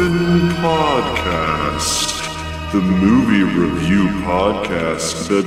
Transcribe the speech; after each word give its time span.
MacGuffin 0.00 0.48
Podcast, 0.62 2.72
the 2.72 2.80
movie 2.80 3.42
review 3.42 4.08
podcast 4.24 5.28
that 5.28 5.44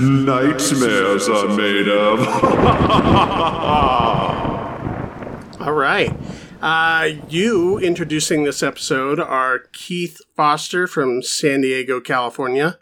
nightmares 0.00 1.28
are 1.28 1.48
made 1.56 1.88
of. 1.88 2.20
All 5.60 5.72
right. 5.72 6.16
Uh, 6.62 7.08
you 7.28 7.78
introducing 7.78 8.44
this 8.44 8.62
episode 8.62 9.18
are 9.18 9.64
Keith 9.72 10.20
Foster 10.36 10.86
from 10.86 11.20
San 11.20 11.62
Diego, 11.62 12.00
California. 12.00 12.78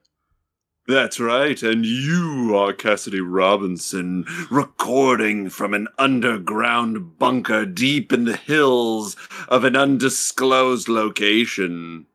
That's 0.88 1.18
right, 1.18 1.60
and 1.64 1.84
you 1.84 2.56
are 2.56 2.72
Cassidy 2.72 3.20
Robinson, 3.20 4.24
recording 4.52 5.50
from 5.50 5.74
an 5.74 5.88
underground 5.98 7.18
bunker 7.18 7.66
deep 7.66 8.12
in 8.12 8.24
the 8.24 8.36
hills 8.36 9.16
of 9.48 9.64
an 9.64 9.74
undisclosed 9.74 10.88
location. 10.88 12.06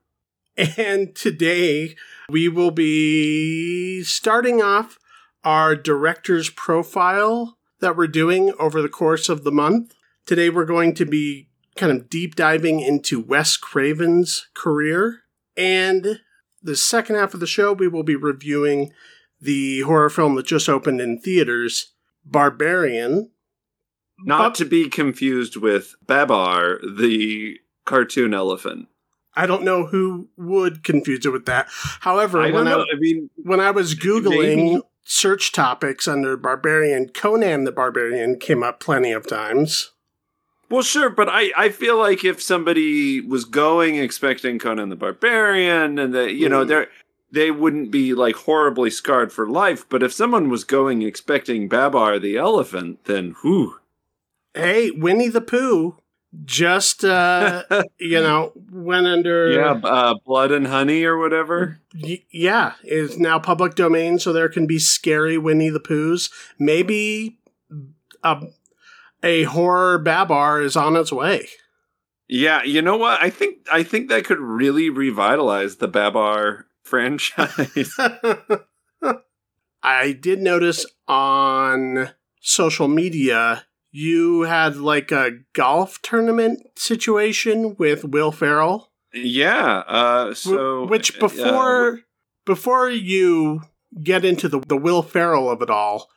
And 0.77 1.13
today 1.13 1.97
we 2.29 2.47
will 2.47 2.71
be 2.71 4.03
starting 4.03 4.61
off 4.61 4.97
our 5.43 5.75
director's 5.75 6.49
profile 6.49 7.57
that 7.81 7.97
we're 7.97 8.07
doing 8.07 8.53
over 8.57 8.81
the 8.81 8.87
course 8.87 9.27
of 9.27 9.43
the 9.43 9.51
month. 9.51 9.95
Today 10.25 10.49
we're 10.49 10.63
going 10.63 10.93
to 10.93 11.05
be 11.05 11.49
kind 11.75 11.91
of 11.91 12.09
deep 12.09 12.35
diving 12.35 12.79
into 12.79 13.19
Wes 13.19 13.57
Craven's 13.57 14.47
career. 14.53 15.23
And 15.57 16.21
the 16.61 16.75
second 16.75 17.15
half 17.15 17.33
of 17.33 17.39
the 17.39 17.47
show, 17.47 17.73
we 17.73 17.87
will 17.87 18.03
be 18.03 18.15
reviewing 18.15 18.91
the 19.39 19.81
horror 19.81 20.09
film 20.09 20.35
that 20.35 20.45
just 20.45 20.69
opened 20.69 21.01
in 21.01 21.19
theaters, 21.19 21.93
Barbarian. 22.25 23.31
Not 24.23 24.53
to 24.55 24.65
be 24.65 24.87
confused 24.87 25.55
with 25.55 25.95
Babar, 26.05 26.79
the 26.87 27.57
cartoon 27.85 28.33
elephant. 28.33 28.87
I 29.33 29.47
don't 29.47 29.63
know 29.63 29.85
who 29.85 30.29
would 30.37 30.83
confuse 30.83 31.25
it 31.25 31.29
with 31.29 31.45
that. 31.45 31.67
However, 32.01 32.41
I 32.41 32.51
when. 32.51 32.67
I 32.67 32.73
I 32.73 32.95
mean, 32.99 33.29
when 33.37 33.59
I 33.59 33.71
was 33.71 33.95
googling 33.95 34.55
Maybe. 34.55 34.81
search 35.05 35.51
topics 35.51 36.07
under 36.07 36.37
Barbarian, 36.37 37.09
Conan 37.09 37.63
the 37.63 37.71
Barbarian 37.71 38.37
came 38.39 38.61
up 38.61 38.79
plenty 38.79 39.11
of 39.11 39.27
times. 39.27 39.91
Well, 40.71 40.81
sure, 40.81 41.09
but 41.09 41.27
I, 41.29 41.51
I 41.57 41.69
feel 41.69 41.97
like 41.97 42.23
if 42.25 42.41
somebody 42.41 43.21
was 43.21 43.45
going 43.45 43.95
expecting 43.97 44.57
Conan 44.57 44.89
the 44.89 44.95
Barbarian, 44.95 45.99
and 45.99 46.13
that 46.15 46.33
you 46.33 46.49
know 46.49 46.63
Mm. 46.65 46.67
they're 46.67 46.87
they 47.31 47.51
wouldn't 47.51 47.91
be 47.91 48.13
like 48.13 48.35
horribly 48.35 48.89
scarred 48.89 49.31
for 49.31 49.47
life. 49.47 49.85
But 49.87 50.03
if 50.03 50.11
someone 50.11 50.49
was 50.49 50.63
going 50.63 51.01
expecting 51.01 51.67
Babar 51.69 52.19
the 52.19 52.37
elephant, 52.37 53.05
then 53.05 53.35
whew. 53.41 53.79
Hey, 54.53 54.91
Winnie 54.91 55.29
the 55.29 55.41
Pooh 55.41 55.97
just 56.45 57.03
uh 57.03 57.63
you 57.99 58.21
know 58.21 58.53
went 58.71 59.05
under 59.05 59.51
yeah, 59.51 59.71
uh, 59.83 60.13
blood 60.25 60.51
and 60.51 60.67
honey 60.67 61.03
or 61.03 61.17
whatever. 61.17 61.79
Y- 62.01 62.23
yeah, 62.31 62.73
is 62.83 63.17
now 63.17 63.37
public 63.39 63.75
domain, 63.75 64.17
so 64.19 64.31
there 64.33 64.47
can 64.49 64.65
be 64.65 64.79
scary 64.79 65.37
Winnie 65.37 65.69
the 65.69 65.79
Poohs. 65.79 66.29
Maybe 66.57 67.37
a, 68.23 68.41
a 69.23 69.43
horror 69.43 69.99
Babar 69.99 70.61
is 70.61 70.75
on 70.75 70.95
its 70.95 71.11
way. 71.11 71.47
Yeah, 72.27 72.63
you 72.63 72.81
know 72.81 72.97
what? 72.97 73.21
I 73.21 73.29
think 73.29 73.57
I 73.71 73.83
think 73.83 74.09
that 74.09 74.25
could 74.25 74.39
really 74.39 74.89
revitalize 74.89 75.77
the 75.77 75.87
Babar 75.87 76.65
franchise. 76.83 77.95
I 79.83 80.13
did 80.13 80.39
notice 80.39 80.85
on 81.07 82.11
social 82.39 82.87
media 82.87 83.65
you 83.91 84.43
had 84.43 84.77
like 84.77 85.11
a 85.11 85.39
golf 85.53 86.01
tournament 86.01 86.61
situation 86.77 87.75
with 87.77 88.05
Will 88.05 88.31
Ferrell. 88.31 88.91
yeah. 89.13 89.83
Uh, 89.87 90.33
so 90.33 90.85
which 90.85 91.17
uh, 91.17 91.19
before 91.19 91.99
before 92.45 92.89
you 92.89 93.61
get 94.01 94.23
into 94.23 94.47
the 94.47 94.61
the 94.61 94.77
Will 94.77 95.01
Ferrell 95.01 95.49
of 95.49 95.61
it 95.61 95.69
all, 95.69 96.07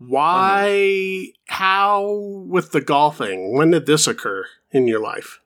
why 0.00 1.28
how 1.46 2.10
with 2.46 2.72
the 2.72 2.80
golfing? 2.80 3.52
When 3.52 3.70
did 3.70 3.84
this 3.84 4.06
occur 4.06 4.46
in 4.70 4.88
your 4.88 5.00
life? 5.00 5.40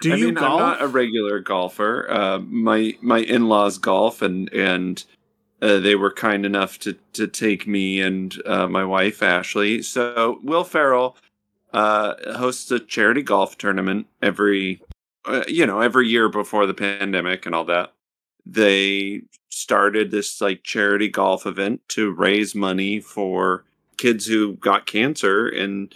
Do 0.00 0.12
I 0.12 0.16
you 0.16 0.26
mean, 0.26 0.34
golf? 0.34 0.60
I'm 0.60 0.68
not 0.68 0.82
a 0.82 0.86
regular 0.86 1.40
golfer. 1.40 2.08
Uh, 2.08 2.38
my 2.38 2.96
my 3.02 3.18
in 3.18 3.48
laws 3.48 3.78
golf, 3.78 4.22
and 4.22 4.52
and 4.52 5.04
uh, 5.60 5.80
they 5.80 5.96
were 5.96 6.12
kind 6.12 6.46
enough 6.46 6.78
to 6.80 6.96
to 7.14 7.26
take 7.26 7.66
me 7.66 8.00
and 8.00 8.40
uh, 8.46 8.68
my 8.68 8.84
wife 8.84 9.20
Ashley. 9.20 9.82
So 9.82 10.38
Will 10.44 10.64
Ferrell 10.64 11.16
uh, 11.72 12.14
hosts 12.36 12.70
a 12.70 12.78
charity 12.78 13.22
golf 13.22 13.58
tournament 13.58 14.06
every 14.22 14.80
uh, 15.24 15.42
you 15.48 15.66
know 15.66 15.80
every 15.80 16.08
year 16.08 16.28
before 16.28 16.66
the 16.66 16.74
pandemic 16.74 17.46
and 17.46 17.54
all 17.54 17.64
that. 17.64 17.92
They 18.46 19.22
started 19.48 20.10
this 20.10 20.40
like 20.40 20.62
charity 20.62 21.08
golf 21.08 21.46
event 21.46 21.80
to 21.88 22.12
raise 22.12 22.54
money 22.54 23.00
for 23.00 23.64
kids 24.02 24.26
who 24.26 24.54
got 24.54 24.84
cancer 24.86 25.48
and 25.48 25.94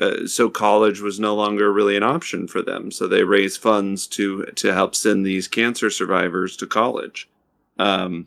uh, 0.00 0.26
so 0.26 0.50
college 0.50 1.00
was 1.00 1.20
no 1.20 1.36
longer 1.36 1.72
really 1.72 1.96
an 1.96 2.02
option 2.02 2.48
for 2.48 2.60
them. 2.62 2.90
So 2.90 3.06
they 3.06 3.22
raised 3.22 3.60
funds 3.60 4.08
to 4.08 4.44
to 4.56 4.74
help 4.74 4.94
send 4.94 5.24
these 5.24 5.46
cancer 5.46 5.88
survivors 5.88 6.56
to 6.56 6.66
college. 6.66 7.28
Um, 7.78 8.26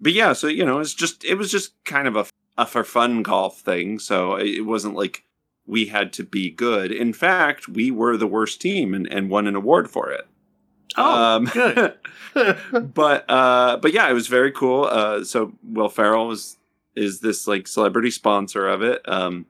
but 0.00 0.12
yeah, 0.12 0.34
so 0.34 0.48
you 0.48 0.66
know, 0.66 0.80
it's 0.80 0.92
just 0.94 1.24
it 1.24 1.36
was 1.36 1.50
just 1.50 1.72
kind 1.84 2.06
of 2.06 2.16
a, 2.16 2.26
a 2.58 2.66
for 2.66 2.84
fun 2.84 3.22
golf 3.22 3.60
thing. 3.60 3.98
So 4.00 4.36
it 4.36 4.66
wasn't 4.66 4.94
like 4.94 5.24
we 5.66 5.86
had 5.86 6.12
to 6.14 6.24
be 6.24 6.50
good. 6.50 6.92
In 6.92 7.14
fact, 7.14 7.68
we 7.68 7.90
were 7.90 8.18
the 8.18 8.26
worst 8.26 8.60
team 8.60 8.92
and, 8.92 9.06
and 9.06 9.30
won 9.30 9.46
an 9.46 9.56
award 9.56 9.88
for 9.88 10.10
it. 10.10 10.26
oh, 10.98 11.36
Um, 11.36 11.44
good. 11.46 11.94
but 12.94 13.24
uh 13.30 13.78
but 13.80 13.92
yeah 13.92 14.08
it 14.10 14.14
was 14.14 14.26
very 14.26 14.50
cool 14.52 14.84
uh 14.84 15.22
so 15.24 15.52
will 15.62 15.88
ferrell 15.88 16.26
was 16.26 16.56
is 16.94 17.20
this 17.20 17.46
like 17.46 17.66
celebrity 17.66 18.10
sponsor 18.10 18.68
of 18.68 18.82
it 18.82 19.00
um 19.08 19.46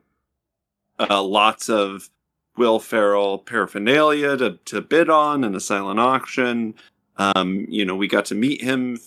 uh 0.99 1.21
lots 1.21 1.69
of 1.69 2.09
will 2.57 2.79
ferrell 2.79 3.37
paraphernalia 3.37 4.37
to 4.37 4.59
to 4.65 4.81
bid 4.81 5.09
on 5.09 5.43
in 5.43 5.55
a 5.55 5.59
silent 5.59 5.99
auction 5.99 6.73
um 7.17 7.65
you 7.69 7.85
know 7.85 7.95
we 7.95 8.07
got 8.07 8.25
to 8.25 8.35
meet 8.35 8.61
him 8.61 8.99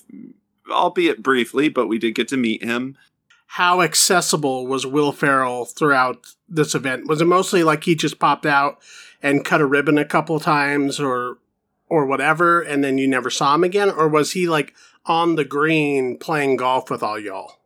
albeit 0.70 1.22
briefly 1.22 1.68
but 1.68 1.86
we 1.86 1.98
did 1.98 2.14
get 2.14 2.28
to 2.28 2.36
meet 2.36 2.62
him 2.62 2.96
how 3.46 3.80
accessible 3.80 4.66
was 4.66 4.86
Will 4.86 5.12
Ferrell 5.12 5.64
throughout 5.64 6.34
this 6.48 6.74
event? 6.74 7.06
Was 7.06 7.20
it 7.20 7.26
mostly 7.26 7.62
like 7.62 7.84
he 7.84 7.94
just 7.94 8.18
popped 8.18 8.44
out 8.44 8.78
and 9.22 9.44
cut 9.44 9.60
a 9.60 9.66
ribbon 9.66 9.98
a 9.98 10.04
couple 10.04 10.38
times 10.40 11.00
or 11.00 11.38
or 11.88 12.04
whatever 12.04 12.60
and 12.60 12.82
then 12.82 12.98
you 12.98 13.06
never 13.06 13.30
saw 13.30 13.54
him 13.54 13.62
again 13.62 13.88
or 13.88 14.08
was 14.08 14.32
he 14.32 14.48
like 14.48 14.74
on 15.04 15.36
the 15.36 15.44
green 15.44 16.18
playing 16.18 16.56
golf 16.56 16.90
with 16.90 17.02
all 17.02 17.18
y'all? 17.18 17.58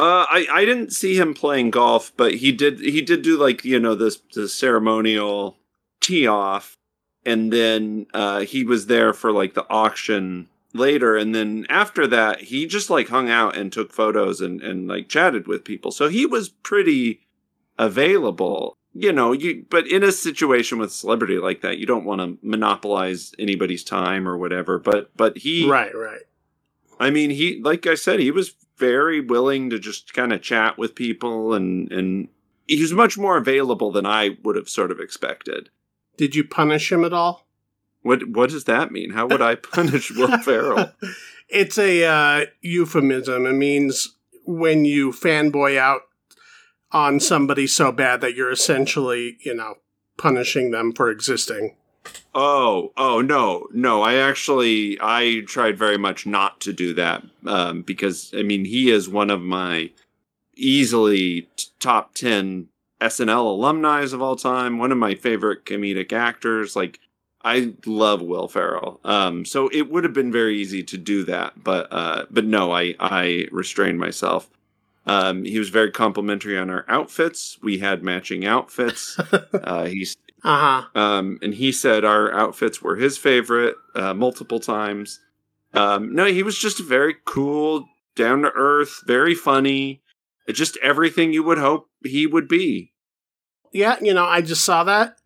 Uh, 0.00 0.24
I 0.30 0.46
I 0.50 0.64
didn't 0.64 0.94
see 0.94 1.18
him 1.18 1.34
playing 1.34 1.72
golf, 1.72 2.10
but 2.16 2.36
he 2.36 2.52
did 2.52 2.80
he 2.80 3.02
did 3.02 3.20
do 3.20 3.36
like 3.36 3.66
you 3.66 3.78
know 3.78 3.94
this 3.94 4.18
the 4.32 4.48
ceremonial 4.48 5.58
tee 6.00 6.26
off, 6.26 6.78
and 7.26 7.52
then 7.52 8.06
uh, 8.14 8.40
he 8.40 8.64
was 8.64 8.86
there 8.86 9.12
for 9.12 9.30
like 9.30 9.52
the 9.52 9.68
auction 9.68 10.48
later, 10.72 11.18
and 11.18 11.34
then 11.34 11.66
after 11.68 12.06
that 12.06 12.40
he 12.40 12.66
just 12.66 12.88
like 12.88 13.08
hung 13.08 13.28
out 13.28 13.58
and 13.58 13.74
took 13.74 13.92
photos 13.92 14.40
and 14.40 14.62
and 14.62 14.88
like 14.88 15.10
chatted 15.10 15.46
with 15.46 15.64
people. 15.64 15.90
So 15.90 16.08
he 16.08 16.24
was 16.24 16.48
pretty 16.48 17.20
available, 17.78 18.78
you 18.94 19.12
know. 19.12 19.32
You 19.32 19.66
but 19.68 19.86
in 19.86 20.02
a 20.02 20.12
situation 20.12 20.78
with 20.78 20.92
celebrity 20.92 21.36
like 21.36 21.60
that, 21.60 21.76
you 21.76 21.84
don't 21.84 22.06
want 22.06 22.22
to 22.22 22.38
monopolize 22.42 23.34
anybody's 23.38 23.84
time 23.84 24.26
or 24.26 24.38
whatever. 24.38 24.78
But 24.78 25.14
but 25.14 25.36
he 25.36 25.68
Right, 25.68 25.94
right. 25.94 26.22
I 26.98 27.10
mean, 27.10 27.28
he 27.28 27.60
like 27.62 27.86
I 27.86 27.96
said, 27.96 28.20
he 28.20 28.30
was 28.30 28.54
very 28.80 29.20
willing 29.20 29.70
to 29.70 29.78
just 29.78 30.12
kind 30.14 30.32
of 30.32 30.42
chat 30.42 30.78
with 30.78 30.96
people, 30.96 31.54
and 31.54 31.92
and 31.92 32.28
he 32.66 32.80
was 32.80 32.92
much 32.92 33.16
more 33.16 33.36
available 33.36 33.92
than 33.92 34.06
I 34.06 34.38
would 34.42 34.56
have 34.56 34.68
sort 34.68 34.90
of 34.90 34.98
expected. 34.98 35.68
Did 36.16 36.34
you 36.34 36.42
punish 36.44 36.90
him 36.90 37.04
at 37.04 37.12
all? 37.12 37.46
What 38.02 38.28
what 38.30 38.50
does 38.50 38.64
that 38.64 38.90
mean? 38.90 39.10
How 39.10 39.26
would 39.26 39.42
I 39.42 39.54
punish 39.54 40.10
Will 40.10 40.38
Ferrell? 40.42 40.92
it's 41.48 41.78
a 41.78 42.04
uh, 42.04 42.46
euphemism. 42.60 43.46
It 43.46 43.52
means 43.52 44.16
when 44.46 44.84
you 44.84 45.12
fanboy 45.12 45.78
out 45.78 46.02
on 46.92 47.20
somebody 47.20 47.66
so 47.66 47.92
bad 47.92 48.20
that 48.20 48.34
you're 48.34 48.50
essentially, 48.50 49.36
you 49.44 49.54
know, 49.54 49.74
punishing 50.16 50.70
them 50.70 50.92
for 50.92 51.10
existing. 51.10 51.76
Oh, 52.34 52.92
oh 52.96 53.20
no, 53.20 53.66
no. 53.72 54.02
I 54.02 54.14
actually 54.14 54.98
I 55.00 55.42
tried 55.46 55.76
very 55.76 55.98
much 55.98 56.26
not 56.26 56.60
to 56.60 56.72
do 56.72 56.94
that 56.94 57.24
um, 57.46 57.82
because 57.82 58.32
I 58.36 58.42
mean 58.42 58.64
he 58.64 58.90
is 58.90 59.08
one 59.08 59.30
of 59.30 59.40
my 59.40 59.90
easily 60.56 61.48
t- 61.56 61.68
top 61.80 62.14
ten 62.14 62.68
SNL 63.00 63.44
alumni 63.44 64.02
of 64.02 64.22
all 64.22 64.36
time. 64.36 64.78
One 64.78 64.92
of 64.92 64.98
my 64.98 65.14
favorite 65.14 65.64
comedic 65.64 66.12
actors. 66.12 66.76
Like 66.76 67.00
I 67.42 67.74
love 67.86 68.22
Will 68.22 68.48
Ferrell. 68.48 69.00
Um, 69.04 69.44
so 69.44 69.68
it 69.68 69.90
would 69.90 70.04
have 70.04 70.12
been 70.12 70.30
very 70.30 70.58
easy 70.58 70.82
to 70.84 70.98
do 70.98 71.24
that, 71.24 71.64
but 71.64 71.88
uh, 71.90 72.26
but 72.30 72.44
no, 72.44 72.72
I 72.72 72.94
I 73.00 73.48
restrained 73.50 73.98
myself. 73.98 74.50
Um, 75.06 75.44
he 75.44 75.58
was 75.58 75.70
very 75.70 75.90
complimentary 75.90 76.58
on 76.58 76.70
our 76.70 76.84
outfits. 76.86 77.58
We 77.62 77.78
had 77.78 78.02
matching 78.02 78.44
outfits. 78.44 79.18
uh, 79.52 79.86
he 79.86 80.06
Uh 80.42 80.82
huh. 80.94 81.00
Um, 81.00 81.38
and 81.42 81.54
he 81.54 81.72
said 81.72 82.04
our 82.04 82.32
outfits 82.32 82.80
were 82.80 82.96
his 82.96 83.18
favorite 83.18 83.76
uh, 83.94 84.14
multiple 84.14 84.60
times. 84.60 85.20
Um, 85.74 86.14
no, 86.14 86.24
he 86.26 86.42
was 86.42 86.58
just 86.58 86.80
very 86.80 87.16
cool, 87.24 87.86
down 88.16 88.42
to 88.42 88.50
earth, 88.54 89.02
very 89.06 89.34
funny. 89.34 90.02
Just 90.48 90.76
everything 90.82 91.32
you 91.32 91.42
would 91.44 91.58
hope 91.58 91.88
he 92.04 92.26
would 92.26 92.48
be. 92.48 92.92
Yeah, 93.72 93.96
you 94.00 94.12
know, 94.14 94.24
I 94.24 94.40
just 94.40 94.64
saw 94.64 94.82
that. 94.84 95.16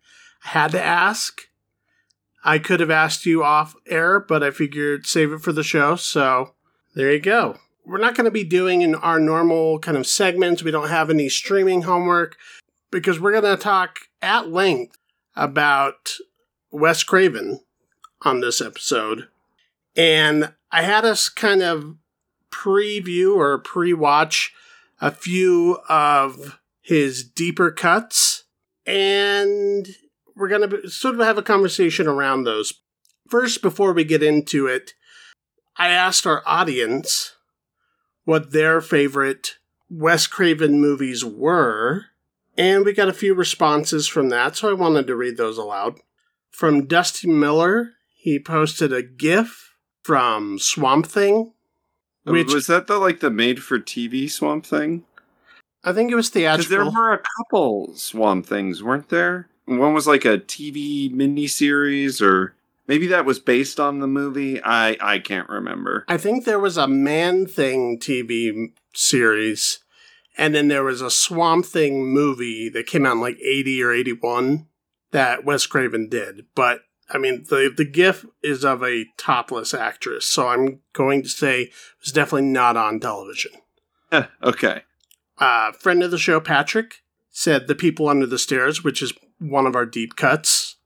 I 0.43 0.49
had 0.49 0.71
to 0.71 0.83
ask. 0.83 1.41
I 2.43 2.59
could 2.59 2.79
have 2.79 2.91
asked 2.91 3.25
you 3.25 3.43
off 3.43 3.75
air, 3.87 4.19
but 4.19 4.43
I 4.43 4.51
figured 4.51 5.07
save 5.07 5.31
it 5.31 5.41
for 5.41 5.51
the 5.51 5.63
show. 5.63 5.95
So 5.95 6.53
there 6.93 7.11
you 7.11 7.19
go. 7.19 7.57
We're 7.83 7.97
not 7.97 8.15
going 8.15 8.25
to 8.25 8.31
be 8.31 8.43
doing 8.43 8.81
in 8.81 8.93
our 8.95 9.19
normal 9.19 9.79
kind 9.79 9.97
of 9.97 10.05
segments. 10.05 10.61
We 10.61 10.71
don't 10.71 10.89
have 10.89 11.09
any 11.09 11.27
streaming 11.29 11.83
homework 11.83 12.35
because 12.91 13.19
we're 13.19 13.39
going 13.39 13.57
to 13.57 13.61
talk 13.61 13.97
at 14.21 14.51
length 14.51 14.97
about 15.35 16.15
Wes 16.71 17.03
Craven 17.03 17.61
on 18.21 18.41
this 18.41 18.61
episode. 18.61 19.27
And 19.95 20.53
I 20.71 20.83
had 20.83 21.05
us 21.05 21.29
kind 21.29 21.61
of 21.61 21.95
preview 22.51 23.35
or 23.35 23.59
pre 23.59 23.93
watch 23.93 24.53
a 25.01 25.11
few 25.11 25.79
of 25.89 26.59
his 26.81 27.23
deeper 27.23 27.71
cuts. 27.71 28.43
And 28.85 29.87
we're 30.35 30.47
going 30.47 30.69
to 30.69 30.89
sort 30.89 31.15
of 31.15 31.21
have 31.21 31.37
a 31.37 31.43
conversation 31.43 32.07
around 32.07 32.43
those. 32.43 32.73
First, 33.27 33.61
before 33.61 33.93
we 33.93 34.03
get 34.03 34.21
into 34.21 34.67
it, 34.67 34.93
I 35.77 35.89
asked 35.89 36.27
our 36.27 36.43
audience 36.45 37.35
what 38.23 38.51
their 38.51 38.81
favorite 38.81 39.57
Wes 39.89 40.27
Craven 40.27 40.79
movies 40.79 41.23
were, 41.23 42.05
and 42.57 42.85
we 42.85 42.93
got 42.93 43.09
a 43.09 43.13
few 43.13 43.33
responses 43.33 44.07
from 44.07 44.29
that, 44.29 44.55
so 44.55 44.69
I 44.69 44.73
wanted 44.73 45.07
to 45.07 45.15
read 45.15 45.37
those 45.37 45.57
aloud. 45.57 45.99
From 46.51 46.87
Dusty 46.87 47.27
Miller, 47.27 47.91
he 48.15 48.39
posted 48.39 48.93
a 48.93 49.03
GIF 49.03 49.75
from 50.03 50.57
Swamp 50.59 51.05
Thing, 51.05 51.53
oh, 52.25 52.31
which 52.31 52.53
was 52.53 52.67
that 52.67 52.87
the 52.87 52.97
like 52.97 53.19
the 53.19 53.29
made 53.29 53.61
for 53.61 53.79
TV 53.79 54.29
Swamp 54.29 54.65
Thing? 54.65 55.03
I 55.83 55.93
think 55.93 56.11
it 56.11 56.15
was 56.15 56.29
theatrical. 56.29 56.69
there 56.69 56.91
were 56.91 57.13
a 57.13 57.23
couple 57.37 57.93
Swamp 57.95 58.45
Things, 58.45 58.81
weren't 58.81 59.09
there? 59.09 59.49
One 59.65 59.93
was 59.93 60.07
like 60.07 60.25
a 60.25 60.37
TV 60.37 61.11
miniseries, 61.13 62.21
or 62.21 62.55
maybe 62.87 63.07
that 63.07 63.25
was 63.25 63.39
based 63.39 63.79
on 63.79 63.99
the 63.99 64.07
movie. 64.07 64.61
I 64.63 64.97
I 65.01 65.19
can't 65.19 65.49
remember. 65.49 66.05
I 66.07 66.17
think 66.17 66.45
there 66.45 66.59
was 66.59 66.77
a 66.77 66.87
Man 66.87 67.47
Thing 67.47 67.99
TV 67.99 68.71
series, 68.93 69.79
and 70.37 70.53
then 70.53 70.67
there 70.67 70.83
was 70.83 71.01
a 71.01 71.09
Swamp 71.09 71.65
Thing 71.65 72.07
movie 72.07 72.69
that 72.69 72.87
came 72.87 73.05
out 73.05 73.13
in 73.13 73.21
like 73.21 73.37
80 73.39 73.83
or 73.83 73.91
81 73.93 74.67
that 75.11 75.45
Wes 75.45 75.65
Craven 75.65 76.09
did. 76.09 76.45
But 76.55 76.81
I 77.09 77.17
mean, 77.17 77.45
the, 77.49 77.71
the 77.75 77.85
GIF 77.85 78.25
is 78.43 78.65
of 78.65 78.83
a 78.83 79.05
topless 79.17 79.73
actress, 79.73 80.25
so 80.25 80.47
I'm 80.47 80.79
going 80.93 81.21
to 81.23 81.29
say 81.29 81.63
it 81.63 81.71
was 82.01 82.11
definitely 82.11 82.49
not 82.49 82.77
on 82.77 82.99
television. 82.99 83.51
Eh, 84.11 84.25
okay. 84.41 84.81
Uh, 85.37 85.71
friend 85.73 86.01
of 86.03 86.11
the 86.11 86.17
show, 86.17 86.39
Patrick, 86.39 87.03
said 87.29 87.67
The 87.67 87.75
People 87.75 88.07
Under 88.07 88.25
the 88.25 88.39
Stairs, 88.39 88.83
which 88.83 89.01
is 89.01 89.13
one 89.39 89.65
of 89.67 89.75
our 89.75 89.85
deep 89.85 90.15
cuts. 90.15 90.77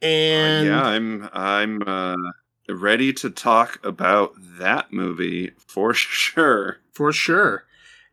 And 0.00 0.66
Uh, 0.66 0.70
yeah, 0.70 0.82
I'm 0.82 1.28
I'm 1.32 1.82
uh, 1.86 2.16
ready 2.68 3.12
to 3.14 3.30
talk 3.30 3.78
about 3.84 4.32
that 4.58 4.92
movie 4.92 5.52
for 5.58 5.92
sure. 5.94 6.78
For 6.92 7.12
sure. 7.12 7.64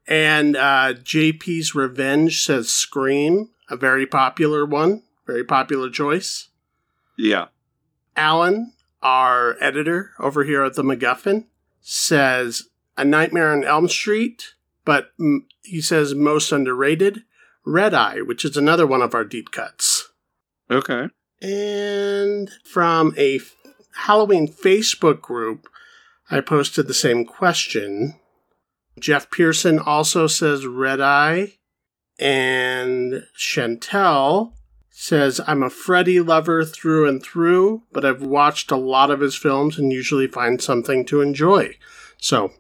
And 0.10 0.58
uh, 0.58 0.96
JP's 0.96 1.76
Revenge 1.76 2.42
says 2.42 2.70
Scream, 2.70 3.52
a 3.70 3.78
very 3.78 4.08
popular 4.08 4.66
one, 4.66 5.04
very 5.28 5.44
popular 5.44 5.92
choice. 5.92 6.50
Yeah. 7.16 7.50
Alan, 8.18 8.74
our 9.04 9.56
editor 9.62 10.12
over 10.18 10.44
here 10.44 10.64
at 10.64 10.74
the 10.74 10.82
MacGuffin, 10.82 11.46
says 11.80 12.70
A 12.98 13.06
Nightmare 13.06 13.52
on 13.52 13.64
Elm 13.64 13.88
Street, 13.88 14.56
but 14.84 15.12
mm, 15.20 15.42
he 15.62 15.80
says 15.80 16.16
most 16.16 16.52
underrated, 16.52 17.24
Red 17.64 17.94
Eye, 17.94 18.22
which 18.22 18.44
is 18.44 18.58
another 18.58 18.88
one 18.88 19.04
of 19.04 19.14
our 19.14 19.24
deep 19.24 19.52
cuts. 19.52 20.10
Okay. 20.72 21.10
And 21.40 22.50
from 22.64 23.14
a 23.16 23.40
Halloween 23.94 24.48
Facebook 24.48 25.22
group, 25.22 25.68
I 26.32 26.42
posted 26.42 26.88
the 26.88 26.96
same 26.96 27.26
question. 27.26 28.19
Jeff 29.00 29.30
Pearson 29.32 29.80
also 29.80 30.28
says 30.28 30.66
Red 30.66 31.02
Eye. 31.02 31.54
And 32.20 33.24
Chantel 33.38 34.54
says, 34.90 35.40
I'm 35.48 35.64
a 35.64 35.70
Freddy 35.70 36.20
lover 36.20 36.66
through 36.66 37.08
and 37.08 37.24
through, 37.24 37.84
but 37.94 38.04
I've 38.04 38.22
watched 38.22 38.72
a 38.72 38.76
lot 38.76 39.10
of 39.10 39.22
his 39.22 39.36
films 39.36 39.78
and 39.80 39.94
usually 39.94 40.28
find 40.28 40.62
something 40.62 41.06
to 41.06 41.22
enjoy. 41.22 41.78
So 42.18 42.52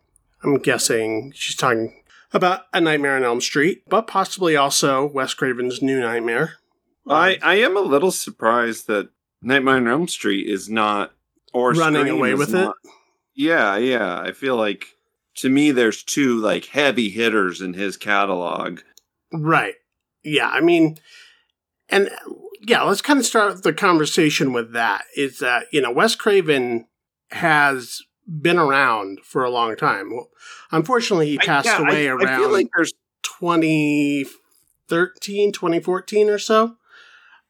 I'm 0.43 0.57
guessing 0.59 1.33
she's 1.35 1.57
talking 1.57 2.01
about 2.31 2.61
A 2.73 2.79
Nightmare 2.79 3.17
on 3.17 3.23
Elm 3.25 3.41
Street, 3.41 3.83
but 3.89 4.07
possibly 4.07 4.55
also 4.55 5.05
Wes 5.07 5.33
Craven's 5.33 5.81
New 5.81 5.99
Nightmare. 5.99 6.53
I 7.07 7.37
I 7.41 7.55
am 7.55 7.75
a 7.75 7.81
little 7.81 8.11
surprised 8.11 8.87
that 8.87 9.09
Nightmare 9.41 9.75
on 9.75 9.87
Elm 9.87 10.07
Street 10.07 10.47
is 10.47 10.69
not 10.69 11.11
or 11.51 11.71
Running 11.71 12.01
Scream 12.03 12.15
away 12.15 12.35
with 12.35 12.53
not- 12.53 12.75
Yeah, 13.33 13.75
yeah. 13.77 14.19
I 14.21 14.31
feel 14.31 14.55
like 14.55 14.85
to 15.39 15.49
me 15.49 15.71
there's 15.71 16.03
two 16.03 16.37
like 16.37 16.65
heavy 16.65 17.09
hitters 17.09 17.61
in 17.61 17.73
his 17.73 17.97
catalog. 17.97 18.81
Right. 19.31 19.75
Yeah. 20.23 20.49
I 20.49 20.61
mean, 20.61 20.97
and 21.89 22.09
yeah, 22.61 22.83
let's 22.83 23.01
kind 23.01 23.19
of 23.19 23.25
start 23.25 23.63
the 23.63 23.73
conversation 23.73 24.53
with 24.53 24.73
that. 24.73 25.05
Is 25.15 25.39
that, 25.39 25.65
you 25.71 25.81
know, 25.81 25.91
Wes 25.91 26.15
Craven 26.15 26.85
has 27.31 28.01
been 28.27 28.59
around 28.59 29.19
for 29.23 29.43
a 29.43 29.49
long 29.49 29.75
time. 29.75 30.13
Well, 30.13 30.29
unfortunately, 30.71 31.29
he 31.29 31.39
I- 31.39 31.45
passed 31.45 31.65
yeah, 31.67 31.79
away 31.79 32.07
I, 32.09 32.11
around 32.11 32.27
I 32.27 32.37
feel 32.37 32.51
like 32.51 32.69
there's 32.75 32.93
2013, 33.23 35.51
2014 35.51 36.29
or 36.29 36.37
so. 36.37 36.75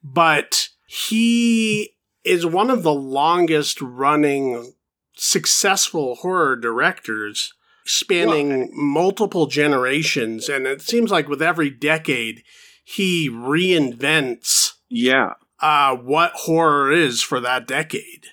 But 0.04 0.70
he 0.86 1.96
is 2.24 2.46
one 2.46 2.70
of 2.70 2.84
the 2.84 2.94
longest 2.94 3.82
running 3.82 4.74
successful 5.16 6.16
horror 6.16 6.56
directors 6.56 7.54
spanning 7.90 8.70
multiple 8.74 9.48
generations. 9.48 10.48
And 10.48 10.68
it 10.68 10.82
seems 10.82 11.12
like 11.12 11.28
with 11.28 11.42
every 11.42 11.70
decade, 11.70 12.44
he 12.84 13.30
reinvents 13.30 14.74
yeah. 14.90 15.34
uh, 15.60 15.96
what 15.96 16.32
horror 16.34 16.92
is 16.92 17.22
for 17.22 17.40
that 17.40 17.68
decade. 17.68 18.28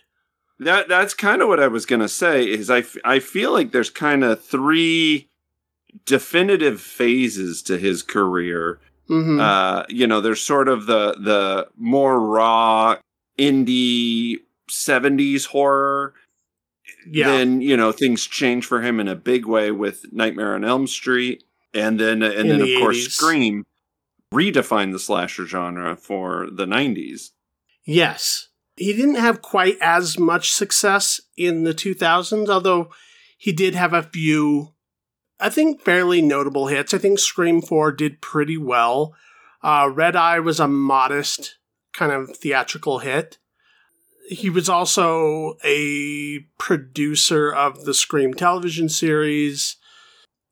That 0.58 0.88
that's 0.88 1.12
kind 1.12 1.42
of 1.42 1.48
what 1.48 1.60
I 1.60 1.68
was 1.68 1.84
gonna 1.84 2.08
say. 2.08 2.44
Is 2.44 2.70
I, 2.70 2.78
f- 2.78 2.96
I 3.04 3.18
feel 3.18 3.52
like 3.52 3.72
there's 3.72 3.90
kind 3.90 4.24
of 4.24 4.42
three 4.42 5.28
definitive 6.06 6.80
phases 6.80 7.62
to 7.62 7.76
his 7.76 8.02
career. 8.02 8.80
hmm 9.06 9.38
Uh, 9.38 9.84
you 9.90 10.06
know, 10.06 10.22
there's 10.22 10.40
sort 10.40 10.68
of 10.68 10.86
the 10.86 11.14
the 11.22 11.68
more 11.76 12.18
raw 12.20 12.96
indie 13.38 14.36
'70s 14.70 15.46
horror. 15.46 16.14
Yeah. 17.08 17.28
Then 17.28 17.60
you 17.60 17.76
know 17.76 17.92
things 17.92 18.26
change 18.26 18.66
for 18.66 18.82
him 18.82 19.00
in 19.00 19.08
a 19.08 19.16
big 19.16 19.46
way 19.46 19.70
with 19.70 20.12
Nightmare 20.12 20.54
on 20.54 20.64
Elm 20.64 20.86
Street, 20.86 21.44
and 21.74 21.98
then 21.98 22.22
and 22.22 22.34
In 22.34 22.48
then 22.48 22.58
the 22.60 22.74
of 22.74 22.80
course 22.80 23.08
Scream 23.08 23.64
redefined 24.32 24.92
the 24.92 24.98
slasher 24.98 25.46
genre 25.46 25.96
for 25.96 26.48
the 26.50 26.66
'90s. 26.66 27.30
Yes. 27.84 28.48
He 28.76 28.92
didn't 28.92 29.14
have 29.14 29.40
quite 29.40 29.78
as 29.80 30.18
much 30.18 30.52
success 30.52 31.20
in 31.36 31.64
the 31.64 31.72
2000s, 31.72 32.48
although 32.48 32.90
he 33.38 33.52
did 33.52 33.74
have 33.74 33.94
a 33.94 34.02
few, 34.02 34.74
I 35.40 35.48
think, 35.48 35.80
fairly 35.80 36.20
notable 36.20 36.66
hits. 36.66 36.92
I 36.92 36.98
think 36.98 37.18
Scream 37.18 37.62
4 37.62 37.92
did 37.92 38.20
pretty 38.20 38.58
well. 38.58 39.14
Uh, 39.62 39.90
Red 39.92 40.14
Eye 40.14 40.40
was 40.40 40.60
a 40.60 40.68
modest 40.68 41.56
kind 41.94 42.12
of 42.12 42.36
theatrical 42.36 42.98
hit. 42.98 43.38
He 44.28 44.50
was 44.50 44.68
also 44.68 45.56
a 45.64 46.40
producer 46.58 47.52
of 47.52 47.84
the 47.84 47.94
Scream 47.94 48.34
television 48.34 48.88
series. 48.88 49.76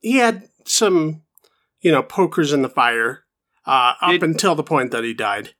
He 0.00 0.16
had 0.16 0.48
some, 0.64 1.22
you 1.80 1.90
know, 1.90 2.02
pokers 2.02 2.52
in 2.52 2.62
the 2.62 2.68
fire 2.68 3.24
uh, 3.66 3.94
up 4.00 4.10
Did- 4.12 4.22
until 4.22 4.54
the 4.54 4.62
point 4.62 4.90
that 4.92 5.04
he 5.04 5.14
died. 5.14 5.54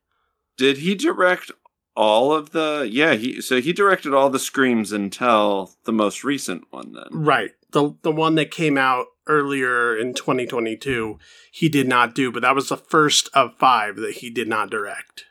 Did 0.56 0.78
he 0.78 0.94
direct 0.94 1.50
all 1.97 2.33
of 2.33 2.50
the? 2.50 2.88
Yeah, 2.90 3.14
he 3.14 3.40
so 3.40 3.61
he 3.61 3.73
directed 3.73 4.14
all 4.14 4.30
the 4.30 4.38
screams 4.38 4.92
until 4.92 5.73
the 5.85 5.92
most 5.92 6.23
recent 6.23 6.64
one. 6.71 6.92
Then 6.92 7.09
Right. 7.11 7.50
The 7.73 7.97
the 8.02 8.12
one 8.12 8.37
that 8.37 8.52
came 8.52 8.78
out 8.78 9.06
earlier 9.26 9.97
in 9.97 10.14
2022, 10.14 11.18
he 11.50 11.68
did 11.68 11.88
not 11.88 12.14
do, 12.14 12.30
but 12.30 12.42
that 12.42 12.54
was 12.54 12.68
the 12.68 12.76
first 12.76 13.28
of 13.35 13.56
5 13.59 13.97
that 13.97 14.16
he 14.16 14.30
did 14.30 14.49
not 14.49 14.71
direct. 14.71 15.25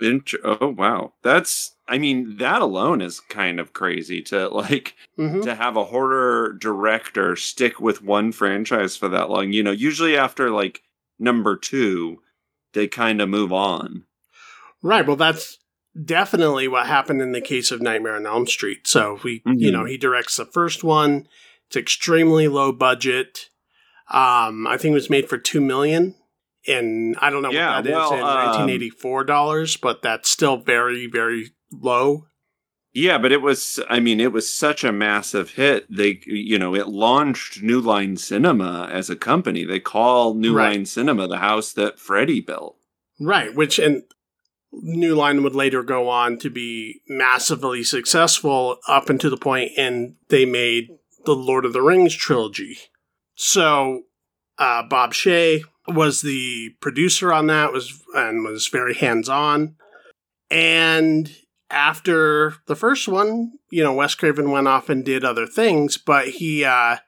Int- 0.00 0.34
oh 0.44 0.68
wow, 0.68 1.12
that's 1.22 1.74
I 1.88 1.98
mean 1.98 2.36
that 2.38 2.62
alone 2.62 3.00
is 3.00 3.20
kind 3.20 3.58
of 3.58 3.72
crazy 3.72 4.22
to 4.22 4.48
like 4.48 4.94
Mhm. 5.18 5.42
to 5.42 5.54
have 5.54 5.76
a 5.76 5.84
horror 5.84 6.52
director 6.58 7.34
stick 7.36 7.80
with 7.80 8.02
one 8.02 8.32
franchise 8.32 8.96
for 8.96 9.08
that 9.08 9.30
long. 9.30 9.52
You 9.52 9.62
know, 9.62 9.72
usually 9.72 10.16
after 10.16 10.50
like 10.50 10.82
number 11.18 11.56
two, 11.56 12.22
they 12.74 12.86
kind 12.86 13.20
of 13.20 13.28
move 13.28 13.52
on. 13.52 14.04
Right. 14.82 15.06
Well, 15.06 15.16
that's 15.16 15.58
definitely 16.04 16.68
what 16.68 16.86
happened 16.86 17.20
in 17.20 17.32
the 17.32 17.40
case 17.40 17.70
of 17.70 17.82
Nightmare 17.82 18.14
on 18.14 18.26
Elm 18.26 18.46
Street. 18.46 18.86
So 18.86 19.18
we, 19.24 19.40
mm-hmm. 19.40 19.54
you 19.54 19.72
know, 19.72 19.84
he 19.84 19.96
directs 19.96 20.36
the 20.36 20.44
first 20.46 20.84
one. 20.84 21.26
It's 21.66 21.76
extremely 21.76 22.46
low 22.46 22.70
budget. 22.70 23.50
Um, 24.10 24.66
I 24.66 24.76
think 24.78 24.92
it 24.92 24.94
was 24.94 25.10
made 25.10 25.28
for 25.28 25.36
two 25.36 25.60
million, 25.60 26.14
and 26.68 27.16
I 27.20 27.30
don't 27.30 27.42
know 27.42 27.50
yeah, 27.50 27.76
what 27.76 27.84
that 27.84 27.92
well, 27.92 28.12
is 28.12 28.12
in 28.12 28.20
um, 28.20 28.26
1984 28.26 29.24
dollars, 29.24 29.76
but 29.76 30.02
that's 30.02 30.30
still 30.30 30.58
very, 30.58 31.06
very 31.06 31.50
low. 31.72 32.26
Yeah, 32.92 33.18
but 33.18 33.32
it 33.32 33.42
was. 33.42 33.78
I 33.88 34.00
mean, 34.00 34.18
it 34.20 34.32
was 34.32 34.52
such 34.52 34.82
a 34.82 34.92
massive 34.92 35.50
hit. 35.50 35.86
They, 35.94 36.20
you 36.26 36.58
know, 36.58 36.74
it 36.74 36.88
launched 36.88 37.62
New 37.62 37.80
Line 37.80 38.16
Cinema 38.16 38.88
as 38.90 39.10
a 39.10 39.16
company. 39.16 39.64
They 39.64 39.80
call 39.80 40.34
New 40.34 40.54
right. 40.54 40.70
Line 40.70 40.86
Cinema 40.86 41.28
the 41.28 41.38
house 41.38 41.72
that 41.74 41.98
Freddy 41.98 42.40
built. 42.40 42.76
Right, 43.20 43.54
which 43.54 43.78
and 43.78 44.04
New 44.72 45.14
Line 45.14 45.42
would 45.42 45.54
later 45.54 45.82
go 45.82 46.08
on 46.08 46.38
to 46.38 46.50
be 46.50 47.02
massively 47.08 47.82
successful 47.82 48.78
up 48.86 49.08
until 49.08 49.30
the 49.30 49.36
point 49.36 49.72
and 49.76 50.14
they 50.28 50.44
made 50.44 50.88
the 51.24 51.34
Lord 51.34 51.64
of 51.64 51.72
the 51.72 51.82
Rings 51.82 52.14
trilogy. 52.14 52.78
So 53.34 54.02
uh, 54.58 54.82
Bob 54.82 55.12
Shaye 55.14 55.62
was 55.88 56.20
the 56.20 56.70
producer 56.80 57.32
on 57.32 57.46
that 57.46 57.72
was 57.72 58.02
and 58.14 58.44
was 58.44 58.68
very 58.68 58.94
hands 58.94 59.28
on. 59.28 59.76
And 60.50 61.34
after 61.70 62.54
the 62.66 62.76
first 62.76 63.08
one, 63.08 63.52
you 63.70 63.82
know, 63.82 63.94
Wes 63.94 64.14
Craven 64.14 64.50
went 64.50 64.68
off 64.68 64.88
and 64.88 65.04
did 65.04 65.24
other 65.24 65.46
things, 65.46 65.98
but 65.98 66.28
he 66.28 66.64
uh, 66.64 66.98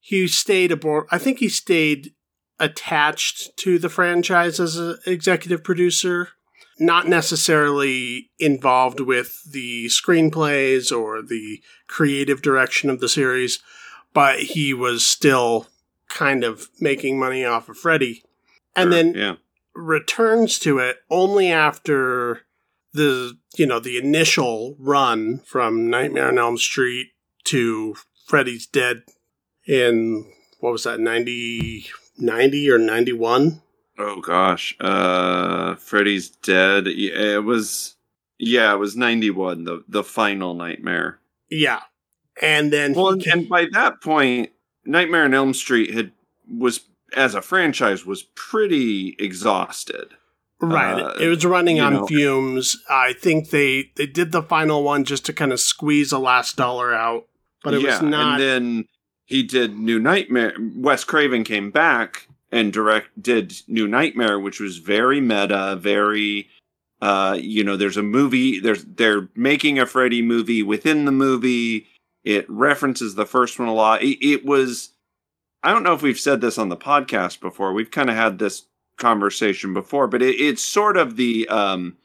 he 0.00 0.26
stayed 0.28 0.72
aboard. 0.72 1.06
I 1.10 1.18
think 1.18 1.38
he 1.38 1.48
stayed 1.48 2.12
attached 2.58 3.56
to 3.56 3.78
the 3.78 3.88
franchise 3.88 4.60
as 4.60 4.76
an 4.76 4.98
executive 5.06 5.64
producer, 5.64 6.28
not 6.78 7.08
necessarily 7.08 8.30
involved 8.38 9.00
with 9.00 9.40
the 9.50 9.86
screenplays 9.86 10.94
or 10.94 11.22
the 11.22 11.62
creative 11.88 12.42
direction 12.42 12.90
of 12.90 13.00
the 13.00 13.08
series, 13.08 13.60
but 14.12 14.40
he 14.40 14.74
was 14.74 15.06
still 15.06 15.68
kind 16.10 16.44
of 16.44 16.68
making 16.80 17.18
money 17.18 17.44
off 17.44 17.68
of 17.68 17.78
Freddy. 17.78 18.22
And 18.76 18.92
sure, 18.92 19.02
then 19.02 19.14
yeah. 19.14 19.34
returns 19.74 20.58
to 20.60 20.78
it 20.78 20.98
only 21.10 21.50
after 21.50 22.42
the 22.92 23.38
you 23.56 23.66
know 23.66 23.80
the 23.80 23.98
initial 23.98 24.76
run 24.78 25.38
from 25.38 25.88
Nightmare 25.90 26.28
on 26.28 26.38
Elm 26.38 26.58
Street 26.58 27.08
to 27.44 27.94
Freddy's 28.26 28.66
Dead 28.66 29.02
in 29.66 30.30
what 30.60 30.72
was 30.72 30.84
that 30.84 31.00
90 31.00 31.86
90 32.18 32.70
or 32.70 32.78
91 32.78 33.62
oh 33.98 34.20
gosh. 34.20 34.76
Uh 34.80 35.74
Freddy's 35.76 36.30
Dead. 36.30 36.86
It 36.86 37.44
was 37.44 37.96
yeah 38.38 38.72
it 38.72 38.78
was 38.78 38.96
91 38.96 39.64
the 39.64 39.84
the 39.88 40.04
final 40.04 40.54
nightmare. 40.54 41.20
Yeah. 41.48 41.80
And 42.40 42.72
then 42.72 42.94
well 42.94 43.10
and, 43.10 43.26
and 43.26 43.48
by 43.48 43.66
that 43.72 44.00
point 44.00 44.50
Nightmare 44.84 45.24
on 45.24 45.34
Elm 45.34 45.54
Street 45.54 45.94
had 45.94 46.12
was 46.48 46.80
as 47.16 47.34
a 47.34 47.42
franchise 47.42 48.04
was 48.06 48.22
pretty 48.22 49.16
exhausted. 49.18 50.14
Right. 50.62 51.00
Uh, 51.00 51.14
it 51.18 51.28
was 51.28 51.44
running 51.46 51.80
on 51.80 51.94
know. 51.94 52.06
fumes. 52.06 52.76
I 52.88 53.14
think 53.14 53.50
they 53.50 53.92
they 53.96 54.06
did 54.06 54.32
the 54.32 54.42
final 54.42 54.82
one 54.82 55.04
just 55.04 55.24
to 55.26 55.32
kind 55.32 55.52
of 55.52 55.60
squeeze 55.60 56.12
a 56.12 56.18
last 56.18 56.56
dollar 56.56 56.94
out, 56.94 57.26
but 57.64 57.74
it 57.74 57.80
yeah, 57.80 57.92
was 57.92 58.02
not. 58.02 58.40
And 58.40 58.42
then 58.42 58.84
he 59.24 59.42
did 59.42 59.78
New 59.78 59.98
Nightmare. 59.98 60.54
Wes 60.76 61.04
Craven 61.04 61.44
came 61.44 61.70
back 61.70 62.28
and 62.52 62.72
direct 62.72 63.22
did 63.22 63.62
New 63.68 63.88
Nightmare, 63.88 64.38
which 64.38 64.60
was 64.60 64.78
very 64.78 65.20
meta, 65.20 65.78
very. 65.80 66.48
Uh, 67.00 67.38
you 67.40 67.64
know, 67.64 67.78
there's 67.78 67.96
a 67.96 68.02
movie. 68.02 68.60
There's 68.60 68.84
they're 68.84 69.30
making 69.34 69.78
a 69.78 69.86
Freddy 69.86 70.20
movie 70.20 70.62
within 70.62 71.06
the 71.06 71.12
movie. 71.12 71.86
It 72.22 72.44
references 72.50 73.14
the 73.14 73.24
first 73.24 73.58
one 73.58 73.68
a 73.68 73.74
lot. 73.74 74.02
It, 74.02 74.22
it 74.22 74.44
was. 74.44 74.90
I 75.62 75.72
don't 75.72 75.82
know 75.82 75.92
if 75.92 76.02
we've 76.02 76.18
said 76.18 76.40
this 76.40 76.58
on 76.58 76.68
the 76.68 76.76
podcast 76.76 77.40
before. 77.40 77.72
We've 77.72 77.90
kind 77.90 78.08
of 78.08 78.16
had 78.16 78.38
this 78.38 78.64
conversation 78.96 79.74
before, 79.74 80.06
but 80.06 80.22
it, 80.22 80.36
it's 80.40 80.62
sort 80.62 80.96
of 80.96 81.16
the 81.16 81.48
um, 81.48 81.96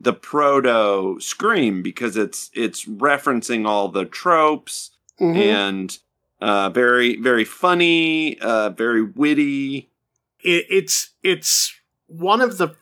the 0.00 0.12
proto 0.12 1.20
Scream 1.20 1.82
because 1.82 2.16
it's 2.16 2.50
it's 2.54 2.84
referencing 2.86 3.66
all 3.66 3.88
the 3.88 4.04
tropes 4.04 4.90
mm-hmm. 5.20 5.38
and 5.38 5.98
uh, 6.40 6.70
very 6.70 7.16
very 7.20 7.44
funny, 7.44 8.38
uh, 8.40 8.70
very 8.70 9.02
witty. 9.02 9.90
It, 10.42 10.66
it's 10.70 11.10
it's 11.22 11.74
one 12.06 12.40
of 12.40 12.58
the. 12.58 12.74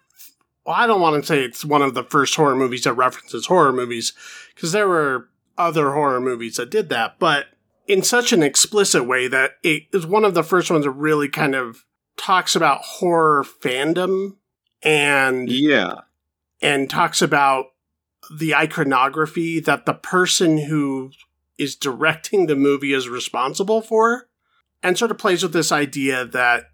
Well, 0.65 0.77
I 0.77 0.87
don't 0.87 1.01
want 1.01 1.23
to 1.23 1.27
say 1.27 1.43
it's 1.43 1.65
one 1.65 1.83
of 1.83 1.95
the 1.95 2.05
first 2.05 2.35
horror 2.37 2.55
movies 2.55 2.85
that 2.85 2.93
references 2.93 3.47
horror 3.47 3.73
movies 3.73 4.13
because 4.55 4.73
there 4.73 4.89
were 4.89 5.29
other 5.57 5.93
horror 5.93 6.21
movies 6.21 6.57
that 6.57 6.71
did 6.71 6.91
that, 6.91 7.19
but 7.19 7.47
in 7.91 8.03
such 8.03 8.33
an 8.33 8.43
explicit 8.43 9.05
way 9.05 9.27
that 9.27 9.53
it 9.65 9.83
is 9.93 10.07
one 10.07 10.25
of 10.25 10.35
the 10.35 10.45
first 10.45 10.71
ones 10.71 10.85
that 10.85 10.91
really 10.93 11.29
kind 11.29 11.55
of 11.55 11.85
talks 12.17 12.55
about 12.55 12.83
horror 12.83 13.45
fandom 13.63 14.37
and 14.83 15.51
yeah 15.51 15.95
and 16.63 16.89
talks 16.89 17.21
about 17.21 17.67
the 18.31 18.55
iconography 18.55 19.59
that 19.59 19.87
the 19.87 19.95
person 19.95 20.59
who 20.59 21.11
is 21.59 21.75
directing 21.75 22.47
the 22.47 22.57
movie 22.57 22.93
is 22.93 23.09
responsible 23.09 23.83
for 23.83 24.29
and 24.83 24.97
sort 24.97 25.11
of 25.11 25.19
plays 25.19 25.43
with 25.43 25.53
this 25.53 25.73
idea 25.73 26.25
that 26.25 26.67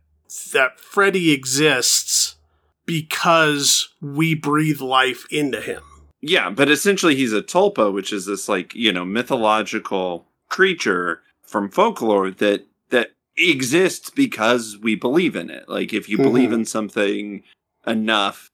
that 0.52 0.78
Freddy 0.78 1.32
exists 1.32 2.37
because 2.85 3.88
we 4.00 4.35
breathe 4.35 4.80
life 4.80 5.25
into 5.30 5.61
him. 5.61 5.82
Yeah, 6.20 6.50
but 6.50 6.68
essentially 6.68 7.14
he's 7.14 7.32
a 7.32 7.42
tulpa, 7.42 7.92
which 7.92 8.12
is 8.12 8.26
this 8.26 8.49
like, 8.49 8.75
you 8.75 8.92
know, 8.92 9.04
mythological 9.04 10.26
creature 10.48 11.22
from 11.42 11.70
folklore 11.70 12.30
that 12.30 12.66
that 12.90 13.12
exists 13.36 14.10
because 14.10 14.76
we 14.80 14.94
believe 14.94 15.36
in 15.36 15.50
it. 15.50 15.68
Like 15.68 15.92
if 15.92 16.08
you 16.08 16.16
mm-hmm. 16.16 16.26
believe 16.26 16.52
in 16.52 16.64
something 16.64 17.42
enough, 17.86 18.50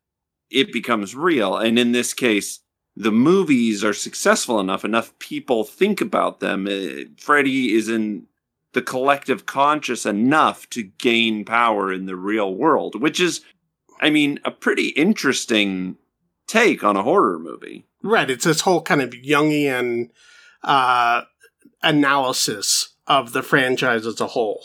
it 0.50 0.72
becomes 0.72 1.14
real. 1.14 1.56
And 1.56 1.78
in 1.78 1.92
this 1.92 2.12
case, 2.12 2.60
the 2.94 3.12
movies 3.12 3.82
are 3.82 3.94
successful 3.94 4.60
enough, 4.60 4.84
enough 4.84 5.18
people 5.18 5.64
think 5.64 6.00
about 6.00 6.40
them. 6.40 6.66
Uh, 6.66 7.04
Freddy 7.16 7.72
is 7.72 7.88
in 7.88 8.26
the 8.72 8.82
collective 8.82 9.46
conscious 9.46 10.04
enough 10.06 10.68
to 10.70 10.82
gain 10.82 11.44
power 11.44 11.92
in 11.92 12.06
the 12.06 12.16
real 12.16 12.54
world, 12.54 13.00
which 13.00 13.20
is, 13.20 13.42
I 14.00 14.10
mean, 14.10 14.40
a 14.44 14.50
pretty 14.50 14.88
interesting 14.88 15.96
take 16.46 16.84
on 16.84 16.96
a 16.96 17.02
horror 17.02 17.38
movie. 17.38 17.86
Right. 18.02 18.30
It's 18.30 18.44
this 18.44 18.62
whole 18.62 18.82
kind 18.82 19.00
of 19.00 19.10
Jungian 19.10 20.10
uh, 20.62 21.22
analysis 21.82 22.94
of 23.06 23.32
the 23.32 23.42
franchise 23.42 24.06
as 24.06 24.20
a 24.20 24.28
whole. 24.28 24.64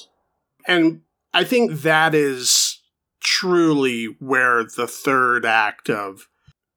And 0.68 1.02
I 1.34 1.44
think 1.44 1.82
that 1.82 2.14
is 2.14 2.82
truly 3.22 4.06
where 4.20 4.64
the 4.64 4.88
third 4.88 5.46
act 5.46 5.90
of 5.90 6.28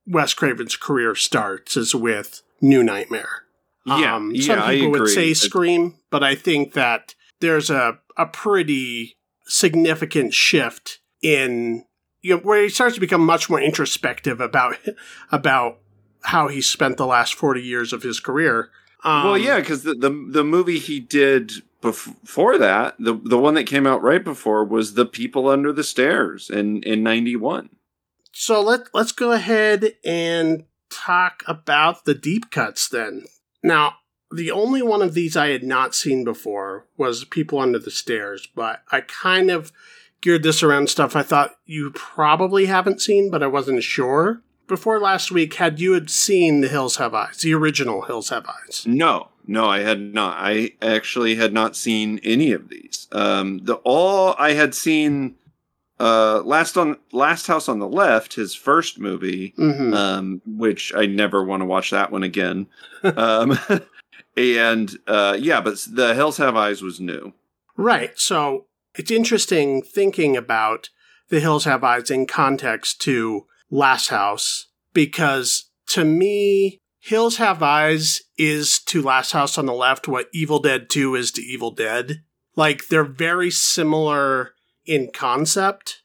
Wes 0.07 0.35
Craven's 0.35 0.77
career 0.77 1.15
starts 1.15 1.77
is 1.77 1.95
with 1.95 2.43
New 2.61 2.83
Nightmare. 2.83 3.45
Yeah, 3.87 4.17
um, 4.17 4.37
some 4.37 4.59
yeah, 4.59 4.71
people 4.71 4.91
would 4.93 5.09
say 5.09 5.33
Scream, 5.35 5.97
but 6.11 6.23
I 6.23 6.35
think 6.35 6.75
that 6.75 7.15
there's 7.41 7.71
a, 7.71 7.99
a 8.17 8.27
pretty 8.27 9.17
significant 9.47 10.35
shift 10.35 10.99
in 11.23 11.85
you 12.23 12.37
know, 12.37 12.43
where 12.43 12.63
he 12.63 12.69
starts 12.69 12.95
to 12.95 13.01
become 13.01 13.25
much 13.25 13.49
more 13.49 13.61
introspective 13.61 14.41
about 14.41 14.77
about 15.33 15.79
how 16.25 16.49
he 16.49 16.61
spent 16.61 16.99
the 16.99 17.07
last 17.07 17.35
40 17.35 17.63
years 17.63 17.93
of 17.93 18.03
his 18.03 18.21
career 18.21 18.71
um, 19.05 19.25
well, 19.25 19.39
yeah, 19.39 19.61
because 19.61 19.83
the, 19.83 19.95
the 19.95 20.11
the 20.31 20.45
movie 20.45 20.79
he 20.79 21.01
did 21.01 21.53
before 21.81 22.59
that, 22.59 22.97
the 22.99 23.15
the 23.15 23.39
one 23.39 23.55
that 23.55 23.65
came 23.65 23.87
out 23.87 24.03
right 24.03 24.23
before 24.23 24.65
was 24.65 24.95
The 24.95 25.07
People 25.07 25.49
Under 25.49 25.73
the 25.73 25.85
Stairs 25.85 26.51
in 26.51 26.83
in 26.83 27.03
'91. 27.03 27.71
So 28.33 28.61
let 28.61 28.83
let's 28.93 29.13
go 29.13 29.33
ahead 29.33 29.95
and 30.05 30.65
talk 30.91 31.43
about 31.47 32.05
the 32.05 32.15
deep 32.15 32.51
cuts 32.51 32.89
then. 32.89 33.25
Now, 33.63 33.97
the 34.31 34.51
only 34.51 34.83
one 34.83 35.03
of 35.03 35.15
these 35.15 35.37
I 35.37 35.49
had 35.49 35.63
not 35.63 35.95
seen 35.95 36.25
before 36.25 36.87
was 36.97 37.25
People 37.25 37.59
Under 37.59 37.79
the 37.79 37.91
Stairs, 37.91 38.49
but 38.55 38.83
I 38.91 39.01
kind 39.01 39.51
of 39.51 39.73
geared 40.21 40.43
this 40.43 40.63
around 40.63 40.91
stuff 40.91 41.17
I 41.17 41.23
thought 41.23 41.57
you 41.65 41.91
probably 41.93 42.67
haven't 42.67 43.01
seen, 43.01 43.31
but 43.31 43.43
I 43.43 43.47
wasn't 43.47 43.83
sure 43.83 44.43
before 44.71 44.99
last 44.99 45.31
week, 45.31 45.55
had 45.55 45.79
you 45.79 45.93
had 45.93 46.09
seen 46.09 46.63
The 46.63 46.69
Hills 46.69 46.97
Have 46.97 47.13
Eyes, 47.13 47.39
the 47.43 47.53
original 47.53 48.03
Hills 48.03 48.31
Have 48.31 48.47
Eyes? 48.47 48.87
No, 48.87 49.29
no, 49.47 49.69
I 49.69 49.81
had 49.81 50.01
not. 50.01 50.39
I 50.39 50.71
actually 50.81 51.35
had 51.35 51.53
not 51.53 51.77
seen 51.77 52.19
any 52.23 52.53
of 52.53 52.71
these. 52.71 53.07
Um, 53.13 53.59
the 53.65 53.75
all 53.85 54.35
I 54.39 54.53
had 54.53 54.75
seen, 54.75 55.35
uh, 55.99 56.41
last 56.45 56.79
on 56.79 56.97
Last 57.13 57.47
House 57.49 57.69
on 57.69 57.81
the 57.81 57.89
Left, 57.89 58.35
his 58.35 58.55
first 58.55 58.99
movie, 58.99 59.53
mm-hmm. 59.59 59.93
um, 59.93 60.41
which 60.47 60.95
I 60.95 61.05
never 61.05 61.45
want 61.45 61.61
to 61.61 61.67
watch 61.67 61.91
that 61.91 62.11
one 62.11 62.23
again. 62.23 62.69
um, 63.03 63.59
and 64.37 64.97
uh, 65.07 65.37
yeah, 65.39 65.61
but 65.61 65.85
The 65.91 66.15
Hills 66.15 66.39
Have 66.39 66.57
Eyes 66.57 66.81
was 66.81 67.01
new. 67.01 67.35
Right. 67.77 68.19
So 68.19 68.67
it's 68.95 69.11
interesting 69.11 69.83
thinking 69.83 70.37
about 70.37 70.91
The 71.29 71.41
Hills 71.41 71.65
Have 71.65 71.85
Eyes 71.85 72.11
in 72.11 72.27
context 72.27 73.01
to 73.03 73.47
Last 73.71 74.09
House 74.09 74.67
because 74.93 75.71
to 75.89 76.05
me, 76.05 76.79
Hills 76.99 77.37
Have 77.39 77.63
Eyes 77.63 78.23
is 78.37 78.79
to 78.87 79.03
Last 79.03 79.33
House 79.33 79.57
on 79.57 79.67
the 79.67 79.73
Left 79.73 80.07
what 80.07 80.29
Evil 80.33 80.59
Dead 80.59 80.91
2 80.91 81.15
is 81.15 81.33
to 81.33 81.43
Evil 81.43 81.71
Dead. 81.71 82.23
Like 82.57 82.89
they're 82.89 83.05
very 83.05 83.51
similar 83.51 84.55
in 84.85 85.11
concept. 85.13 86.03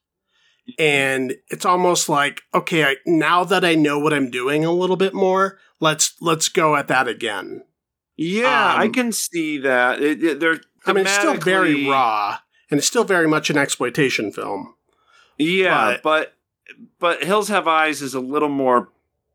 And 0.80 1.36
it's 1.50 1.66
almost 1.66 2.10
like, 2.10 2.42
okay, 2.54 2.84
I, 2.84 2.96
now 3.06 3.44
that 3.44 3.64
I 3.64 3.76
know 3.76 4.00
what 4.00 4.14
I'm 4.14 4.32
doing 4.32 4.66
a 4.66 4.72
little 4.72 4.96
bit 4.96 5.14
more, 5.14 5.60
let's 5.80 6.16
let's 6.22 6.50
go 6.50 6.76
at 6.76 6.88
that 6.88 7.08
again. 7.08 7.64
Yeah, 8.16 8.74
um, 8.74 8.82
I 8.82 8.88
can 8.88 9.12
see 9.12 9.60
that. 9.60 10.02
It, 10.02 10.24
it, 10.24 10.40
they're 10.40 10.60
I 10.86 10.94
mean, 10.94 11.06
it's 11.06 11.14
still 11.14 11.36
very 11.36 11.88
raw, 11.88 12.40
and 12.72 12.80
it's 12.80 12.88
still 12.88 13.04
very 13.04 13.28
much 13.28 13.52
an 13.52 13.58
exploitation 13.58 14.32
film. 14.32 14.74
Yeah, 15.38 15.98
but 16.02 16.04
but 16.04 16.35
Hills 17.22 17.50
Have 17.50 17.68
Eyes 17.68 18.02
is 18.02 18.14
a 18.14 18.20
little 18.20 18.50
more 18.50 18.90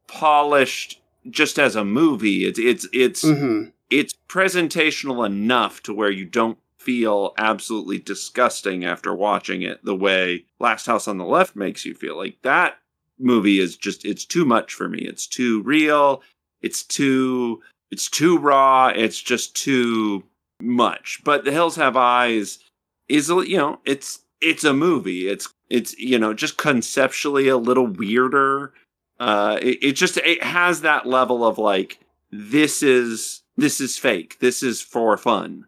polished 0.07 1.01
just 1.29 1.59
as 1.59 1.77
a 1.77 1.85
movie. 1.85 2.45
It's 2.45 2.59
it's 2.59 2.87
it's 2.93 3.23
hmm 3.23 3.65
it's 3.91 4.15
presentational 4.29 5.27
enough 5.27 5.83
to 5.83 5.93
where 5.93 6.11
you 6.13 6.25
don't 6.25 6.59
feel 6.79 7.35
absolutely 7.37 7.99
disgusting 7.99 8.85
after 8.85 9.13
watching 9.13 9.63
it 9.63 9.85
the 9.85 9.97
way 9.97 10.45
Last 10.61 10.87
House 10.87 11.09
on 11.09 11.19
the 11.19 11.25
Left 11.25 11.57
makes 11.57 11.85
you 11.85 11.95
feel. 11.95 12.17
Like 12.17 12.41
that 12.43 12.79
movie 13.19 13.59
is 13.59 13.77
just 13.77 14.05
it's 14.05 14.25
too 14.25 14.45
much 14.45 14.73
for 14.73 14.89
me. 14.89 15.01
It's 15.01 15.27
too 15.27 15.63
real. 15.63 16.23
It's 16.63 16.83
too 16.83 17.61
it's 17.91 18.09
too 18.09 18.39
raw. 18.39 18.89
It's 18.95 19.21
just 19.21 19.57
too 19.57 20.23
much. 20.61 21.21
But 21.25 21.45
The 21.45 21.53
Hills 21.53 21.77
Have 21.77 21.97
Eyes 21.97 22.61
is 23.09 23.29
you 23.29 23.57
know, 23.57 23.81
it's 23.85 24.21
it's 24.41 24.65
a 24.65 24.73
movie. 24.73 25.29
It's 25.29 25.53
it's 25.71 25.97
you 25.99 26.19
know, 26.19 26.35
just 26.35 26.59
conceptually 26.59 27.49
a 27.49 27.57
little 27.57 27.87
weirder. 27.87 28.73
Uh 29.19 29.59
it, 29.63 29.79
it 29.83 29.93
just 29.93 30.19
it 30.19 30.43
has 30.43 30.83
that 30.83 31.07
level 31.07 31.47
of 31.47 31.57
like 31.57 32.01
this 32.31 32.83
is 32.83 33.43
this 33.57 33.81
is 33.81 33.99
fake. 33.99 34.39
This 34.41 34.63
is 34.63 34.81
for 34.81 35.17
fun. 35.17 35.67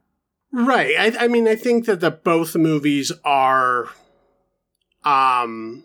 Right. 0.52 0.94
I, 0.98 1.24
I 1.24 1.28
mean, 1.28 1.48
I 1.48 1.56
think 1.56 1.86
that 1.86 2.00
the 2.00 2.10
both 2.10 2.54
movies 2.54 3.10
are, 3.24 3.88
um, 5.02 5.84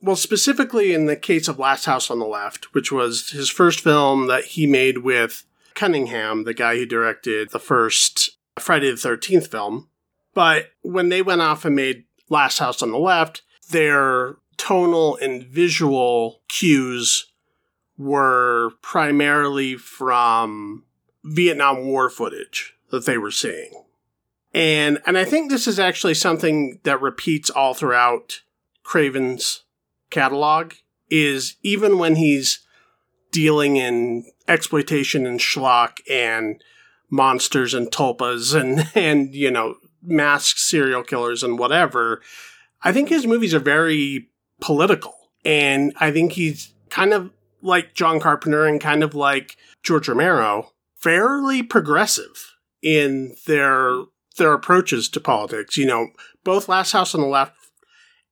well, 0.00 0.16
specifically 0.16 0.92
in 0.92 1.06
the 1.06 1.16
case 1.16 1.46
of 1.46 1.58
Last 1.58 1.84
House 1.84 2.10
on 2.10 2.18
the 2.18 2.26
Left, 2.26 2.74
which 2.74 2.90
was 2.90 3.30
his 3.30 3.48
first 3.48 3.80
film 3.80 4.26
that 4.26 4.44
he 4.44 4.66
made 4.66 4.98
with 4.98 5.44
Cunningham, 5.74 6.44
the 6.44 6.54
guy 6.54 6.76
who 6.76 6.86
directed 6.86 7.50
the 7.50 7.60
first 7.60 8.30
Friday 8.58 8.90
the 8.90 8.96
Thirteenth 8.96 9.46
film. 9.46 9.88
But 10.34 10.70
when 10.82 11.08
they 11.08 11.22
went 11.22 11.42
off 11.42 11.64
and 11.64 11.76
made 11.76 12.04
Last 12.32 12.58
House 12.58 12.82
on 12.82 12.90
the 12.90 12.98
Left, 12.98 13.42
their 13.70 14.36
tonal 14.56 15.16
and 15.16 15.44
visual 15.44 16.40
cues 16.48 17.26
were 17.98 18.70
primarily 18.80 19.76
from 19.76 20.84
Vietnam 21.22 21.84
War 21.84 22.08
footage 22.08 22.74
that 22.90 23.04
they 23.04 23.18
were 23.18 23.30
seeing. 23.30 23.84
And 24.54 24.98
and 25.06 25.18
I 25.18 25.24
think 25.24 25.50
this 25.50 25.66
is 25.66 25.78
actually 25.78 26.14
something 26.14 26.80
that 26.84 27.00
repeats 27.00 27.50
all 27.50 27.74
throughout 27.74 28.40
Craven's 28.82 29.64
catalog 30.10 30.72
is 31.10 31.56
even 31.62 31.98
when 31.98 32.16
he's 32.16 32.60
dealing 33.30 33.76
in 33.76 34.24
exploitation 34.48 35.26
and 35.26 35.38
schlock 35.38 35.98
and 36.10 36.62
monsters 37.10 37.74
and 37.74 37.88
tulpas 37.90 38.58
and 38.58 38.88
and 38.94 39.34
you 39.34 39.50
know 39.50 39.76
masked 40.02 40.58
serial 40.58 41.02
killers 41.02 41.42
and 41.42 41.58
whatever 41.58 42.20
I 42.82 42.92
think 42.92 43.08
his 43.08 43.26
movies 43.26 43.54
are 43.54 43.60
very 43.60 44.28
political 44.60 45.14
and 45.44 45.92
I 45.98 46.10
think 46.10 46.32
he's 46.32 46.74
kind 46.90 47.12
of 47.12 47.30
like 47.62 47.94
John 47.94 48.20
Carpenter 48.20 48.66
and 48.66 48.80
kind 48.80 49.02
of 49.02 49.14
like 49.14 49.56
George 49.82 50.08
Romero 50.08 50.72
fairly 50.96 51.62
progressive 51.62 52.54
in 52.82 53.34
their 53.46 54.04
their 54.38 54.52
approaches 54.52 55.08
to 55.10 55.20
politics. 55.20 55.76
You 55.76 55.86
know, 55.86 56.08
both 56.44 56.68
Last 56.68 56.92
House 56.92 57.14
on 57.14 57.20
the 57.20 57.26
Left 57.26 57.54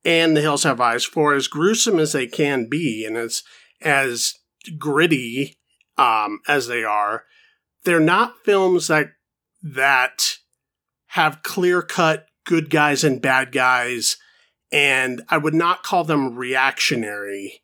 and 0.04 0.36
The 0.36 0.40
Hills 0.40 0.64
Have 0.64 0.80
Eyes, 0.80 1.04
for 1.04 1.34
as 1.34 1.46
gruesome 1.46 1.98
as 1.98 2.12
they 2.12 2.26
can 2.26 2.68
be 2.68 3.04
and 3.04 3.16
as 3.16 3.42
as 3.80 4.34
gritty 4.78 5.54
um, 5.96 6.40
as 6.48 6.66
they 6.66 6.84
are, 6.84 7.24
they're 7.84 8.00
not 8.00 8.44
films 8.44 8.88
that 8.88 9.12
that 9.62 10.36
have 11.14 11.42
clear 11.42 11.82
cut 11.82 12.26
good 12.44 12.70
guys 12.70 13.04
and 13.04 13.20
bad 13.22 13.52
guys, 13.52 14.16
and 14.72 15.22
I 15.28 15.38
would 15.38 15.54
not 15.54 15.82
call 15.82 16.04
them 16.04 16.36
reactionary 16.36 17.62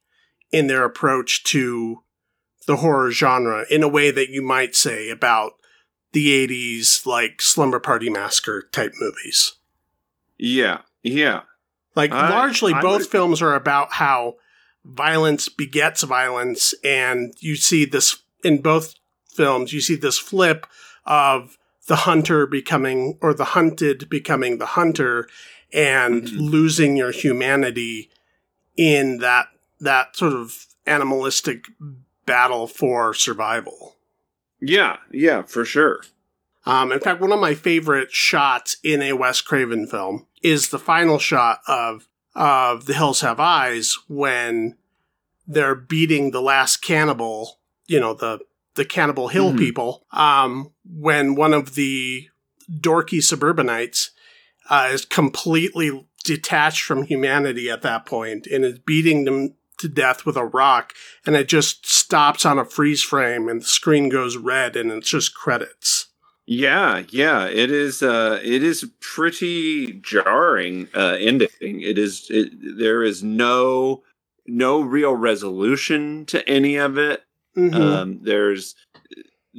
in 0.52 0.66
their 0.66 0.84
approach 0.84 1.44
to 1.44 2.02
the 2.66 2.76
horror 2.76 3.10
genre 3.10 3.64
in 3.70 3.82
a 3.82 3.88
way 3.88 4.10
that 4.10 4.30
you 4.30 4.42
might 4.42 4.74
say 4.74 5.10
about 5.10 5.52
the 6.12 6.46
80s 6.46 7.04
like 7.06 7.40
slumber 7.42 7.78
party 7.78 8.08
massacre 8.10 8.68
type 8.72 8.92
movies. 9.00 9.54
Yeah, 10.38 10.80
yeah, 11.02 11.42
like 11.94 12.10
I- 12.12 12.30
largely 12.30 12.72
I 12.74 12.80
both 12.80 13.02
would- 13.02 13.10
films 13.10 13.42
are 13.42 13.54
about 13.54 13.94
how 13.94 14.34
violence 14.84 15.48
begets 15.48 16.02
violence 16.04 16.72
and 16.84 17.34
you 17.40 17.56
see 17.56 17.84
this 17.84 18.22
in 18.44 18.62
both 18.62 18.94
films 19.34 19.72
you 19.72 19.80
see 19.80 19.96
this 19.96 20.16
flip 20.16 20.64
of 21.04 21.58
the 21.86 21.96
hunter 21.96 22.46
becoming 22.46 23.18
or 23.20 23.32
the 23.34 23.44
hunted 23.44 24.08
becoming 24.08 24.58
the 24.58 24.66
hunter 24.66 25.28
and 25.72 26.22
Mhm. 26.24 26.50
losing 26.50 26.96
your 26.96 27.10
humanity 27.12 28.10
in 28.76 29.18
that 29.18 29.48
that 29.80 30.16
sort 30.16 30.32
of 30.32 30.66
animalistic 30.86 31.66
battle 32.24 32.66
for 32.66 33.12
survival 33.14 33.96
yeah, 34.60 34.96
yeah, 35.12 35.42
for 35.42 35.64
sure. 35.66 36.02
um, 36.64 36.90
in 36.90 36.98
fact, 36.98 37.20
one 37.20 37.30
of 37.30 37.38
my 37.38 37.54
favorite 37.54 38.10
shots 38.10 38.76
in 38.82 39.02
a 39.02 39.12
Wes 39.12 39.40
Craven 39.42 39.86
film 39.86 40.26
is 40.42 40.70
the 40.70 40.78
final 40.78 41.18
shot 41.18 41.60
of 41.68 42.08
of 42.34 42.86
The 42.86 42.94
Hills 42.94 43.20
Have 43.20 43.38
Eyes 43.40 43.96
when 44.08 44.76
they're 45.46 45.74
beating 45.76 46.30
the 46.32 46.42
last 46.42 46.78
cannibal, 46.78 47.58
you 47.86 48.00
know, 48.00 48.14
the 48.14 48.40
the 48.76 48.84
Cannibal 48.84 49.28
Hill 49.28 49.52
Mhm. 49.52 49.58
people. 49.58 50.06
Um, 50.12 50.70
when 50.84 51.34
one 51.34 51.52
of 51.52 51.74
the 51.74 52.28
dorky 52.70 53.22
suburbanites 53.22 54.10
uh, 54.68 54.88
is 54.92 55.04
completely 55.04 56.06
detached 56.24 56.82
from 56.82 57.04
humanity 57.04 57.70
at 57.70 57.82
that 57.82 58.04
point 58.04 58.46
and 58.48 58.64
is 58.64 58.78
beating 58.80 59.24
them 59.24 59.54
to 59.78 59.88
death 59.88 60.24
with 60.26 60.36
a 60.36 60.44
rock, 60.44 60.92
and 61.24 61.36
it 61.36 61.48
just 61.48 61.86
stops 61.86 62.44
on 62.44 62.58
a 62.58 62.64
freeze 62.64 63.02
frame, 63.02 63.48
and 63.48 63.60
the 63.60 63.66
screen 63.66 64.08
goes 64.08 64.36
red, 64.36 64.74
and 64.74 64.90
it's 64.90 65.10
just 65.10 65.34
credits. 65.34 66.06
Yeah, 66.46 67.02
yeah, 67.10 67.46
it 67.46 67.70
is. 67.70 68.02
Uh, 68.02 68.40
it 68.42 68.62
is 68.62 68.88
pretty 69.00 69.94
jarring 69.94 70.88
uh, 70.94 71.16
ending. 71.20 71.48
It 71.60 71.98
is. 71.98 72.26
It, 72.30 72.52
there 72.78 73.02
is 73.02 73.22
no 73.22 74.02
no 74.46 74.80
real 74.80 75.14
resolution 75.14 76.24
to 76.26 76.48
any 76.48 76.76
of 76.76 76.96
it. 76.98 77.22
Mhm. 77.56 77.74
Um, 77.74 78.18
there's 78.22 78.74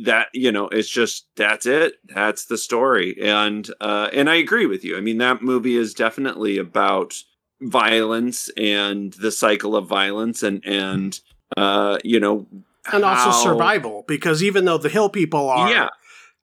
that 0.04 0.28
you 0.34 0.52
know 0.52 0.68
it's 0.68 0.90
just 0.90 1.28
that's 1.36 1.66
it. 1.66 1.96
That's 2.06 2.46
the 2.46 2.58
story. 2.58 3.18
And 3.22 3.68
uh 3.82 4.10
and 4.14 4.30
i 4.30 4.36
agree 4.36 4.66
with 4.66 4.84
you. 4.84 4.98
I 4.98 5.02
mean 5.02 5.18
that 5.18 5.42
movie 5.42 5.76
is 5.76 5.94
definitely 5.94 6.58
about 6.58 7.16
violence 7.62 8.50
and 8.56 9.14
the 9.14 9.32
cycle 9.32 9.76
of 9.76 9.88
violence 9.88 10.44
and 10.44 10.64
and 10.66 11.20
uh 11.56 11.98
you 12.04 12.20
know 12.20 12.48
and 12.94 13.04
also 13.04 13.32
survival 13.32 14.06
because 14.08 14.44
even 14.44 14.66
though 14.66 14.78
the 14.78 14.90
hill 14.90 15.10
people 15.10 15.50
are 15.50 15.70
yeah. 15.70 15.90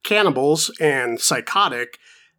cannibals 0.02 0.70
and 0.80 1.20
psychotic 1.20 1.98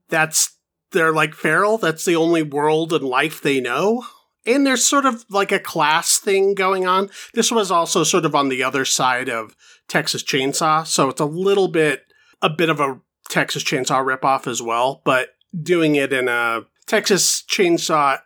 that's 0.10 0.58
they're 0.92 1.14
like 1.14 1.34
feral. 1.34 1.78
That's 1.78 2.06
the 2.06 2.16
only 2.16 2.42
world 2.42 2.94
and 2.94 3.04
life 3.04 3.42
they 3.42 3.60
know 3.60 4.06
and 4.46 4.66
there's 4.66 4.86
sort 4.86 5.06
of 5.06 5.26
like 5.30 5.52
a 5.52 5.60
class 5.60 6.18
thing 6.20 6.54
going 6.54 6.86
on 6.86 7.10
this 7.34 7.52
was 7.52 7.72
also 7.72 8.04
sort 8.04 8.26
of 8.26 8.36
on 8.36 8.50
the 8.50 8.64
other 8.64 8.86
side 8.86 9.30
of 9.30 9.56
texas 9.88 10.24
chainsaw 10.24 10.86
so 10.86 11.10
it's 11.10 11.22
a 11.22 11.26
little 11.26 11.68
bit 11.68 12.06
a 12.42 12.50
bit 12.50 12.70
of 12.70 12.80
a 12.80 13.00
texas 13.30 13.64
chainsaw 13.64 14.04
ripoff 14.04 14.48
as 14.48 14.62
well 14.62 15.02
but 15.04 15.30
doing 15.62 15.96
it 15.96 16.12
in 16.14 16.28
a 16.28 16.62
texas 16.86 17.44
chainsaw 17.48 18.20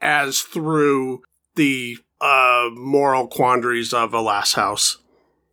as 0.00 0.40
through 0.40 1.22
the 1.56 1.96
uh 2.20 2.68
moral 2.74 3.26
quandaries 3.26 3.92
of 3.92 4.14
a 4.14 4.20
last 4.20 4.54
house 4.54 4.98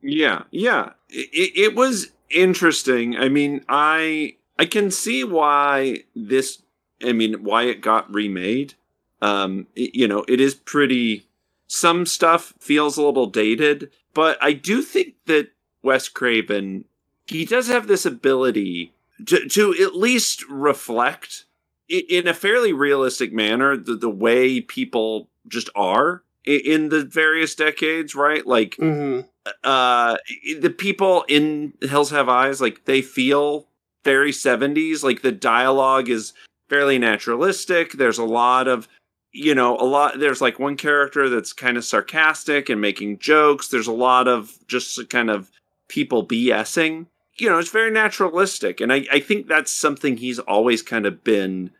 Yeah, 0.03 0.43
yeah. 0.51 0.91
It, 1.09 1.51
it 1.55 1.75
was 1.75 2.11
interesting. 2.29 3.15
I 3.15 3.29
mean, 3.29 3.63
I 3.69 4.35
I 4.59 4.65
can 4.65 4.91
see 4.91 5.23
why 5.23 6.03
this. 6.15 6.61
I 7.01 7.13
mean, 7.13 7.43
why 7.43 7.63
it 7.63 7.81
got 7.81 8.13
remade. 8.13 8.75
Um, 9.23 9.67
it- 9.75 9.95
you 9.95 10.07
know, 10.07 10.25
it 10.27 10.39
is 10.41 10.53
pretty. 10.55 11.27
Some 11.67 12.05
stuff 12.05 12.53
feels 12.59 12.97
a 12.97 13.01
little 13.03 13.27
dated, 13.27 13.89
but 14.13 14.37
I 14.41 14.53
do 14.53 14.81
think 14.81 15.15
that 15.25 15.49
Wes 15.81 16.07
Craven 16.09 16.85
he 17.25 17.45
does 17.45 17.67
have 17.67 17.87
this 17.87 18.05
ability 18.05 18.93
to 19.25 19.47
to 19.49 19.73
at 19.81 19.95
least 19.95 20.43
reflect 20.49 21.45
in 21.89 22.27
a 22.27 22.33
fairly 22.33 22.73
realistic 22.73 23.31
manner 23.33 23.77
the, 23.77 23.95
the 23.95 24.09
way 24.09 24.59
people 24.61 25.29
just 25.47 25.69
are 25.75 26.23
in 26.45 26.89
the 26.89 27.03
various 27.05 27.55
decades, 27.55 28.13
right? 28.15 28.45
Like 28.45 28.75
hmm 28.75 29.21
uh 29.63 30.17
the 30.59 30.69
people 30.69 31.25
in 31.27 31.73
Hills 31.81 32.11
Have 32.11 32.29
Eyes, 32.29 32.61
like 32.61 32.85
they 32.85 33.01
feel 33.01 33.67
very 34.03 34.31
70s. 34.31 35.03
Like 35.03 35.21
the 35.21 35.31
dialogue 35.31 36.09
is 36.09 36.33
fairly 36.69 36.97
naturalistic. 36.99 37.93
There's 37.93 38.17
a 38.19 38.23
lot 38.25 38.67
of 38.67 38.87
you 39.33 39.55
know, 39.55 39.75
a 39.77 39.83
lot 39.83 40.19
there's 40.19 40.41
like 40.41 40.59
one 40.59 40.77
character 40.77 41.27
that's 41.27 41.51
kind 41.51 41.75
of 41.75 41.83
sarcastic 41.83 42.69
and 42.69 42.79
making 42.79 43.17
jokes. 43.17 43.67
There's 43.67 43.87
a 43.87 43.91
lot 43.91 44.27
of 44.27 44.57
just 44.67 45.09
kind 45.09 45.29
of 45.29 45.51
people 45.87 46.25
BSing. 46.25 47.07
You 47.35 47.49
know, 47.49 47.57
it's 47.57 47.71
very 47.71 47.89
naturalistic. 47.89 48.79
And 48.79 48.93
I, 48.93 49.05
I 49.11 49.19
think 49.19 49.47
that's 49.47 49.71
something 49.71 50.17
he's 50.17 50.37
always 50.37 50.83
kind 50.83 51.07
of 51.07 51.23
been 51.23 51.71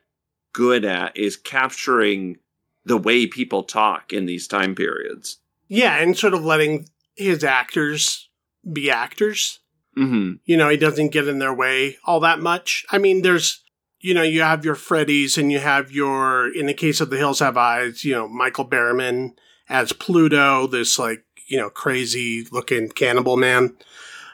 good 0.52 0.84
at 0.84 1.16
is 1.16 1.38
capturing 1.38 2.40
the 2.86 2.98
way 2.98 3.28
people 3.28 3.64
talk 3.64 4.12
in 4.12 4.26
these 4.26 4.48
time 4.48 4.74
periods. 4.74 5.38
Yeah, 5.68 5.98
and 5.98 6.18
sort 6.18 6.34
of 6.34 6.44
letting 6.44 6.90
his 7.16 7.44
actors 7.44 8.30
be 8.72 8.90
actors. 8.90 9.60
Mm-hmm. 9.98 10.38
You 10.46 10.58
know, 10.58 10.70
he 10.70 10.78
doesn't 10.78 11.12
get 11.12 11.28
in 11.28 11.38
their 11.40 11.54
way 11.54 11.98
all 12.04 12.20
that 12.22 12.40
much. 12.40 12.86
I 12.92 12.98
mean, 12.98 13.22
there's, 13.22 13.63
you 14.04 14.14
know, 14.14 14.22
you 14.22 14.42
have 14.42 14.66
your 14.66 14.76
Freddys 14.76 15.38
and 15.38 15.50
you 15.50 15.60
have 15.60 15.90
your, 15.90 16.54
in 16.54 16.66
the 16.66 16.74
case 16.74 17.00
of 17.00 17.10
The 17.10 17.16
Hills 17.18 17.40
Have 17.40 17.56
Eyes, 17.56 18.04
you 18.04 18.12
know, 18.12 18.28
Michael 18.28 18.68
Berryman 18.68 19.30
as 19.70 19.94
Pluto, 19.94 20.68
this 20.68 21.00
like, 21.00 21.24
you 21.48 21.58
know, 21.58 21.70
crazy 21.70 22.46
looking 22.52 22.90
cannibal 22.90 23.38
man. 23.38 23.78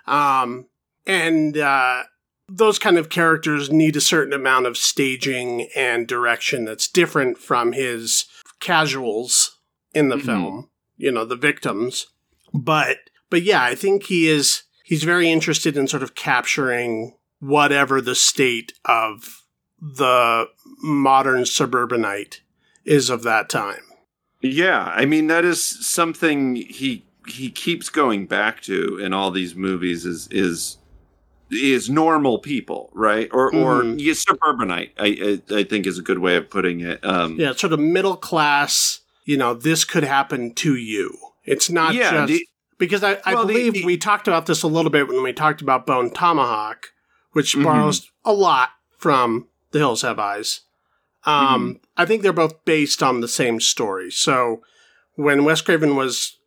Um, 0.08 0.66
and, 1.06 1.56
uh, 1.56 2.04
those 2.48 2.80
kind 2.80 2.98
of 2.98 3.10
characters 3.10 3.70
need 3.72 3.96
a 3.96 4.02
certain 4.02 4.34
amount 4.34 4.66
of 4.66 4.76
staging 4.76 5.70
and 5.76 6.08
direction 6.08 6.66
that's 6.66 6.88
different 6.88 7.38
from 7.38 7.74
his 7.74 8.26
casuals 8.60 9.60
in 9.94 10.10
the 10.10 10.16
Mhm. 10.16 10.26
film, 10.26 10.70
you 10.98 11.12
know, 11.12 11.26
the 11.26 11.36
victims. 11.36 12.08
But, 12.56 12.98
but 13.30 13.44
yeah, 13.44 13.62
I 13.64 13.76
think 13.76 14.06
he 14.06 14.28
is, 14.28 14.64
he's 14.84 15.04
very 15.04 15.30
interested 15.32 15.78
in 15.78 15.88
sort 15.88 16.02
of 16.02 16.16
capturing 16.16 17.16
whatever 17.40 18.02
the 18.02 18.16
state 18.16 18.74
of 18.84 19.39
the 19.82 20.48
modern 20.82 21.46
suburbanite 21.46 22.42
is 22.86 23.10
of 23.10 23.24
that 23.24 23.50
time. 23.50 23.82
Yeah, 24.42 24.86
I 24.96 25.06
mean 25.06 25.28
that 25.28 25.44
is 25.46 25.62
something 25.86 26.56
he 26.56 27.06
he 27.28 27.50
keeps 27.52 27.90
going 27.90 28.26
back 28.26 28.62
to 28.62 28.98
in 28.98 29.14
all 29.14 29.32
these 29.32 29.56
movies 29.56 30.06
is 30.06 30.28
is 30.32 30.78
is 31.52 31.90
normal 31.90 32.40
people, 32.40 32.90
right? 32.94 33.28
Or 33.34 33.54
or 33.54 33.84
Mhm. 33.84 33.96
yeah, 34.00 34.14
suburbanite. 34.14 34.94
I, 35.00 35.40
I 35.52 35.56
I 35.60 35.64
think 35.64 35.86
is 35.88 35.98
a 35.98 36.02
good 36.04 36.20
way 36.20 36.36
of 36.38 36.50
putting 36.50 36.80
it. 36.82 37.04
Um, 37.06 37.38
Yeah, 37.40 37.54
sort 37.54 37.74
of 37.74 37.80
middle 37.80 38.16
class, 38.16 39.02
you 39.26 39.36
know, 39.38 39.54
this 39.54 39.84
could 39.84 40.04
happen 40.04 40.54
to 40.56 40.76
you. 40.76 41.18
It's 41.44 41.70
not 41.70 41.94
Yeah, 41.96 42.12
just 42.26 42.28
the- 42.28 42.48
because 42.78 43.04
I, 43.04 43.18
I 43.26 43.34
Well, 43.34 43.46
believe 43.48 43.74
the- 43.74 43.86
we 43.86 43.98
talked 43.98 44.28
about 44.28 44.46
this 44.46 44.62
a 44.64 44.68
little 44.68 44.92
bit 44.92 45.08
when 45.08 45.22
we 45.24 45.34
talked 45.34 45.62
about 45.62 45.86
Bone 45.88 46.12
Tomahawk, 46.12 46.88
which 47.34 47.56
Mhm. 47.56 47.64
borrows 47.64 48.10
a 48.24 48.32
lot 48.34 48.70
from 48.98 49.48
The 49.72 49.80
Hills 49.80 50.02
Have 50.02 50.20
Eyes. 50.20 50.62
Um, 51.26 51.46
Mm-hmm. 51.46 51.72
I 51.98 52.06
think 52.06 52.22
they're 52.22 52.34
both 52.34 52.64
based 52.66 53.04
on 53.04 53.22
the 53.22 53.28
same 53.28 53.60
story. 53.60 54.10
So 54.12 54.62
when 55.16 55.44
Wes 55.44 55.62
Craven 55.62 55.96
was 55.96 56.38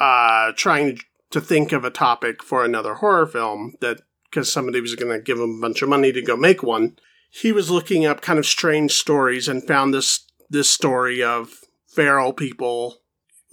uh, 0.00 0.52
trying 0.56 0.98
to 1.30 1.40
think 1.40 1.72
of 1.72 1.84
a 1.84 1.90
topic 1.90 2.42
for 2.42 2.64
another 2.64 2.94
horror 2.94 3.26
film 3.26 3.74
that 3.80 4.00
because 4.30 4.52
somebody 4.52 4.80
was 4.80 4.94
going 4.94 5.12
to 5.12 5.22
give 5.22 5.38
him 5.38 5.58
a 5.58 5.60
bunch 5.60 5.82
of 5.82 5.88
money 5.88 6.10
to 6.12 6.22
go 6.22 6.36
make 6.36 6.62
one, 6.62 6.96
he 7.30 7.52
was 7.52 7.70
looking 7.70 8.06
up 8.06 8.20
kind 8.20 8.38
of 8.38 8.46
strange 8.46 8.92
stories 8.92 9.48
and 9.48 9.66
found 9.66 9.92
this 9.92 10.26
this 10.50 10.70
story 10.70 11.22
of 11.22 11.60
feral 11.86 12.32
people 12.32 13.00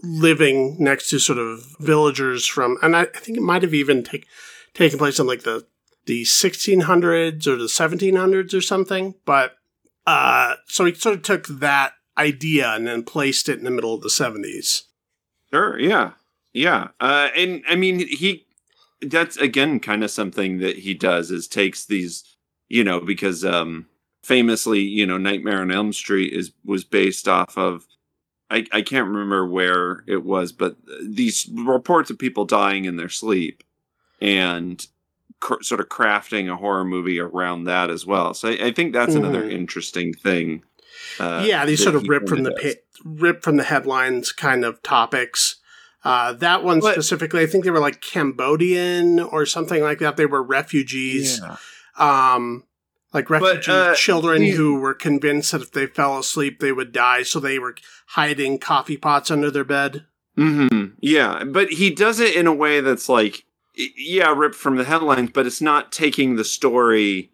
living 0.04 0.76
next 0.80 1.10
to 1.10 1.20
sort 1.20 1.38
of 1.38 1.66
villagers 1.80 2.46
from, 2.46 2.78
and 2.82 2.96
I, 2.96 3.02
I 3.04 3.20
think 3.20 3.38
it 3.38 3.44
might 3.44 3.62
have 3.62 3.74
even 3.74 4.04
take, 4.04 4.26
taken 4.74 4.98
place 4.98 5.20
in 5.20 5.28
like 5.28 5.44
the 5.44 5.66
the 6.06 6.24
1600s 6.24 7.48
or 7.48 7.56
the 7.56 7.66
1700s 7.66 8.54
or 8.54 8.62
something. 8.62 9.16
But 9.26 9.56
uh, 10.06 10.56
so 10.68 10.86
he 10.86 10.94
sort 10.94 11.16
of 11.16 11.22
took 11.24 11.48
that 11.48 11.94
idea 12.18 12.74
and 12.74 12.88
then 12.88 13.04
placed 13.04 13.50
it 13.50 13.58
in 13.58 13.64
the 13.64 13.72
middle 13.72 13.94
of 13.94 14.02
the 14.02 14.10
70s. 14.10 14.84
Sure. 15.52 15.80
Yeah. 15.80 16.12
Yeah. 16.54 16.90
Uh, 17.00 17.30
and 17.36 17.64
I 17.68 17.76
mean, 17.76 18.00
he, 18.08 18.46
that's 19.02 19.38
again 19.38 19.80
kind 19.80 20.04
of 20.04 20.12
something 20.12 20.60
that 20.60 20.80
he 20.80 20.94
does 20.94 21.32
is 21.32 21.48
takes 21.48 21.86
these, 21.86 22.24
you 22.70 22.84
know, 22.84 23.00
because, 23.00 23.44
um, 23.44 23.88
famously, 24.24 24.82
you 24.82 25.06
know, 25.06 25.18
Nightmare 25.18 25.62
on 25.62 25.72
Elm 25.72 25.94
Street 25.94 26.34
is, 26.34 26.52
was 26.64 26.84
based 26.84 27.28
off 27.28 27.58
of, 27.58 27.88
I, 28.50 28.66
I 28.72 28.82
can't 28.82 29.08
remember 29.08 29.48
where 29.48 30.04
it 30.08 30.24
was, 30.24 30.52
but 30.52 30.76
these 31.02 31.50
reports 31.54 32.10
of 32.10 32.20
people 32.20 32.46
dying 32.46 32.86
in 32.86 32.98
their 32.98 33.10
sleep 33.10 33.64
and 34.20 34.86
cr- 35.42 35.62
sort 35.62 35.82
of 35.82 35.90
crafting 35.90 36.50
a 36.50 36.56
horror 36.56 36.86
movie 36.86 37.20
around 37.20 37.66
that 37.66 37.90
as 37.90 38.06
well. 38.06 38.34
So 38.34 38.48
I, 38.50 38.68
I 38.68 38.72
think 38.72 38.94
that's 38.94 39.16
another 39.16 39.44
Mhm. 39.44 39.52
interesting 39.52 40.14
thing. 40.14 40.64
Uh, 41.20 41.44
yeah, 41.46 41.66
these 41.66 41.84
sort 41.84 41.96
of 41.96 42.08
rip 42.08 42.28
from 42.30 42.44
the 42.44 42.78
rip 43.04 43.44
from 43.44 43.58
the 43.58 43.64
headlines 43.64 44.32
kind 44.32 44.64
of 44.64 44.82
topics. 44.84 45.58
Uh, 46.04 46.34
that 46.34 46.64
one 46.64 46.80
But- 46.80 46.94
specifically, 46.94 47.42
I 47.42 47.46
think 47.48 47.64
they 47.64 47.70
were 47.72 47.80
like 47.80 48.02
Cambodian 48.02 49.20
or 49.20 49.46
something 49.46 49.84
like 49.84 50.00
that. 50.00 50.18
They 50.18 50.26
were 50.26 50.42
refugees. 50.44 51.40
Yeah. 51.44 51.58
um, 51.98 52.64
like 53.14 53.30
refugee 53.30 53.72
uh, 53.72 53.94
children 53.96 54.42
the- 54.42 54.52
who 54.52 54.76
were 54.80 54.94
convinced 54.94 55.52
that 55.52 55.62
if 55.62 55.72
they 55.74 55.86
fell 55.86 56.18
asleep 56.18 56.60
they 56.60 56.72
would 56.72 56.92
die, 56.94 57.22
so 57.24 57.40
they 57.40 57.60
were 57.60 57.76
hiding 58.08 58.58
coffee 58.58 58.96
pots 58.98 59.30
under 59.30 59.52
their 59.52 59.66
bed. 59.66 60.06
hmm 60.38 60.86
Yeah, 61.02 61.44
but 61.44 61.72
he 61.74 61.90
does 61.94 62.20
it 62.22 62.34
in 62.36 62.48
a 62.48 62.54
way 62.54 62.80
that's 62.80 63.10
like, 63.10 63.44
yeah, 63.76 64.34
ripped 64.36 64.56
from 64.56 64.76
the 64.76 64.84
headlines, 64.84 65.32
but 65.34 65.46
it's 65.46 65.62
not 65.62 65.92
taking 65.92 66.36
the 66.36 66.44
story, 66.44 67.32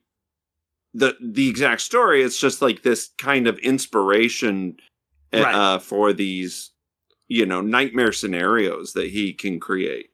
the 0.94 1.16
the 1.22 1.50
exact 1.50 1.82
story. 1.82 2.24
It's 2.24 2.40
just 2.40 2.62
like 2.62 2.84
this 2.84 3.10
kind 3.18 3.48
of 3.48 3.58
inspiration 3.60 4.78
uh, 5.34 5.42
Right. 5.42 5.56
uh, 5.56 5.80
for 5.80 6.14
these, 6.14 6.72
you 7.28 7.46
know, 7.46 7.62
nightmare 7.62 8.12
scenarios 8.14 8.94
that 8.94 9.10
he 9.10 9.34
can 9.34 9.60
create. 9.60 10.12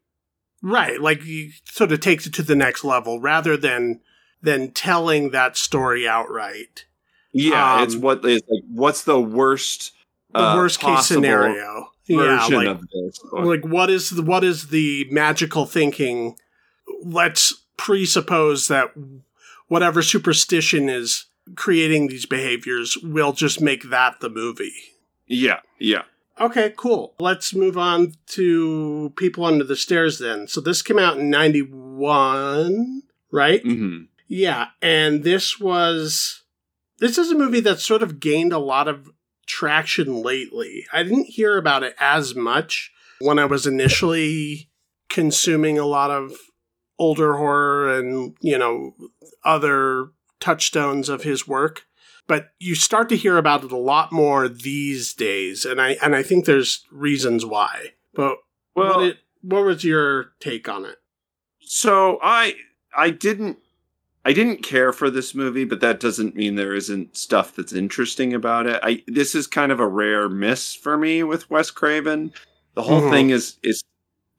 Right, 0.61 0.99
like 0.99 1.21
he 1.23 1.51
sort 1.65 1.91
of 1.91 1.99
takes 1.99 2.25
it 2.25 2.33
to 2.35 2.41
the 2.43 2.55
next 2.55 2.83
level 2.83 3.19
rather 3.19 3.57
than 3.57 3.99
than 4.41 4.71
telling 4.71 5.29
that 5.31 5.55
story 5.57 6.07
outright. 6.07 6.85
Yeah, 7.33 7.75
Um, 7.77 7.83
it's 7.83 7.95
what 7.95 8.23
is 8.25 8.41
like. 8.47 8.63
What's 8.69 9.03
the 9.03 9.19
worst? 9.19 9.91
The 10.33 10.39
uh, 10.39 10.55
worst 10.57 10.79
case 10.79 11.05
scenario. 11.05 11.89
Yeah, 12.05 12.45
like 12.51 12.67
of 12.67 12.81
this. 12.89 13.19
like 13.31 13.63
what 13.65 13.89
is 13.89 14.09
the 14.09 14.21
what 14.23 14.43
is 14.43 14.67
the 14.67 15.07
magical 15.09 15.65
thinking? 15.65 16.35
Let's 17.03 17.63
presuppose 17.77 18.67
that 18.67 18.91
whatever 19.67 20.01
superstition 20.01 20.89
is 20.89 21.25
creating 21.55 22.07
these 22.07 22.25
behaviors 22.25 22.97
will 22.97 23.33
just 23.33 23.61
make 23.61 23.89
that 23.89 24.19
the 24.19 24.29
movie. 24.29 24.73
yeah, 25.27 25.59
yeah. 25.79 26.03
Okay, 26.39 26.73
cool. 26.75 27.13
Let's 27.19 27.53
move 27.53 27.77
on 27.77 28.15
to 28.29 29.13
People 29.17 29.45
Under 29.45 29.63
the 29.63 29.75
Stairs 29.75 30.17
then. 30.17 30.47
So 30.47 30.59
this 30.61 30.81
came 30.81 30.97
out 30.97 31.17
in 31.19 31.29
91, 31.29 33.03
right? 33.31 33.61
hmm 33.61 34.03
Yeah, 34.27 34.67
and 34.81 35.23
this 35.23 35.59
was 35.59 36.41
this 36.99 37.17
is 37.17 37.31
a 37.31 37.37
movie 37.37 37.59
that 37.61 37.79
sort 37.79 38.01
of 38.03 38.19
gained 38.19 38.51
a 38.53 38.57
lot 38.59 38.87
of 38.87 39.11
traction 39.45 40.21
lately. 40.21 40.85
I 40.91 41.03
didn't 41.03 41.27
hear 41.27 41.57
about 41.57 41.83
it 41.83 41.95
as 41.99 42.35
much 42.35 42.91
when 43.19 43.39
I 43.39 43.45
was 43.45 43.65
initially 43.65 44.69
consuming 45.09 45.77
a 45.77 45.85
lot 45.85 46.11
of 46.11 46.33
older 46.97 47.37
horror 47.37 47.97
and, 47.97 48.35
you 48.41 48.57
know, 48.57 48.95
other 49.43 50.09
touchstones 50.39 51.09
of 51.09 51.23
his 51.23 51.47
work. 51.47 51.83
But 52.27 52.51
you 52.59 52.75
start 52.75 53.09
to 53.09 53.17
hear 53.17 53.37
about 53.37 53.63
it 53.63 53.71
a 53.71 53.77
lot 53.77 54.11
more 54.11 54.47
these 54.47 55.13
days, 55.13 55.65
and 55.65 55.81
I 55.81 55.97
and 56.01 56.15
I 56.15 56.23
think 56.23 56.45
there's 56.45 56.85
reasons 56.89 57.45
why. 57.45 57.95
But 58.13 58.37
Well, 58.75 58.99
what, 58.99 59.07
it, 59.07 59.17
what 59.41 59.65
was 59.65 59.83
your 59.83 60.31
take 60.39 60.69
on 60.69 60.85
it? 60.85 60.95
So 61.59 62.19
I 62.23 62.55
I 62.95 63.09
didn't 63.09 63.57
I 64.25 64.31
didn't 64.33 64.63
care 64.63 64.93
for 64.93 65.09
this 65.09 65.35
movie, 65.35 65.65
but 65.65 65.81
that 65.81 65.99
doesn't 65.99 66.35
mean 66.35 66.55
there 66.55 66.73
isn't 66.75 67.17
stuff 67.17 67.55
that's 67.55 67.73
interesting 67.73 68.33
about 68.33 68.67
it. 68.67 68.79
I 68.83 69.03
this 69.07 69.35
is 69.35 69.47
kind 69.47 69.71
of 69.71 69.79
a 69.79 69.87
rare 69.87 70.29
miss 70.29 70.73
for 70.73 70.97
me 70.97 71.23
with 71.23 71.49
Wes 71.49 71.71
Craven. 71.71 72.33
The 72.75 72.83
whole 72.83 73.01
Mhm. 73.01 73.09
thing 73.09 73.29
is 73.31 73.57
is 73.63 73.83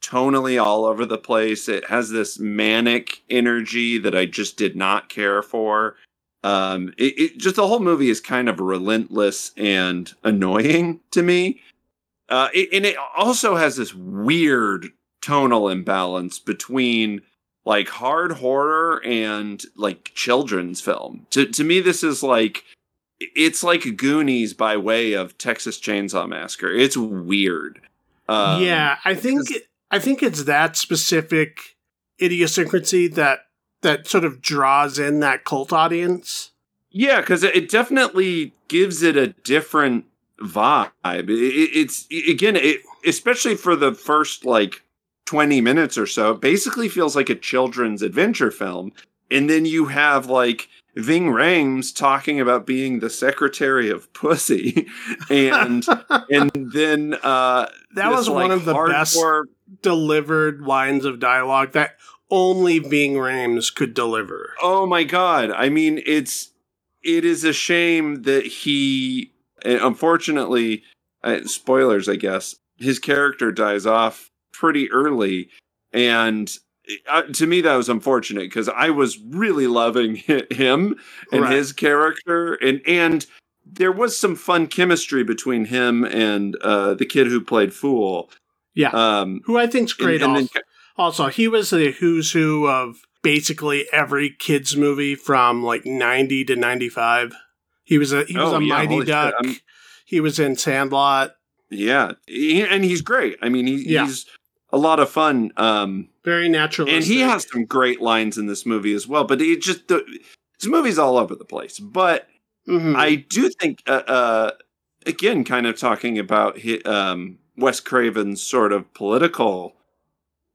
tonally 0.03 0.63
all 0.63 0.85
over 0.87 1.07
the 1.07 1.19
place. 1.19 1.69
It 1.69 1.87
has 1.87 2.11
this 2.11 2.39
manic 2.39 3.23
energy 3.31 3.99
that 3.99 4.15
I 4.15 4.27
just 4.27 4.57
did 4.57 4.77
not 4.77 5.09
care 5.09 5.43
for. 5.43 5.97
Um, 6.45 6.95
it, 6.99 7.19
it 7.19 7.39
just 7.39 7.57
the 7.57 7.67
whole 7.67 7.81
movie 7.81 8.11
is 8.11 8.21
kind 8.21 8.49
of 8.49 8.61
relentless 8.61 9.53
and 9.57 10.13
annoying 10.25 11.01
to 11.13 11.23
me. 11.23 11.63
Uh, 12.29 12.49
it, 12.55 12.71
and 12.73 12.87
it 12.87 12.97
also 13.17 13.57
has 13.57 13.77
this 13.77 13.95
weird 13.95 14.89
tonal 15.23 15.69
imbalance 15.69 16.39
between 16.39 17.23
like 17.65 17.89
hard 17.89 18.33
horror 18.33 19.03
and 19.05 19.63
like 19.77 20.13
children's 20.15 20.81
film. 20.81 21.27
To 21.31 21.47
to 21.47 21.65
me, 21.65 21.81
this 21.81 22.03
is 22.03 22.23
like 22.23 22.65
it's 23.21 23.63
like 23.63 23.97
Goonies 23.97 24.55
by 24.55 24.77
way 24.77 25.13
of 25.13 25.39
Texas 25.39 25.81
Chainsaw 25.81 26.29
Massacre. 26.29 26.71
It's 26.71 26.97
weird. 26.97 27.81
Um, 28.29 28.63
yeah, 28.63 28.97
I 29.05 29.15
think 29.15 29.49
I 29.91 29.99
think 29.99 30.23
it's 30.23 30.45
that 30.45 30.77
specific 30.77 31.77
idiosyncrasy 32.21 33.09
that 33.09 33.47
that 33.83 34.07
sort 34.07 34.25
of 34.25 34.41
draws 34.41 34.99
in 34.99 35.21
that 35.21 35.45
cult 35.45 35.73
audience. 35.73 36.53
Yeah, 36.91 37.21
because 37.21 37.43
it 37.43 37.69
definitely 37.69 38.55
gives 38.69 39.03
it 39.03 39.17
a 39.17 39.29
different 39.29 40.07
vibe. 40.41 41.29
It, 41.29 41.71
it's 41.79 42.07
again, 42.11 42.57
it, 42.57 42.81
especially 43.07 43.57
for 43.57 43.77
the 43.77 43.93
first 43.93 44.45
like 44.45 44.84
twenty 45.25 45.61
minutes 45.61 45.97
or 45.99 46.07
so, 46.07 46.35
basically 46.35 46.89
feels 46.89 47.17
like 47.17 47.31
a 47.31 47.35
children's 47.35 48.03
adventure 48.03 48.51
film, 48.51 48.93
and 49.31 49.49
then 49.49 49.67
you 49.67 49.87
have 49.87 50.27
like 50.27 50.69
Ving 50.97 51.27
Rhames 51.27 51.95
talking 51.95 52.41
about 52.41 52.67
being 52.67 53.01
the 53.01 53.11
secretary 53.11 53.91
of 53.91 54.13
pussy, 54.13 54.87
and 55.31 55.85
and 56.31 56.51
then 56.73 57.15
uh, 57.23 57.69
that 57.95 58.11
was 58.11 58.31
one 58.31 58.51
of 58.51 58.65
the 58.65 58.75
hardcore... 58.75 58.89
best 58.89 59.19
delivered 59.83 60.61
lines 60.63 61.05
of 61.05 61.19
dialogue 61.19 61.73
that 61.73 61.97
only 62.31 62.79
Ving 62.79 63.15
Rhames 63.15 63.75
could 63.75 63.95
deliver. 63.95 64.55
Oh 64.63 64.87
my 64.87 65.05
god! 65.05 65.51
I 65.51 65.69
mean, 65.69 66.01
it's 66.07 66.51
it 67.03 67.25
is 67.25 67.45
a 67.45 67.53
shame 67.53 68.23
that 68.23 68.47
he, 68.47 69.33
unfortunately, 69.65 70.85
uh, 71.23 71.41
spoilers, 71.45 72.09
I 72.09 72.17
guess, 72.17 72.57
his 72.77 72.99
character 72.99 73.53
dies 73.53 73.85
off 73.85 74.31
pretty 74.55 74.91
early, 74.91 75.51
and 75.93 76.51
uh, 77.09 77.23
to 77.23 77.47
me 77.47 77.61
that 77.61 77.75
was 77.75 77.89
unfortunate 77.89 78.45
because 78.45 78.69
I 78.69 78.91
was 78.91 79.19
really 79.19 79.67
loving 79.67 80.17
him 80.51 80.99
and 81.33 81.43
right. 81.43 81.53
his 81.53 81.73
character, 81.73 82.55
and 82.55 82.81
and 82.87 83.27
there 83.67 83.93
was 83.93 84.19
some 84.19 84.37
fun 84.37 84.67
chemistry 84.67 85.25
between 85.25 85.67
him 85.67 86.05
and 86.05 86.57
uh, 86.57 86.95
the 86.95 87.07
kid 87.07 87.27
who 87.27 87.41
played 87.41 87.73
Fool. 87.73 88.31
Yeah, 88.75 88.91
um, 88.91 89.43
who 89.45 89.59
I 89.59 89.67
think's 89.67 89.93
great. 89.93 90.23
And, 90.23 90.37
and 90.37 90.43
also. 90.43 90.53
Then, 90.55 90.63
also, 90.97 91.27
he 91.27 91.49
was 91.49 91.71
the 91.71 91.91
who's 91.93 92.33
who 92.33 92.69
of 92.69 93.03
basically 93.23 93.87
every 93.93 94.31
kids 94.31 94.77
movie 94.77 95.17
from 95.17 95.63
like 95.63 95.85
ninety 95.85 96.45
to 96.45 96.57
ninety 96.57 96.89
five. 96.89 97.35
He 97.83 97.99
was 97.99 98.13
a 98.13 98.25
he 98.25 98.37
was 98.37 98.53
oh, 98.53 98.57
a 98.57 98.63
yeah, 98.63 98.75
Mighty 98.75 99.05
Duck. 99.05 99.35
He 100.05 100.21
was 100.21 100.39
in 100.39 100.57
Sandlot. 100.57 101.35
Yeah, 101.71 102.13
and 102.29 102.85
he's 102.85 103.03
great. 103.03 103.37
I 103.43 103.49
mean, 103.49 103.67
he, 103.67 103.93
yeah. 103.93 104.07
he's 104.07 104.27
a 104.75 104.79
lot 104.79 104.99
of 104.99 105.09
fun. 105.09 105.53
Um, 105.57 106.09
Very 106.25 106.49
natural, 106.49 106.89
and 106.91 107.05
he 107.05 107.21
has 107.21 107.47
some 107.51 107.65
great 107.65 108.01
lines 108.01 108.37
in 108.37 108.47
this 108.47 108.67
movie 108.67 108.93
as 108.93 109.07
well. 109.07 109.25
But 109.25 109.41
he 109.41 109.57
just 109.57 109.87
the, 109.87 110.05
his 110.59 110.69
movie's 110.69 110.99
all 110.99 111.17
over 111.17 111.37
the 111.37 111.45
place. 111.45 111.79
But 111.79 112.29
mm-hmm. 112.69 112.97
I 112.97 113.15
do 113.15 113.49
think, 113.49 113.83
uh, 113.87 114.03
uh, 114.07 114.51
again, 115.07 115.45
kind 115.45 115.67
of 115.67 115.79
talking 115.79 116.19
about 116.19 116.59
um, 116.85 117.39
Wes 117.57 117.79
Craven's 117.79 118.43
sort 118.43 118.73
of 118.73 118.93
political 118.95 119.77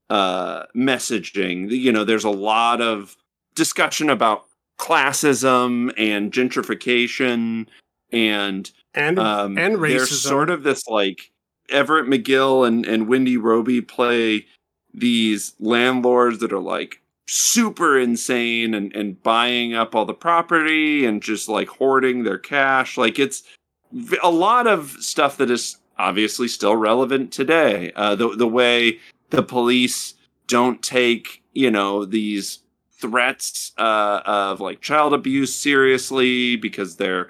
uh, 0.10 0.66
messaging. 0.76 1.72
You 1.72 1.94
know, 1.94 2.04
there's 2.04 2.26
a 2.26 2.30
lot 2.30 2.82
of 2.82 3.16
discussion 3.56 4.10
about 4.10 4.46
classism 4.78 5.94
and 5.98 6.32
gentrification 6.32 7.68
and 8.12 8.72
and 8.94 9.18
um, 9.18 9.58
and 9.58 9.78
racism. 9.78 9.88
There's 9.90 10.22
sort 10.22 10.50
of 10.50 10.64
this 10.64 10.88
like 10.88 11.32
Everett 11.70 12.08
McGill 12.08 12.68
and, 12.68 12.86
and 12.86 13.08
Wendy 13.08 13.38
Robie 13.38 13.82
play 13.82 14.46
these 14.94 15.54
landlords 15.60 16.40
that 16.40 16.54
are 16.54 16.60
like 16.60 17.02
super 17.28 18.00
insane 18.00 18.74
and, 18.74 18.94
and 18.96 19.22
buying 19.22 19.76
up 19.76 19.94
all 19.96 20.06
the 20.06 20.14
property 20.14 21.06
and 21.06 21.22
just 21.22 21.48
like 21.48 21.68
hoarding 21.68 22.24
their 22.24 22.40
cash. 22.40 22.98
Like 22.98 23.20
it's 23.20 23.44
a 24.24 24.32
lot 24.32 24.68
of 24.68 24.92
stuff 25.00 25.38
that 25.38 25.52
is 25.52 25.78
obviously 25.98 26.48
still 26.48 26.76
relevant 26.76 27.32
today. 27.32 27.92
Uh, 27.96 28.16
the 28.16 28.36
the 28.36 28.48
way 28.48 29.00
the 29.30 29.44
police 29.44 30.16
don't 30.48 30.82
take 30.82 31.44
you 31.54 31.70
know 31.70 32.06
these 32.06 32.60
threats 33.00 33.72
uh, 33.78 34.22
of 34.26 34.60
like 34.60 34.82
child 34.82 35.14
abuse 35.14 35.54
seriously 35.54 36.56
because 36.56 36.96
they're 36.96 37.30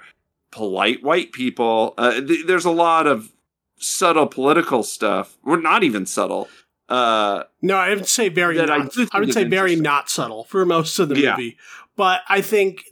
polite 0.50 1.02
white 1.02 1.32
people. 1.32 1.94
Uh, 1.98 2.20
th- 2.20 2.46
there's 2.46 2.64
a 2.64 2.70
lot 2.70 3.06
of 3.06 3.32
subtle 3.80 4.26
political 4.26 4.82
stuff. 4.82 5.36
We're 5.42 5.60
not 5.60 5.82
even 5.82 6.06
subtle. 6.06 6.48
Uh, 6.88 7.44
no, 7.62 7.76
I 7.76 7.90
would 7.90 8.08
say 8.08 8.28
very. 8.28 8.56
Not, 8.56 8.70
I, 8.70 8.88
I, 9.12 9.20
would 9.20 9.32
say 9.32 9.44
very 9.44 9.76
not 9.76 10.10
subtle 10.10 10.44
for 10.44 10.64
most 10.66 10.98
of 10.98 11.08
the 11.08 11.18
yeah. 11.18 11.30
movie. 11.30 11.56
But 11.96 12.22
I 12.28 12.40
think, 12.40 12.84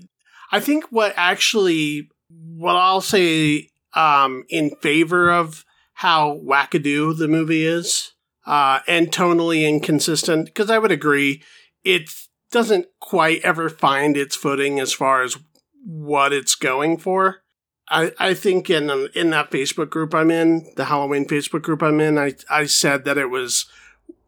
I 0.53 0.61
think 0.61 0.85
what 0.91 1.15
actually, 1.17 2.11
what 2.29 2.77
I'll 2.77 3.01
say 3.01 3.71
um, 3.95 4.45
in 4.49 4.71
favor 4.77 5.31
of 5.33 5.65
how 5.95 6.39
wackadoo 6.45 7.19
the 7.19 7.27
movie 7.27 7.67
is, 7.67 8.13
uh, 8.47 8.81
and 8.87 9.11
tonally 9.11 9.69
inconsistent, 9.69 10.47
because 10.47 10.71
I 10.71 10.79
would 10.79 10.93
agree, 10.93 11.43
it 11.83 12.09
doesn't 12.53 12.87
quite 13.01 13.41
ever 13.43 13.69
find 13.69 14.17
its 14.17 14.37
footing 14.37 14.79
as 14.79 14.93
far 14.93 15.23
as 15.23 15.37
what 15.85 16.33
it's 16.33 16.55
going 16.55 16.99
for. 16.99 17.43
I, 17.91 18.13
I 18.19 18.35
think 18.35 18.71
in 18.71 19.09
in 19.15 19.31
that 19.31 19.51
Facebook 19.51 19.91
group 19.91 20.15
I'm 20.15 20.31
in, 20.31 20.71
the 20.77 20.87
Halloween 20.87 21.27
Facebook 21.27 21.63
group 21.63 21.83
I'm 21.83 22.01
in, 22.01 22.19
I, 22.19 22.35
I 22.51 22.67
said 22.67 23.05
that 23.05 23.19
it 23.19 23.31
was 23.31 23.67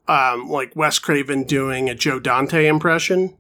um, 0.09 0.49
like 0.49 0.75
Wes 0.75 0.99
Craven 0.99 1.45
doing 1.45 1.89
a 1.89 1.95
Joe 1.95 2.19
Dante 2.19 2.67
impression. 2.67 3.37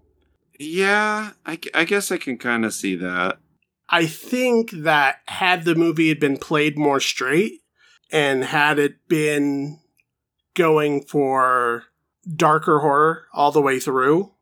Yeah, 0.59 1.33
I, 1.46 1.59
I 1.74 1.85
guess 1.85 2.12
I 2.12 2.18
can 2.18 2.37
kind 2.37 2.64
of 2.64 2.74
see 2.74 2.94
that. 2.96 3.38
I 3.88 4.06
think 4.06 4.70
that 4.70 5.20
had 5.26 5.64
the 5.64 5.74
movie 5.74 6.11
had 6.11 6.20
been 6.20 6.37
played 6.37 6.78
more 6.78 7.00
straight 7.00 7.62
and 8.12 8.44
had 8.44 8.78
it 8.78 9.09
been 9.09 9.80
going 10.54 11.02
for 11.02 11.85
darker 12.37 12.80
horror 12.80 13.26
all 13.33 13.50
the 13.50 13.62
way 13.62 13.80
through 13.80 14.33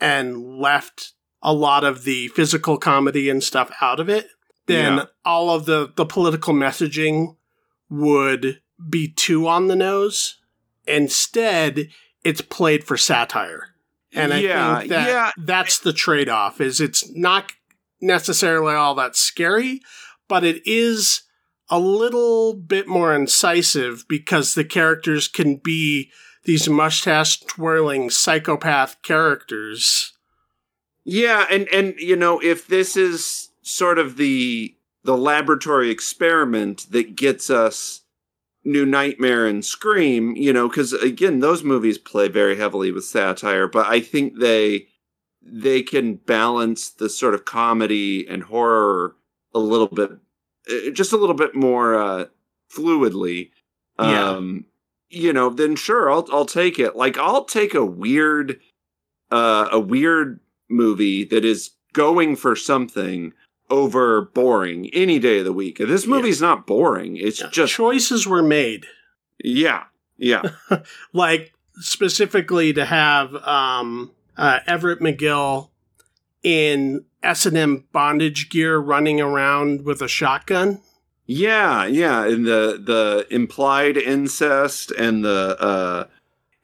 and 0.00 0.58
left 0.58 1.12
a 1.42 1.52
lot 1.52 1.84
of 1.84 2.04
the 2.04 2.28
physical 2.28 2.76
comedy 2.76 3.30
and 3.30 3.42
stuff 3.42 3.70
out 3.80 4.00
of 4.00 4.08
it, 4.08 4.28
then 4.68 4.98
yeah. 4.98 5.04
all 5.24 5.50
of 5.50 5.66
the, 5.66 5.92
the 5.96 6.06
political 6.06 6.54
messaging 6.54 7.36
would 7.90 8.60
be 8.88 9.08
too 9.08 9.48
on 9.48 9.66
the 9.66 9.76
nose. 9.76 10.36
Instead, 10.86 11.88
it's 12.22 12.40
played 12.40 12.84
for 12.84 12.96
satire. 12.96 13.74
And 14.12 14.32
I 14.32 14.38
yeah, 14.38 14.78
think 14.78 14.90
that 14.90 15.08
yeah. 15.08 15.30
that's 15.36 15.78
the 15.78 15.92
trade 15.92 16.28
off 16.28 16.60
is 16.60 16.80
it's 16.80 17.10
not 17.14 17.52
necessarily 18.00 18.74
all 18.74 18.94
that 18.94 19.16
scary, 19.16 19.80
but 20.28 20.44
it 20.44 20.66
is 20.66 21.22
a 21.68 21.78
little 21.78 22.54
bit 22.54 22.88
more 22.88 23.14
incisive 23.14 24.06
because 24.08 24.54
the 24.54 24.64
characters 24.64 25.28
can 25.28 25.56
be 25.56 26.10
these 26.44 26.68
mustache 26.68 27.40
twirling 27.40 28.08
psychopath 28.08 29.02
characters. 29.02 30.14
Yeah, 31.04 31.46
and 31.50 31.68
and 31.68 31.94
you 31.98 32.16
know, 32.16 32.40
if 32.40 32.66
this 32.66 32.96
is 32.96 33.47
sort 33.68 33.98
of 33.98 34.16
the 34.16 34.74
the 35.04 35.16
laboratory 35.16 35.90
experiment 35.90 36.86
that 36.90 37.16
gets 37.16 37.50
us 37.50 38.02
New 38.64 38.84
Nightmare 38.84 39.46
and 39.46 39.64
Scream, 39.64 40.36
you 40.36 40.52
know, 40.52 40.68
because 40.68 40.92
again, 40.92 41.40
those 41.40 41.62
movies 41.62 41.98
play 41.98 42.28
very 42.28 42.56
heavily 42.56 42.90
with 42.90 43.04
satire, 43.04 43.68
but 43.68 43.86
I 43.86 44.00
think 44.00 44.38
they 44.38 44.88
they 45.42 45.82
can 45.82 46.16
balance 46.16 46.90
the 46.90 47.08
sort 47.08 47.34
of 47.34 47.44
comedy 47.44 48.26
and 48.28 48.42
horror 48.42 49.16
a 49.54 49.58
little 49.58 49.86
bit, 49.86 50.10
eh, 50.68 50.90
just 50.90 51.12
a 51.12 51.16
little 51.16 51.36
bit 51.36 51.54
more 51.54 51.94
uh, 51.94 52.24
fluidly. 52.70 53.50
Yeah. 53.98 54.30
Um, 54.30 54.66
you 55.10 55.32
know, 55.32 55.50
then 55.50 55.76
sure, 55.76 56.10
I'll 56.10 56.26
I'll 56.32 56.46
take 56.46 56.78
it. 56.78 56.96
Like 56.96 57.16
I'll 57.18 57.44
take 57.44 57.74
a 57.74 57.84
weird, 57.84 58.60
uh, 59.30 59.68
a 59.72 59.80
weird 59.80 60.40
movie 60.68 61.24
that 61.24 61.44
is 61.44 61.70
going 61.92 62.36
for 62.36 62.54
something 62.54 63.32
over 63.70 64.22
boring 64.22 64.88
any 64.92 65.18
day 65.18 65.40
of 65.40 65.44
the 65.44 65.52
week. 65.52 65.78
This 65.78 66.06
movie's 66.06 66.40
yeah. 66.40 66.48
not 66.48 66.66
boring. 66.66 67.16
It's 67.16 67.40
yeah. 67.40 67.48
just 67.50 67.74
choices 67.74 68.26
were 68.26 68.42
made. 68.42 68.86
Yeah. 69.42 69.84
Yeah. 70.16 70.42
like 71.12 71.52
specifically 71.76 72.72
to 72.72 72.84
have 72.84 73.34
um, 73.36 74.12
uh, 74.36 74.60
Everett 74.66 75.00
McGill 75.00 75.70
in 76.42 77.04
S&M 77.22 77.84
bondage 77.92 78.48
gear 78.48 78.78
running 78.78 79.20
around 79.20 79.84
with 79.84 80.00
a 80.02 80.08
shotgun. 80.08 80.80
Yeah, 81.30 81.84
yeah, 81.84 82.24
and 82.24 82.46
the 82.46 82.80
the 82.82 83.26
implied 83.30 83.98
incest 83.98 84.90
and 84.92 85.22
the 85.22 85.58
uh 85.60 86.06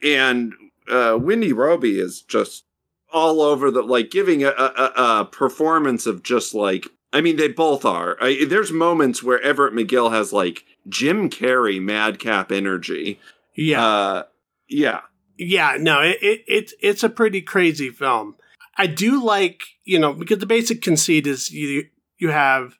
and 0.01 0.53
uh 0.89 1.19
Wendy 1.21 1.53
Robie 1.53 1.99
is 1.99 2.23
just 2.23 2.65
all 3.13 3.41
over 3.41 3.69
the 3.69 3.83
like 3.83 4.09
giving 4.09 4.43
a, 4.43 4.49
a, 4.49 4.91
a 4.95 5.25
performance 5.31 6.07
of 6.07 6.23
just 6.23 6.55
like 6.55 6.87
I 7.15 7.21
mean, 7.21 7.37
they 7.37 7.47
both 7.47 7.85
are. 7.85 8.17
I, 8.19 8.45
there's 8.45 8.73
moments 8.73 9.23
where 9.23 9.39
Everett 9.39 9.73
McGill 9.73 10.11
has 10.11 10.33
like 10.33 10.65
Jim 10.89 11.29
Carrey 11.29 11.81
madcap 11.81 12.51
energy. 12.51 13.21
Yeah, 13.55 13.85
uh, 13.85 14.23
yeah, 14.67 14.99
yeah. 15.37 15.77
No, 15.79 16.01
it, 16.01 16.17
it 16.21 16.41
it's 16.45 16.73
it's 16.81 17.03
a 17.03 17.09
pretty 17.09 17.41
crazy 17.41 17.89
film. 17.89 18.35
I 18.77 18.87
do 18.87 19.23
like 19.23 19.61
you 19.85 19.97
know 19.97 20.11
because 20.11 20.39
the 20.39 20.45
basic 20.45 20.81
conceit 20.81 21.25
is 21.25 21.49
you 21.51 21.85
you 22.17 22.31
have 22.31 22.77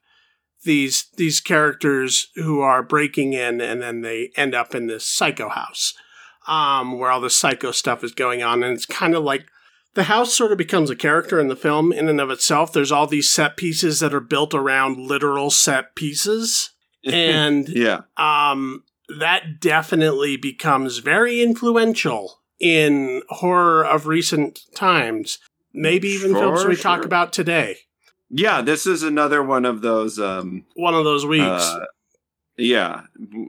these 0.64 1.06
these 1.16 1.40
characters 1.40 2.28
who 2.34 2.60
are 2.60 2.82
breaking 2.82 3.32
in 3.32 3.62
and 3.62 3.80
then 3.80 4.02
they 4.02 4.32
end 4.36 4.54
up 4.54 4.74
in 4.74 4.86
this 4.86 5.06
psycho 5.06 5.48
house 5.48 5.94
um, 6.46 6.98
where 6.98 7.10
all 7.10 7.22
the 7.22 7.30
psycho 7.30 7.70
stuff 7.70 8.04
is 8.04 8.12
going 8.12 8.42
on 8.42 8.62
and 8.62 8.74
it's 8.74 8.84
kind 8.84 9.14
of 9.14 9.24
like 9.24 9.46
the 9.96 10.04
house 10.04 10.32
sort 10.32 10.52
of 10.52 10.58
becomes 10.58 10.88
a 10.90 10.94
character 10.96 11.40
in 11.40 11.48
the 11.48 11.56
film 11.56 11.92
in 11.92 12.08
and 12.08 12.20
of 12.20 12.30
itself. 12.30 12.72
There's 12.72 12.92
all 12.92 13.08
these 13.08 13.30
set 13.30 13.56
pieces 13.56 13.98
that 14.00 14.14
are 14.14 14.20
built 14.20 14.54
around 14.54 14.98
literal 14.98 15.50
set 15.50 15.96
pieces. 15.96 16.70
And 17.04 17.68
yeah. 17.68 18.00
um, 18.16 18.82
that 19.20 19.60
definitely 19.60 20.36
becomes 20.36 20.98
very 20.98 21.40
influential 21.40 22.40
in 22.58 23.22
horror 23.28 23.84
of 23.86 24.08
recent 24.08 24.58
times. 24.74 25.38
Maybe 25.72 26.08
even 26.08 26.32
films 26.32 26.62
Sure, 26.62 26.68
we 26.70 26.74
talk 26.76 27.04
about 27.04 27.32
today. 27.32 27.76
Yeah, 28.28 28.60
this 28.60 28.88
is 28.88 29.04
another 29.04 29.40
one 29.40 29.64
of 29.64 29.82
those 29.82 30.18
um 30.18 30.64
one 30.74 30.94
of 30.94 31.04
those 31.04 31.24
weeks. 31.24 31.44
uh, 31.44 31.84
yeah, 32.56 33.02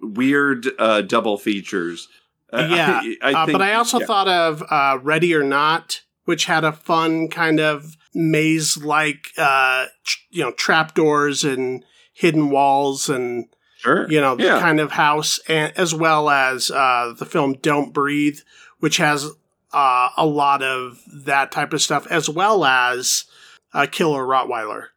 weird 0.03 0.67
uh 0.77 1.01
double 1.01 1.39
features. 1.39 2.07
Uh, 2.53 2.67
Yeah, 2.69 3.01
I, 3.23 3.33
Uh, 3.33 3.45
think, 3.47 3.57
but 3.57 3.61
I 3.63 3.73
also 3.73 3.99
yeah. 3.99 4.05
thought 4.05 4.27
of 4.27 4.63
uh, 4.69 4.99
Ready 5.01 5.33
or 5.33 5.41
Not, 5.43 6.01
which 6.27 6.45
had 6.45 6.63
a 6.65 6.73
fun 6.73 7.29
kind 7.29 7.59
of 7.59 7.95
maze-like, 8.13 9.29
uh, 9.37 9.85
tr- 10.03 10.17
you 10.29 10.43
know, 10.43 10.51
trapdoors 10.51 11.43
and 11.43 11.83
hidden 12.13 12.49
walls, 12.49 13.09
and 13.09 13.45
sure. 13.77 14.09
you 14.11 14.19
know, 14.19 14.35
the 14.35 14.43
Yeah. 14.43 14.59
kind 14.59 14.79
of 14.79 14.91
house, 14.91 15.39
and 15.47 15.71
as 15.77 15.93
well 15.95 16.29
as 16.29 16.69
uh, 16.69 17.13
the 17.17 17.25
film 17.25 17.53
Don't 17.61 17.93
Breathe, 17.93 18.39
which 18.79 18.97
has 18.97 19.29
uh, 19.71 20.09
a 20.17 20.25
lot 20.25 20.61
of 20.61 20.99
that 21.25 21.51
type 21.51 21.73
of 21.73 21.81
stuff, 21.81 22.05
as 22.07 22.29
well 22.29 22.65
as 22.65 23.25
uh, 23.73 23.85
Killer 23.89 24.25
Rottweiler. 24.25 24.87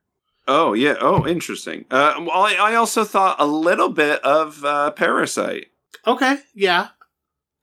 Oh 0.48 0.72
yeah. 0.72 0.94
Oh, 1.00 1.26
interesting. 1.26 1.84
Uh, 1.90 2.14
well, 2.18 2.42
I, 2.42 2.54
I 2.54 2.74
also 2.74 3.04
thought 3.04 3.36
a 3.38 3.46
little 3.46 3.88
bit 3.90 4.20
of 4.24 4.64
uh, 4.64 4.90
Parasite. 4.92 5.66
Okay, 6.06 6.38
yeah, 6.54 6.88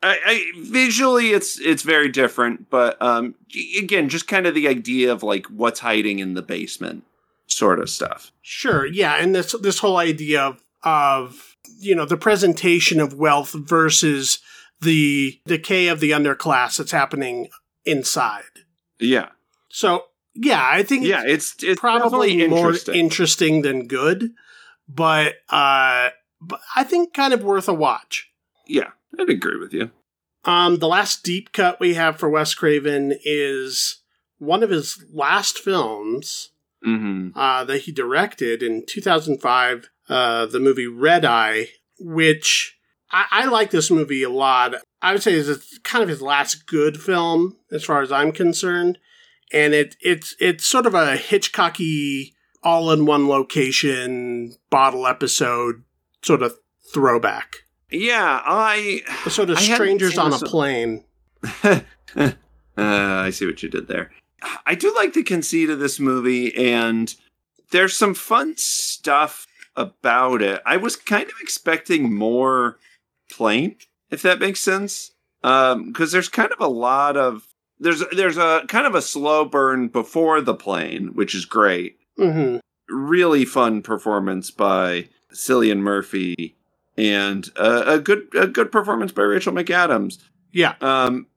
I, 0.03 0.17
I 0.25 0.51
visually 0.61 1.31
it's 1.31 1.59
it's 1.59 1.83
very 1.83 2.09
different, 2.09 2.69
but 2.69 3.01
um 3.01 3.35
again, 3.77 4.09
just 4.09 4.27
kind 4.27 4.45
of 4.45 4.53
the 4.55 4.67
idea 4.67 5.11
of 5.11 5.23
like 5.23 5.47
what's 5.47 5.79
hiding 5.79 6.19
in 6.19 6.33
the 6.33 6.41
basement, 6.41 7.03
sort 7.47 7.79
of 7.79 7.89
stuff. 7.89 8.31
Sure, 8.41 8.85
yeah, 8.85 9.15
and 9.15 9.33
this 9.35 9.53
this 9.61 9.79
whole 9.79 9.97
idea 9.97 10.41
of 10.41 10.63
of 10.83 11.55
you 11.79 11.95
know 11.95 12.05
the 12.05 12.17
presentation 12.17 12.99
of 12.99 13.13
wealth 13.13 13.53
versus 13.53 14.39
the 14.81 15.39
decay 15.47 15.87
of 15.87 15.99
the 15.99 16.11
underclass 16.11 16.77
that's 16.77 16.91
happening 16.91 17.49
inside. 17.85 18.43
Yeah, 18.99 19.29
So 19.69 20.05
yeah, 20.35 20.63
I 20.71 20.83
think 20.83 21.05
yeah. 21.05 21.23
It's 21.25 21.55
it's 21.63 21.79
probably 21.79 22.37
definitely 22.37 22.47
more 22.47 22.57
interesting. 22.59 22.95
interesting 22.95 23.61
than 23.63 23.87
good, 23.87 24.33
but 24.87 25.35
uh, 25.49 26.09
but 26.39 26.59
I 26.75 26.83
think 26.83 27.13
kind 27.13 27.33
of 27.33 27.43
worth 27.43 27.67
a 27.67 27.73
watch. 27.73 28.29
yeah, 28.67 28.91
I'd 29.19 29.29
agree 29.29 29.59
with 29.59 29.73
you. 29.73 29.91
Um, 30.45 30.77
the 30.79 30.87
last 30.87 31.23
deep 31.23 31.51
cut 31.51 31.79
we 31.79 31.95
have 31.95 32.17
for 32.17 32.29
Wes 32.29 32.53
Craven 32.53 33.17
is 33.23 34.01
one 34.37 34.63
of 34.63 34.69
his 34.69 35.03
last 35.11 35.59
films. 35.59 36.49
hmm 36.83 37.29
uh, 37.35 37.63
that 37.65 37.79
he 37.81 37.91
directed 37.91 38.63
in 38.63 38.85
2005, 38.85 39.89
uh, 40.09 40.45
the 40.45 40.59
movie 40.59 40.87
Red 40.87 41.25
Eye, 41.25 41.69
which 41.99 42.77
I, 43.11 43.25
I 43.31 43.45
like 43.45 43.71
this 43.71 43.91
movie 43.91 44.23
a 44.23 44.29
lot. 44.29 44.75
I 45.01 45.13
would 45.13 45.23
say 45.23 45.33
is 45.33 45.79
kind 45.83 46.03
of 46.03 46.09
his 46.09 46.21
last 46.21 46.65
good 46.65 47.01
film, 47.01 47.57
as 47.71 47.83
far 47.83 48.01
as 48.01 48.11
I'm 48.11 48.31
concerned, 48.31 48.99
and 49.51 49.73
it 49.73 49.95
it's 50.01 50.35
it's 50.39 50.65
sort 50.65 50.85
of 50.85 50.93
a 50.93 51.17
Hitchcocky 51.17 52.33
all 52.63 52.91
in 52.91 53.05
one 53.05 53.27
location 53.27 54.55
bottle 54.69 55.07
episode 55.07 55.83
sort 56.23 56.41
of 56.41 56.57
throwback. 56.93 57.66
Yeah, 57.89 58.41
I 58.45 59.01
of 59.49 59.57
I 59.57 59.61
strangers 59.61 60.17
on 60.17 60.33
a 60.33 60.39
plane. 60.39 61.03
uh, 61.63 61.83
I 62.77 63.29
see 63.29 63.45
what 63.45 63.63
you 63.63 63.69
did 63.69 63.87
there. 63.87 64.11
I 64.65 64.75
do 64.75 64.93
like 64.95 65.13
the 65.13 65.23
conceit 65.23 65.69
of 65.69 65.79
this 65.79 65.99
movie, 65.99 66.55
and 66.55 67.13
there's 67.71 67.97
some 67.97 68.13
fun 68.13 68.55
stuff 68.57 69.47
about 69.75 70.41
it. 70.41 70.61
I 70.65 70.77
was 70.77 70.95
kind 70.95 71.25
of 71.25 71.35
expecting 71.41 72.13
more 72.13 72.77
plane, 73.31 73.75
if 74.09 74.21
that 74.21 74.39
makes 74.39 74.59
sense, 74.59 75.11
because 75.41 76.11
there's 76.11 76.29
kind 76.29 76.51
of 76.51 76.59
a 76.59 76.67
lot 76.67 77.15
of 77.15 77.47
there's 77.79 78.03
there's 78.11 78.37
a 78.37 78.63
kind 78.67 78.85
of 78.85 78.95
a 78.95 79.01
slow 79.01 79.45
burn 79.45 79.87
before 79.87 80.41
the 80.41 80.55
plane, 80.55 81.09
which 81.13 81.33
is 81.33 81.45
great. 81.45 81.97
hmm 82.17 82.57
Really 82.89 83.43
fun 83.43 83.81
performance 83.81 84.49
by 84.49 85.09
Cillian 85.33 85.79
Murphy, 85.79 86.55
and 86.97 87.49
uh, 87.55 87.83
a 87.85 87.99
good 87.99 88.27
a 88.33 88.47
good 88.47 88.71
performance 88.71 89.11
by 89.11 89.23
Rachel 89.23 89.53
McAdams. 89.53 90.17
Yeah. 90.51 90.75
Um, 90.81 91.27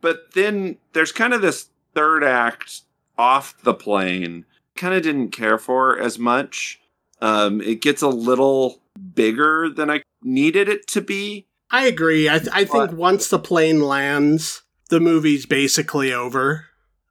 but 0.00 0.32
then 0.34 0.78
there's 0.92 1.12
kind 1.12 1.34
of 1.34 1.42
this 1.42 1.68
third 1.94 2.24
act 2.24 2.82
off 3.18 3.60
the 3.62 3.74
plane. 3.74 4.44
Kind 4.74 4.94
of 4.94 5.02
didn't 5.02 5.30
care 5.30 5.58
for 5.58 5.98
as 5.98 6.18
much. 6.18 6.80
Um, 7.20 7.60
it 7.60 7.80
gets 7.80 8.02
a 8.02 8.08
little 8.08 8.82
bigger 9.14 9.68
than 9.70 9.90
I 9.90 10.02
needed 10.22 10.68
it 10.68 10.86
to 10.88 11.00
be. 11.00 11.46
I 11.70 11.86
agree. 11.86 12.28
I, 12.28 12.38
th- 12.38 12.50
I 12.52 12.64
think 12.64 12.92
once 12.92 13.28
the 13.28 13.38
plane 13.38 13.82
lands, 13.82 14.62
the 14.90 15.00
movie's 15.00 15.46
basically 15.46 16.12
over. 16.12 16.66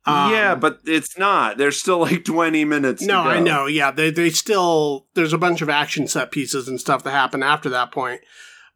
Um, 0.08 0.32
yeah, 0.32 0.54
but 0.56 0.82
it's 0.86 1.18
not. 1.18 1.58
There's 1.58 1.78
still 1.80 2.00
like 2.00 2.24
20 2.26 2.64
minutes. 2.66 3.02
No, 3.02 3.22
I 3.22 3.40
know. 3.40 3.66
Yeah, 3.66 3.92
they 3.92 4.12
they 4.12 4.30
still 4.30 5.08
there's 5.16 5.34
a 5.34 5.38
bunch 5.38 5.62
of 5.62 5.70
action 5.70 6.08
set 6.08 6.32
pieces 6.32 6.68
and 6.68 6.80
stuff 6.80 7.04
that 7.04 7.12
happen 7.12 7.42
after 7.42 7.70
that 7.70 7.92
point. 7.92 8.22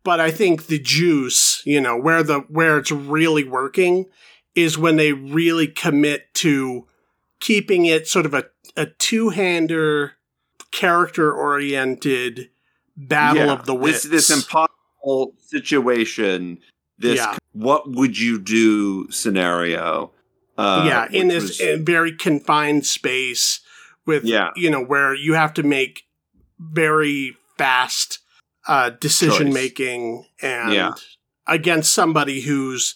But 0.04 0.20
I 0.20 0.32
think 0.32 0.68
the 0.68 0.80
juice, 0.80 1.62
you 1.66 1.80
know, 1.82 1.98
where 1.98 2.24
the 2.24 2.40
where 2.50 2.78
it's 2.78 2.92
really 2.92 3.44
working 3.44 4.06
is 4.56 4.78
when 4.78 4.96
they 4.96 5.14
really 5.14 5.68
commit 5.68 6.34
to 6.36 6.88
keeping 7.40 7.86
it 7.86 8.08
sort 8.08 8.26
of 8.26 8.34
a 8.34 8.46
a 8.76 8.86
two-hander 8.88 10.14
character 10.72 11.32
oriented 11.34 12.50
battle 12.96 13.46
Yeah, 13.48 13.54
of 13.54 13.66
the 13.66 13.76
wits. 13.76 14.04
This, 14.04 14.28
this 14.28 14.38
impossible 14.38 15.34
situation. 15.40 16.60
This 16.98 17.18
Yeah. 17.18 17.38
what 17.54 17.90
would 17.92 18.18
you 18.18 18.40
do 18.40 19.10
scenario. 19.12 20.12
Uh, 20.60 20.84
yeah, 20.86 21.08
in 21.12 21.28
this 21.30 21.60
was- 21.60 21.80
very 21.82 22.12
confined 22.16 22.86
space 22.86 23.62
with 24.06 24.24
Yeah. 24.26 24.50
you 24.56 24.70
know 24.70 24.84
where 24.84 25.14
you 25.14 25.34
have 25.36 25.54
to 25.56 25.64
make 25.64 26.04
very 26.60 27.38
fast 27.58 28.20
uh, 28.68 28.90
decision 28.92 29.48
Choice. 29.48 29.54
making 29.54 30.26
and 30.42 30.74
Yeah. 30.74 30.94
against 31.48 31.94
somebody 31.94 32.42
who's 32.42 32.96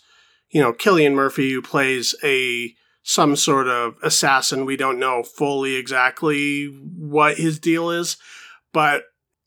you 0.49 0.61
know 0.61 0.73
Cillian 0.73 1.13
Murphy 1.13 1.51
who 1.53 1.61
plays 1.61 2.13
a 2.23 2.75
some 3.03 3.35
sort 3.35 3.67
of 3.67 3.95
assassin. 4.03 4.65
We 4.65 4.77
don't 4.77 4.99
know 4.99 5.23
fully 5.23 5.75
exactly 5.75 6.65
what 6.65 7.37
his 7.37 7.59
deal 7.59 7.89
is, 7.89 8.17
but 8.73 9.05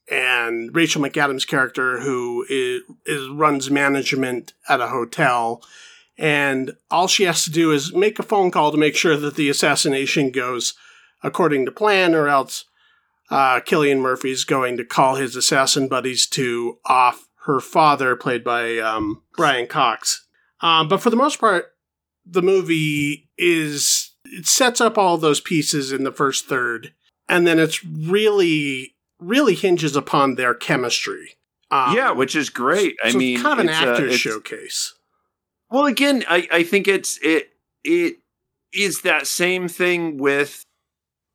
and 0.08 0.74
Rachel 0.74 1.02
McAdams' 1.02 1.46
character 1.46 2.00
who 2.00 2.46
is, 2.48 2.82
is 3.06 3.28
runs 3.28 3.70
management 3.70 4.52
at 4.68 4.80
a 4.80 4.88
hotel 4.88 5.62
and 6.18 6.76
all 6.90 7.08
she 7.08 7.24
has 7.24 7.44
to 7.44 7.50
do 7.50 7.72
is 7.72 7.94
make 7.94 8.18
a 8.18 8.24
phone 8.24 8.50
call 8.50 8.70
to 8.72 8.78
make 8.78 8.96
sure 8.96 9.16
that 9.16 9.36
the 9.36 9.48
assassination 9.48 10.30
goes 10.30 10.74
according 11.22 11.64
to 11.66 11.72
plan, 11.72 12.14
or 12.14 12.28
else 12.28 12.64
uh, 13.30 13.60
Cillian 13.60 13.98
Murphy's 13.98 14.44
going 14.44 14.76
to 14.76 14.84
call 14.84 15.16
his 15.16 15.36
assassin 15.36 15.88
buddies 15.88 16.26
to 16.28 16.78
off 16.84 17.28
her 17.46 17.60
father, 17.60 18.16
played 18.16 18.42
by 18.42 18.78
um, 18.78 19.22
Brian 19.36 19.66
Cox. 19.66 20.26
Um, 20.60 20.88
but 20.88 20.98
for 20.98 21.10
the 21.10 21.16
most 21.16 21.38
part, 21.38 21.66
the 22.24 22.42
movie 22.42 23.28
is 23.38 24.12
it 24.24 24.46
sets 24.46 24.80
up 24.80 24.98
all 24.98 25.16
those 25.18 25.40
pieces 25.40 25.92
in 25.92 26.04
the 26.04 26.12
first 26.12 26.46
third, 26.46 26.92
and 27.28 27.46
then 27.46 27.58
it's 27.58 27.84
really 27.84 28.94
really 29.18 29.54
hinges 29.54 29.96
upon 29.96 30.34
their 30.34 30.54
chemistry. 30.54 31.36
Um, 31.70 31.96
yeah, 31.96 32.12
which 32.12 32.36
is 32.36 32.50
great. 32.50 32.96
I 33.02 33.10
so 33.10 33.18
mean, 33.18 33.40
kind 33.40 33.60
of 33.60 33.66
an 33.66 33.72
actor's 33.72 34.18
showcase. 34.18 34.94
Well, 35.70 35.86
again, 35.86 36.24
I, 36.28 36.48
I 36.52 36.62
think 36.62 36.88
it's 36.88 37.18
it 37.22 37.50
it 37.84 38.18
is 38.72 39.02
that 39.02 39.26
same 39.26 39.68
thing 39.68 40.18
with 40.18 40.64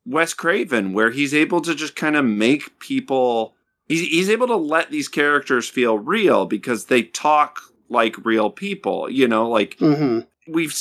Wes 0.06 0.34
Craven, 0.34 0.92
where 0.92 1.10
he's 1.10 1.34
able 1.34 1.60
to 1.62 1.74
just 1.74 1.96
kind 1.96 2.16
of 2.16 2.24
make 2.24 2.78
people. 2.78 3.54
He's 3.86 4.00
he's 4.00 4.30
able 4.30 4.46
to 4.48 4.56
let 4.56 4.90
these 4.90 5.08
characters 5.08 5.68
feel 5.68 5.98
real 5.98 6.46
because 6.46 6.86
they 6.86 7.02
talk 7.02 7.60
like 7.88 8.24
real 8.24 8.50
people. 8.50 9.10
You 9.10 9.28
know, 9.28 9.48
like 9.48 9.78
hmm 9.78 10.20
we've 10.48 10.74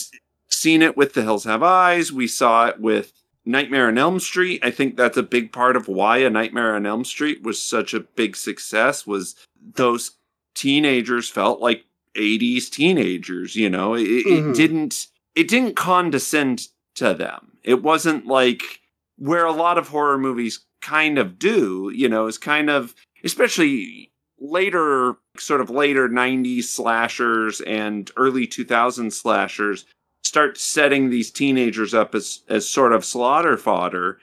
seen 0.49 0.81
it 0.81 0.97
with 0.97 1.13
The 1.13 1.23
Hills 1.23 1.43
Have 1.43 1.63
Eyes. 1.63 2.11
We 2.11 2.27
saw 2.27 2.67
it 2.67 2.79
with 2.79 3.13
Nightmare 3.45 3.87
on 3.87 3.97
Elm 3.97 4.19
Street. 4.19 4.63
I 4.63 4.71
think 4.71 4.97
that's 4.97 5.17
a 5.17 5.23
big 5.23 5.51
part 5.51 5.75
of 5.75 5.87
why 5.87 6.17
A 6.17 6.29
Nightmare 6.29 6.75
on 6.75 6.85
Elm 6.85 7.05
Street 7.05 7.43
was 7.43 7.61
such 7.61 7.93
a 7.93 7.99
big 7.99 8.35
success 8.35 9.05
was 9.05 9.35
those 9.75 10.11
teenagers 10.55 11.29
felt 11.29 11.59
like 11.59 11.85
80s 12.15 12.69
teenagers, 12.69 13.55
you 13.55 13.69
know. 13.69 13.93
It, 13.93 14.03
it 14.07 14.43
Mhm. 14.45 14.55
didn't 14.55 15.07
it 15.35 15.47
didn't 15.47 15.75
condescend 15.77 16.67
to 16.95 17.13
them. 17.13 17.53
It 17.63 17.81
wasn't 17.81 18.27
like 18.27 18.81
where 19.17 19.45
a 19.45 19.53
lot 19.53 19.77
of 19.77 19.87
horror 19.89 20.17
movies 20.17 20.59
kind 20.81 21.17
of 21.17 21.39
do, 21.39 21.89
you 21.95 22.09
know, 22.09 22.27
is 22.27 22.37
kind 22.37 22.69
of 22.69 22.93
especially 23.23 24.11
later 24.39 25.15
sort 25.37 25.61
of 25.61 25.69
later 25.69 26.09
90s 26.09 26.69
slashers 26.69 27.61
and 27.61 28.11
early 28.17 28.45
2000s 28.47 29.13
slashers 29.15 29.85
start 30.23 30.57
setting 30.57 31.09
these 31.09 31.31
teenagers 31.31 31.93
up 31.93 32.13
as 32.15 32.41
as 32.49 32.67
sort 32.67 32.91
of 32.93 33.05
slaughter 33.05 33.55
fodder. 33.57 34.19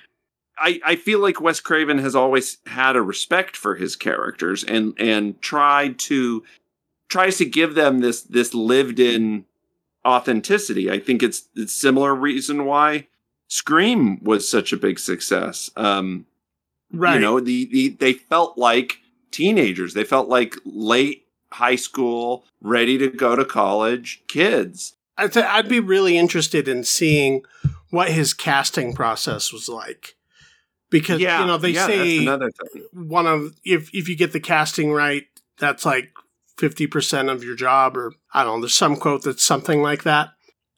I, 0.61 0.80
I 0.84 0.97
feel 0.97 1.20
like 1.20 1.41
Wes 1.41 1.61
Craven 1.61 1.99
has 1.99 2.16
always 2.16 2.59
had 2.66 2.97
a 2.97 3.03
respect 3.03 3.57
for 3.57 3.76
his 3.76 3.95
characters 3.97 4.64
and 4.64 4.93
and 4.99 5.41
tried 5.41 5.99
to 6.01 6.43
tries 7.09 7.38
to 7.38 7.44
give 7.44 7.74
them 7.74 8.00
this 8.00 8.22
this 8.22 8.54
lived 8.54 9.00
in 9.00 9.44
authenticity. 10.06 10.90
I 10.90 10.98
think 10.98 11.22
it's 11.22 11.48
it's 11.54 11.72
similar 11.72 12.14
reason 12.14 12.64
why 12.64 13.09
Scream 13.48 14.22
was 14.22 14.48
such 14.48 14.72
a 14.72 14.76
big 14.76 14.98
success. 14.98 15.70
Um, 15.76 16.26
Right. 16.90 17.14
you 17.14 17.20
know, 17.20 17.38
the, 17.38 17.66
the 17.66 17.88
they 17.90 18.14
felt 18.14 18.56
like 18.56 19.00
teenagers. 19.30 19.94
They 19.94 20.04
felt 20.04 20.28
like 20.28 20.56
late 20.64 21.26
high 21.52 21.76
school, 21.76 22.44
ready 22.62 22.96
to 22.98 23.09
go 23.09 23.36
to 23.36 23.44
college 23.44 24.22
kids. 24.26 24.94
I'd, 25.16 25.34
say 25.34 25.42
I'd 25.42 25.68
be 25.68 25.80
really 25.80 26.16
interested 26.16 26.68
in 26.68 26.84
seeing 26.84 27.42
what 27.90 28.11
his 28.11 28.32
casting 28.32 28.94
process 28.94 29.52
was 29.52 29.68
like. 29.68 30.16
Because, 30.90 31.20
yeah, 31.20 31.40
you 31.40 31.46
know, 31.46 31.59
they 31.59 31.70
yeah, 31.70 31.86
say 31.86 32.24
one 32.94 33.26
of, 33.26 33.54
if, 33.64 33.94
if 33.94 34.09
you 34.09 34.16
get 34.16 34.32
the 34.32 34.40
casting 34.40 34.90
right, 34.90 35.26
that's 35.59 35.84
like 35.84 36.12
50% 36.59 37.30
of 37.30 37.44
your 37.44 37.54
job, 37.54 37.96
or 37.96 38.12
I 38.34 38.44
don't 38.44 38.56
know, 38.56 38.61
there's 38.62 38.74
some 38.74 38.96
quote 38.96 39.22
that's 39.22 39.44
something 39.44 39.82
like 39.82 40.02
that. 40.02 40.30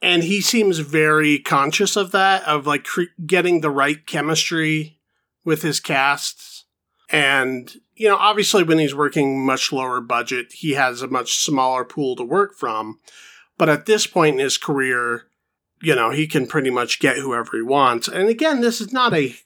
And 0.03 0.23
he 0.23 0.41
seems 0.41 0.79
very 0.79 1.39
conscious 1.39 1.97
of 1.97 2.13
that, 2.13 2.45
of 2.45 2.67
like 2.67 2.85
cre- 2.85 3.03
getting 3.27 3.61
the 3.61 3.71
right 3.71 4.07
chemistry 4.07 4.99
with 5.45 5.63
his 5.63 5.81
casts. 5.81 6.65
And, 7.11 7.75
you 7.95 8.09
know, 8.09 8.17
obviously 8.17 8.63
when 8.63 8.79
he's 8.79 8.95
working 8.95 9.45
much 9.45 9.73
lower 9.73 10.01
budget, 10.01 10.53
he 10.53 10.73
has 10.73 11.03
a 11.03 11.09
much 11.09 11.39
smaller 11.39 11.85
pool 11.85 12.17
to 12.17 12.23
work 12.23 12.55
from. 12.55 13.01
But 13.59 13.69
at 13.69 13.87
this 13.87 14.07
point 14.07 14.35
in 14.35 14.41
his 14.41 14.57
career, 14.57 15.25
you 15.83 15.95
know, 15.95 16.11
he 16.11 16.27
can 16.27 16.47
pretty 16.47 16.71
much 16.71 17.01
get 17.01 17.17
whoever 17.17 17.57
he 17.57 17.63
wants. 17.63 18.09
And 18.09 18.29
again, 18.29 18.61
this 18.61 18.81
is 18.81 18.93
not 18.93 19.13
a 19.13 19.37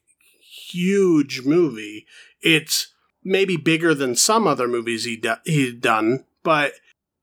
huge 0.40 1.42
movie. 1.44 2.06
It's 2.42 2.93
maybe 3.24 3.56
bigger 3.56 3.94
than 3.94 4.14
some 4.16 4.46
other 4.46 4.68
movies 4.68 5.04
he 5.04 5.16
do- 5.16 5.34
he'd 5.44 5.80
done, 5.80 6.24
but 6.42 6.74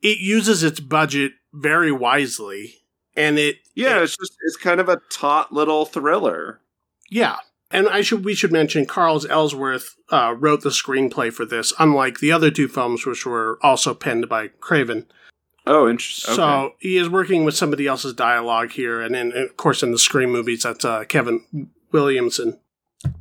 it 0.01 0.17
uses 0.19 0.63
its 0.63 0.79
budget 0.79 1.33
very 1.53 1.91
wisely. 1.91 2.75
And 3.15 3.37
it, 3.37 3.57
Yeah, 3.75 3.99
it- 3.99 4.03
it's 4.03 4.17
just 4.17 4.35
it's 4.45 4.57
kind 4.57 4.79
of 4.79 4.89
a 4.89 5.01
taut 5.09 5.53
little 5.53 5.85
thriller. 5.85 6.61
yeah. 7.09 7.37
And 7.73 7.87
I 7.87 8.01
should 8.01 8.25
we 8.25 8.35
should 8.35 8.51
mention 8.51 8.85
Carl's 8.85 9.25
Ellsworth 9.25 9.95
uh, 10.09 10.35
wrote 10.37 10.59
the 10.61 10.71
screenplay 10.71 11.31
for 11.31 11.45
this, 11.45 11.71
unlike 11.79 12.19
the 12.19 12.29
other 12.29 12.51
two 12.51 12.67
films, 12.67 13.05
which 13.05 13.25
were 13.25 13.57
also 13.61 13.93
penned 13.93 14.27
by 14.27 14.49
Craven. 14.49 15.05
Oh, 15.65 15.87
interesting. 15.87 16.35
So 16.35 16.73
he 16.79 16.97
is 16.97 17.07
working 17.07 17.45
with 17.45 17.55
somebody 17.55 17.87
else's 17.87 18.13
dialogue 18.13 18.71
here, 18.71 18.99
and 19.01 19.15
then 19.15 19.31
of 19.31 19.55
course 19.55 19.83
in 19.83 19.91
the 19.91 19.97
Scream 19.97 20.31
movies, 20.31 20.63
that's 20.63 20.83
uh, 20.83 21.05
Kevin 21.05 21.69
Williamson. 21.93 22.59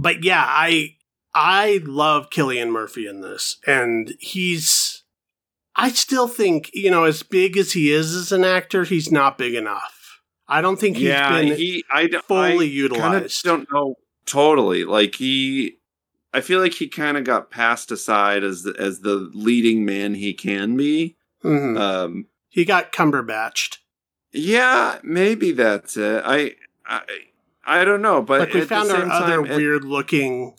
But 0.01 0.25
yeah, 0.25 0.45
I 0.45 0.97
I 1.35 1.81
love 1.85 2.31
Cillian 2.31 2.71
Murphy 2.71 3.07
in 3.07 3.21
this, 3.21 3.57
and 3.67 4.15
he's. 4.19 5.03
I 5.77 5.91
still 5.91 6.27
think 6.29 6.71
you 6.75 6.91
know, 6.91 7.05
as 7.05 7.23
big 7.23 7.57
as 7.57 7.73
he 7.73 7.93
is 7.93 8.15
as 8.15 8.33
an 8.33 8.45
actor, 8.45 8.85
he's 8.85 9.11
not 9.13 9.39
big 9.39 9.55
enough. 9.55 10.21
I 10.49 10.61
don't 10.61 10.79
think 10.81 10.97
he's 10.97 11.07
yeah, 11.07 11.31
been 11.41 11.57
he 11.57 11.85
I 11.93 12.09
fully 12.27 12.67
I 12.67 12.69
utilized. 12.69 13.45
don't 13.45 13.69
know 13.73 13.95
totally. 14.27 14.85
Like 14.85 15.15
he, 15.15 15.79
I 16.35 16.41
feel 16.41 16.59
like 16.61 16.75
he 16.75 16.89
kind 16.89 17.17
of 17.17 17.23
got 17.25 17.51
passed 17.53 17.93
aside 17.93 18.43
as 18.43 18.65
the, 18.65 18.75
as 18.79 19.01
the 19.01 19.31
leading 19.33 19.85
man 19.85 20.15
he 20.15 20.35
can 20.35 20.77
be. 20.77 21.17
Mhm. 21.45 21.79
Um, 21.81 22.27
he 22.49 22.65
got 22.65 22.93
Cumberbatched. 22.93 23.79
yeah, 24.33 24.99
maybe 25.05 25.53
that's 25.53 25.97
it. 25.97 26.23
I 26.27 26.55
I 26.85 27.03
I 27.65 27.85
don't 27.85 28.03
know, 28.03 28.21
but 28.21 28.41
Like 28.41 28.55
we 28.55 28.63
found 28.63 28.91
our 28.91 29.09
other 29.09 29.37
time, 29.37 29.47
it- 29.47 29.57
weird 29.57 29.85
looking 29.85 30.57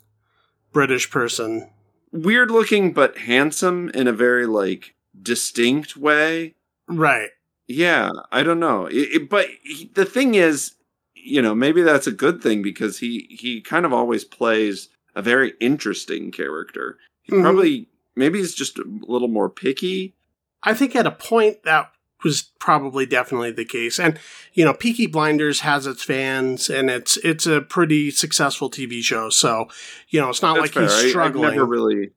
British 0.72 1.10
person. 1.10 1.68
weird 2.12 2.50
looking 2.50 2.92
but 2.92 3.16
handsome 3.18 3.88
in 3.90 4.06
a 4.06 4.12
very 4.12 4.46
like 4.46 4.94
distinct 5.22 5.96
way. 5.96 6.54
Right. 6.88 7.30
Yeah, 7.68 8.10
I 8.30 8.42
don't 8.42 8.60
know. 8.60 8.86
It, 8.86 8.94
it- 9.14 9.30
but 9.30 9.46
he, 9.62 9.90
the 9.94 10.04
thing 10.04 10.34
is, 10.34 10.74
you 11.14 11.40
know, 11.40 11.54
maybe 11.54 11.82
that's 11.82 12.06
a 12.06 12.12
good 12.12 12.42
thing 12.42 12.60
because 12.62 12.98
he 12.98 13.26
he 13.30 13.60
kind 13.60 13.86
of 13.86 13.92
always 13.92 14.24
plays 14.24 14.88
a 15.14 15.22
very 15.22 15.52
interesting 15.60 16.30
character. 16.32 16.98
He 17.22 17.32
Mhm. 17.32 17.42
probably 17.42 17.88
maybe 18.16 18.38
he's 18.40 18.54
just 18.54 18.78
a 18.78 18.84
little 19.06 19.28
more 19.28 19.48
picky. 19.48 20.14
I 20.62 20.74
think 20.74 20.94
at 20.96 21.06
a 21.06 21.10
point 21.12 21.62
that 21.64 21.90
was 22.24 22.42
probably 22.58 23.06
definitely 23.06 23.50
the 23.52 23.64
case. 23.64 23.98
And 23.98 24.18
you 24.52 24.64
know, 24.64 24.74
Peaky 24.74 25.06
Blinders 25.06 25.60
has 25.60 25.86
its 25.86 26.02
fans, 26.02 26.68
and 26.70 26.90
it's 26.90 27.16
it's 27.18 27.46
a 27.46 27.60
pretty 27.60 28.10
successful 28.10 28.70
TV 28.70 29.02
show. 29.02 29.30
So 29.30 29.66
you 30.08 30.20
know, 30.20 30.30
it's 30.30 30.42
not 30.42 30.56
That's 30.56 30.74
like 30.76 30.84
he's 30.84 30.94
fair. 30.94 31.06
I- 31.06 31.10
struggling. 31.10 31.44
I've 31.46 31.54
never 31.54 31.66
really, 31.66 32.10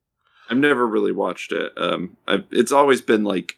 I've 0.49 0.57
never 0.57 0.85
really 0.87 1.11
watched 1.11 1.51
it. 1.51 1.71
Um, 1.77 2.17
I've, 2.27 2.45
it's 2.51 2.71
always 2.71 3.01
been 3.01 3.23
like 3.23 3.57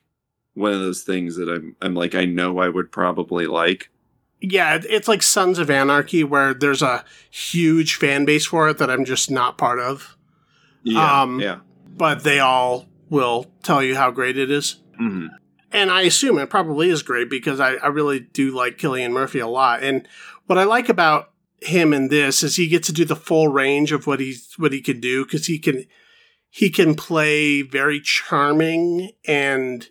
one 0.54 0.72
of 0.74 0.80
those 0.80 1.04
things 1.04 1.36
that 1.36 1.50
I'm 1.50 1.76
I'm 1.82 1.94
like 1.96 2.16
I 2.16 2.26
know 2.26 2.60
I 2.60 2.70
would 2.70 2.92
probably 2.92 3.46
like. 3.48 3.90
yeah, 4.42 4.80
it's 4.90 5.08
like 5.08 5.22
Sons 5.24 5.60
of 5.60 5.70
Anarchy, 5.70 6.24
where 6.24 6.54
there's 6.54 6.82
a 6.82 7.04
huge 7.30 7.96
fan 7.96 8.24
base 8.26 8.46
for 8.46 8.70
it 8.70 8.78
that 8.78 8.90
I'm 8.90 9.04
just 9.06 9.30
not 9.32 9.58
part 9.58 9.80
of. 9.80 10.16
Yeah, 10.84 11.22
Um, 11.24 11.40
yeah. 11.40 11.60
But 11.96 12.24
they 12.24 12.40
all 12.40 12.86
will 13.10 13.48
tell 13.64 13.82
you 13.84 13.96
how 13.96 14.12
great 14.12 14.38
it 14.38 14.52
is. 14.52 14.78
Mhm. 15.02 15.30
And 15.78 15.92
I 15.92 16.02
assume 16.02 16.40
it 16.40 16.50
probably 16.50 16.90
is 16.90 17.04
great 17.04 17.30
because 17.30 17.60
I, 17.60 17.76
I 17.76 17.88
really 17.88 18.20
do 18.20 18.50
like 18.50 18.80
Cillian 18.80 19.12
Murphy 19.12 19.38
a 19.38 19.48
lot. 19.48 19.84
And 19.84 20.08
what 20.48 20.58
I 20.58 20.64
like 20.64 20.90
about 20.90 21.30
him 21.62 21.94
in 21.94 22.08
this 22.08 22.42
is 22.42 22.56
he 22.56 22.68
gets 22.68 22.88
to 22.88 22.94
do 22.94 23.06
the 23.06 23.16
full 23.16 23.50
range 23.50 23.92
of 23.92 24.08
what 24.08 24.20
he's 24.20 24.56
what 24.58 24.74
he 24.74 24.82
can 24.82 25.00
do 25.00 25.24
because 25.24 25.46
he 25.46 25.60
can 25.60 25.86
he 26.50 26.72
can 26.72 26.96
play 26.96 27.62
very 27.62 28.02
charming 28.02 29.12
and 29.28 29.88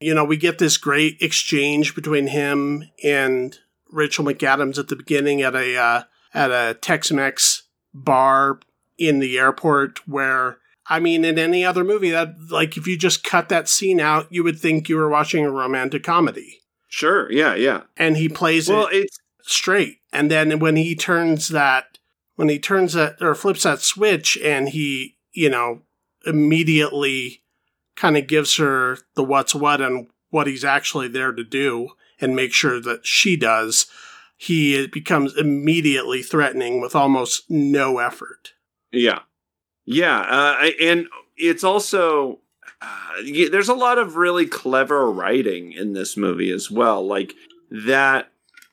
you 0.00 0.12
know 0.14 0.24
we 0.24 0.36
get 0.36 0.58
this 0.58 0.76
great 0.76 1.16
exchange 1.22 1.94
between 1.94 2.26
him 2.26 2.84
and 3.02 3.58
Rachel 3.90 4.26
McAdams 4.26 4.78
at 4.78 4.88
the 4.88 4.96
beginning 4.96 5.40
at 5.40 5.54
a 5.54 5.78
uh, 5.78 6.02
at 6.34 6.50
a 6.50 6.74
Tex-Mex 6.74 7.62
bar 7.94 8.60
in 8.98 9.18
the 9.18 9.38
airport 9.38 10.06
where 10.06 10.58
I 10.86 10.98
mean, 10.98 11.24
in 11.24 11.38
any 11.38 11.64
other 11.64 11.84
movie, 11.84 12.10
that 12.10 12.34
like 12.50 12.76
if 12.76 12.86
you 12.86 12.98
just 12.98 13.24
cut 13.24 13.48
that 13.48 13.68
scene 13.68 14.00
out, 14.00 14.26
you 14.30 14.42
would 14.44 14.58
think 14.58 14.88
you 14.88 14.96
were 14.96 15.08
watching 15.08 15.44
a 15.44 15.50
romantic 15.50 16.02
comedy. 16.02 16.60
Sure. 16.88 17.30
Yeah. 17.30 17.54
Yeah. 17.54 17.82
And 17.96 18.16
he 18.16 18.28
plays 18.28 18.68
Well, 18.68 18.88
it 18.88 19.04
it's 19.04 19.18
straight. 19.42 19.98
And 20.12 20.30
then 20.30 20.58
when 20.58 20.76
he 20.76 20.94
turns 20.94 21.48
that, 21.48 21.98
when 22.36 22.48
he 22.48 22.58
turns 22.58 22.92
that 22.94 23.20
or 23.20 23.34
flips 23.34 23.62
that 23.62 23.80
switch, 23.80 24.36
and 24.42 24.68
he, 24.68 25.16
you 25.32 25.48
know, 25.48 25.82
immediately 26.26 27.42
kind 27.96 28.16
of 28.16 28.26
gives 28.26 28.56
her 28.56 28.98
the 29.14 29.22
what's 29.22 29.54
what 29.54 29.80
and 29.80 30.08
what 30.30 30.46
he's 30.46 30.64
actually 30.64 31.08
there 31.08 31.32
to 31.32 31.44
do, 31.44 31.90
and 32.20 32.34
make 32.34 32.52
sure 32.52 32.80
that 32.80 33.06
she 33.06 33.36
does. 33.36 33.86
He 34.36 34.86
becomes 34.86 35.36
immediately 35.36 36.22
threatening 36.22 36.80
with 36.80 36.96
almost 36.96 37.50
no 37.50 37.98
effort. 37.98 38.54
Yeah, 38.90 39.20
yeah, 39.84 40.20
uh, 40.20 40.70
and 40.80 41.06
it's 41.36 41.64
also 41.64 42.38
uh, 42.80 43.22
there's 43.50 43.68
a 43.68 43.74
lot 43.74 43.98
of 43.98 44.16
really 44.16 44.46
clever 44.46 45.10
writing 45.10 45.72
in 45.72 45.92
this 45.92 46.16
movie 46.16 46.50
as 46.50 46.70
well. 46.70 47.06
Like 47.06 47.34
that 47.70 48.30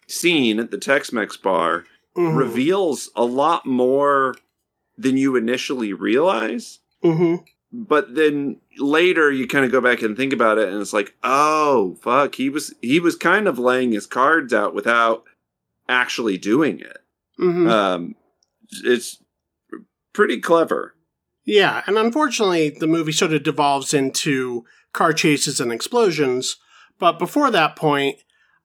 scene 0.07 0.59
at 0.59 0.71
the 0.71 0.77
Tex-Mex 0.77 1.37
bar 1.37 1.85
Mhm. 2.17 2.35
reveals 2.37 3.09
a 3.15 3.23
lot 3.25 3.65
more 3.67 4.35
than 4.97 5.15
you 5.15 5.35
initially 5.35 5.93
realize. 5.93 6.79
Mhm. 7.03 7.45
But 7.71 8.15
then 8.15 8.57
later 8.79 9.31
you 9.31 9.45
kind 9.47 9.63
of 9.63 9.71
go 9.71 9.79
back 9.79 10.01
and 10.01 10.17
think 10.17 10.33
about 10.33 10.57
it, 10.57 10.69
and 10.69 10.81
it's 10.81 10.91
like, 10.93 11.13
oh 11.23 11.97
fuck, 12.01 12.33
he 12.35 12.49
was 12.49 12.73
he 12.81 12.99
was 12.99 13.15
kind 13.15 13.47
of 13.47 13.59
laying 13.59 13.91
his 13.91 14.07
cards 14.07 14.53
out 14.53 14.73
without 14.73 15.23
actually 15.87 16.37
doing 16.37 16.79
it. 16.79 16.97
Mhm. 17.39 17.69
Um, 17.69 18.15
it's 18.83 19.21
pretty 20.13 20.39
clever. 20.39 20.95
Yeah, 21.45 21.83
and 21.87 21.97
unfortunately, 21.97 22.69
the 22.69 22.87
movie 22.87 23.11
sort 23.11 23.33
of 23.33 23.43
devolves 23.43 23.93
into 23.93 24.65
car 24.93 25.13
chases 25.13 25.59
and 25.59 25.71
explosions. 25.71 26.57
But 26.99 27.17
before 27.17 27.49
that 27.51 27.75
point, 27.75 28.17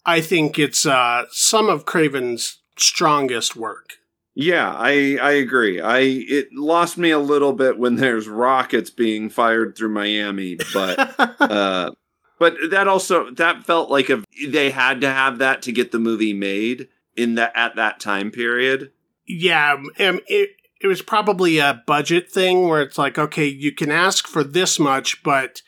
I 0.04 0.20
think 0.20 0.58
it's 0.58 0.84
uh, 0.84 1.24
some 1.30 1.68
of 1.68 1.86
Craven's 1.86 2.58
strongest 2.76 3.56
work. 3.56 3.94
Yeah, 4.34 4.74
I 4.76 5.16
I 5.22 5.32
agree. 5.32 5.80
I 5.80 5.98
it 6.00 6.48
lost 6.52 6.98
me 6.98 7.10
a 7.10 7.20
little 7.20 7.52
bit 7.52 7.78
when 7.78 7.96
there's 7.96 8.28
rockets 8.28 8.90
being 8.90 9.30
fired 9.30 9.76
through 9.76 9.90
Miami, 9.90 10.56
but 10.72 11.14
uh 11.40 11.92
but 12.40 12.56
that 12.70 12.88
also 12.88 13.30
that 13.30 13.64
felt 13.64 13.90
like 13.90 14.10
a 14.10 14.24
they 14.48 14.70
had 14.70 15.00
to 15.02 15.08
have 15.08 15.38
that 15.38 15.62
to 15.62 15.72
get 15.72 15.92
the 15.92 16.00
movie 16.00 16.32
made 16.32 16.88
in 17.16 17.36
that 17.36 17.52
at 17.54 17.76
that 17.76 18.00
time 18.00 18.32
period. 18.32 18.90
yeah, 19.26 19.74
um, 19.74 20.20
it, 20.26 20.50
it 20.80 20.86
was 20.86 21.02
probably 21.02 21.58
a 21.58 21.82
budget 21.86 22.30
thing 22.30 22.68
where 22.68 22.82
it's 22.82 22.98
like, 22.98 23.18
okay, 23.18 23.46
you 23.46 23.72
can 23.72 23.90
ask 23.90 24.26
for 24.26 24.44
this 24.44 24.78
much, 24.78 25.22
but 25.22 25.62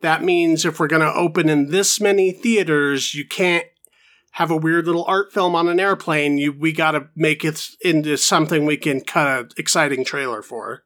that 0.00 0.22
means 0.22 0.64
if 0.64 0.78
we're 0.78 0.86
going 0.86 1.02
to 1.02 1.12
open 1.12 1.48
in 1.48 1.70
this 1.70 2.00
many 2.00 2.32
theaters, 2.32 3.14
you 3.14 3.26
can't 3.26 3.66
have 4.32 4.50
a 4.50 4.56
weird 4.56 4.86
little 4.86 5.04
art 5.06 5.32
film 5.32 5.54
on 5.54 5.68
an 5.68 5.78
airplane. 5.78 6.38
You 6.38 6.52
we 6.52 6.72
got 6.72 6.92
to 6.92 7.08
make 7.14 7.44
it 7.44 7.68
into 7.80 8.16
something 8.16 8.64
we 8.64 8.76
can 8.76 9.00
cut 9.00 9.26
an 9.26 9.48
exciting 9.56 10.04
trailer 10.04 10.42
for. 10.42 10.84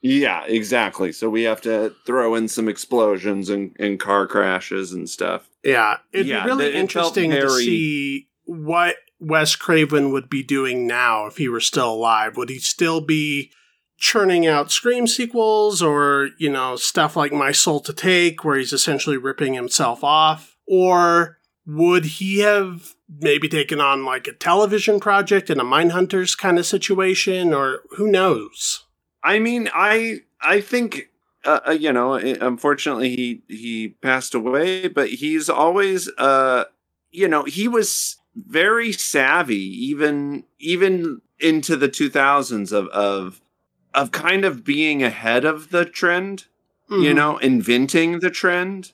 Yeah, 0.00 0.44
exactly. 0.44 1.12
So 1.12 1.28
we 1.28 1.42
have 1.42 1.60
to 1.62 1.94
throw 2.06 2.34
in 2.34 2.48
some 2.48 2.68
explosions 2.68 3.48
and, 3.48 3.74
and 3.78 3.98
car 3.98 4.26
crashes 4.26 4.92
and 4.92 5.08
stuff. 5.08 5.48
Yeah, 5.64 5.98
it'd 6.12 6.26
yeah, 6.26 6.44
be 6.44 6.50
really 6.50 6.66
it 6.66 6.74
interesting 6.76 7.30
very... 7.30 7.42
to 7.42 7.50
see 7.58 8.28
what 8.44 8.96
Wes 9.20 9.56
Craven 9.56 10.12
would 10.12 10.30
be 10.30 10.42
doing 10.42 10.86
now 10.86 11.26
if 11.26 11.36
he 11.36 11.48
were 11.48 11.60
still 11.60 11.92
alive. 11.92 12.36
Would 12.36 12.50
he 12.50 12.58
still 12.58 13.00
be 13.00 13.50
churning 13.98 14.46
out 14.46 14.70
Scream 14.70 15.06
sequels 15.06 15.82
or, 15.82 16.30
you 16.38 16.50
know, 16.50 16.76
stuff 16.76 17.16
like 17.16 17.32
My 17.32 17.50
Soul 17.50 17.80
to 17.80 17.92
Take, 17.92 18.44
where 18.44 18.56
he's 18.56 18.72
essentially 18.72 19.16
ripping 19.16 19.54
himself 19.54 20.04
off? 20.04 20.56
Or 20.66 21.38
would 21.66 22.04
he 22.04 22.38
have 22.40 22.94
maybe 23.08 23.48
taken 23.48 23.80
on 23.80 24.04
like 24.04 24.26
a 24.26 24.32
television 24.32 25.00
project 25.00 25.50
in 25.50 25.58
a 25.60 25.64
Mindhunters 25.64 26.38
kind 26.38 26.58
of 26.58 26.66
situation? 26.66 27.52
Or 27.52 27.82
who 27.96 28.10
knows? 28.10 28.84
I 29.22 29.38
mean, 29.38 29.68
I 29.74 30.20
I 30.40 30.60
think 30.60 31.10
uh, 31.44 31.60
uh 31.68 31.72
you 31.72 31.92
know, 31.92 32.14
unfortunately 32.14 33.16
he 33.16 33.42
he 33.48 33.88
passed 33.88 34.34
away, 34.34 34.88
but 34.88 35.08
he's 35.10 35.48
always 35.50 36.08
uh 36.18 36.64
you 37.10 37.26
know, 37.26 37.44
he 37.44 37.68
was 37.68 38.16
very 38.46 38.92
savvy 38.92 39.56
even 39.56 40.44
even 40.58 41.20
into 41.40 41.76
the 41.76 41.88
2000s 41.88 42.72
of 42.72 42.86
of 42.88 43.40
of 43.94 44.10
kind 44.10 44.44
of 44.44 44.64
being 44.64 45.02
ahead 45.02 45.44
of 45.44 45.70
the 45.70 45.84
trend 45.84 46.46
mm-hmm. 46.90 47.02
you 47.02 47.14
know 47.14 47.38
inventing 47.38 48.20
the 48.20 48.30
trend 48.30 48.92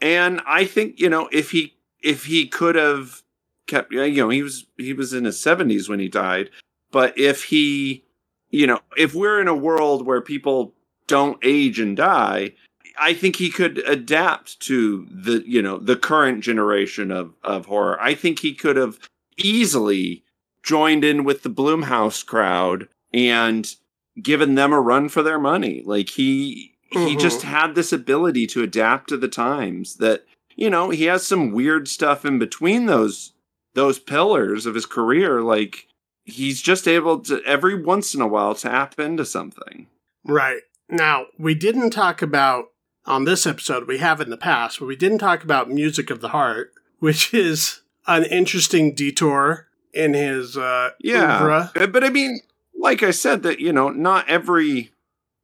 and 0.00 0.40
i 0.46 0.64
think 0.64 0.98
you 0.98 1.08
know 1.08 1.28
if 1.32 1.50
he 1.50 1.74
if 2.02 2.24
he 2.24 2.46
could 2.46 2.74
have 2.74 3.22
kept 3.66 3.92
you 3.92 4.10
know 4.16 4.28
he 4.28 4.42
was 4.42 4.66
he 4.76 4.92
was 4.92 5.12
in 5.12 5.24
his 5.24 5.36
70s 5.36 5.88
when 5.88 6.00
he 6.00 6.08
died 6.08 6.50
but 6.90 7.16
if 7.18 7.44
he 7.44 8.04
you 8.50 8.66
know 8.66 8.80
if 8.96 9.14
we're 9.14 9.40
in 9.40 9.48
a 9.48 9.54
world 9.54 10.06
where 10.06 10.20
people 10.20 10.74
don't 11.06 11.38
age 11.42 11.78
and 11.78 11.96
die 11.96 12.52
I 12.98 13.14
think 13.14 13.36
he 13.36 13.50
could 13.50 13.78
adapt 13.78 14.60
to 14.60 15.06
the 15.10 15.42
you 15.46 15.62
know 15.62 15.78
the 15.78 15.96
current 15.96 16.42
generation 16.42 17.10
of 17.10 17.34
of 17.42 17.66
horror. 17.66 18.00
I 18.00 18.14
think 18.14 18.40
he 18.40 18.54
could 18.54 18.76
have 18.76 18.98
easily 19.36 20.24
joined 20.62 21.04
in 21.04 21.24
with 21.24 21.42
the 21.42 21.50
Blumhouse 21.50 22.24
crowd 22.24 22.88
and 23.12 23.74
given 24.20 24.54
them 24.54 24.72
a 24.72 24.80
run 24.80 25.08
for 25.08 25.22
their 25.22 25.38
money. 25.38 25.82
Like 25.84 26.10
he 26.10 26.74
mm-hmm. 26.92 27.06
he 27.06 27.16
just 27.16 27.42
had 27.42 27.74
this 27.74 27.92
ability 27.92 28.46
to 28.48 28.62
adapt 28.62 29.08
to 29.08 29.16
the 29.16 29.28
times 29.28 29.96
that 29.96 30.24
you 30.56 30.70
know 30.70 30.90
he 30.90 31.04
has 31.04 31.26
some 31.26 31.52
weird 31.52 31.88
stuff 31.88 32.24
in 32.24 32.38
between 32.38 32.86
those 32.86 33.32
those 33.74 33.98
pillars 33.98 34.66
of 34.66 34.74
his 34.74 34.86
career 34.86 35.42
like 35.42 35.86
he's 36.24 36.60
just 36.60 36.86
able 36.86 37.20
to 37.20 37.42
every 37.44 37.80
once 37.80 38.14
in 38.14 38.20
a 38.20 38.26
while 38.26 38.54
tap 38.54 38.98
into 38.98 39.24
something 39.24 39.86
right 40.24 40.62
now 40.88 41.26
we 41.38 41.54
didn't 41.54 41.90
talk 41.90 42.20
about 42.20 42.66
on 43.10 43.24
this 43.24 43.46
episode. 43.46 43.86
We 43.86 43.98
have 43.98 44.20
in 44.20 44.30
the 44.30 44.36
past, 44.36 44.78
but 44.78 44.86
we 44.86 44.96
didn't 44.96 45.18
talk 45.18 45.42
about 45.42 45.70
Music 45.70 46.10
of 46.10 46.20
the 46.20 46.28
Heart, 46.28 46.72
which 47.00 47.34
is 47.34 47.80
an 48.06 48.24
interesting 48.24 48.94
detour 48.94 49.68
in 49.92 50.14
his 50.14 50.56
uh, 50.56 50.90
yeah. 51.00 51.42
Oeuvre. 51.42 51.72
Uh, 51.76 51.86
but 51.88 52.04
I 52.04 52.10
mean, 52.10 52.40
like 52.78 53.02
I 53.02 53.10
said, 53.10 53.42
that 53.42 53.60
you 53.60 53.72
know, 53.72 53.90
not 53.90 54.28
every 54.28 54.92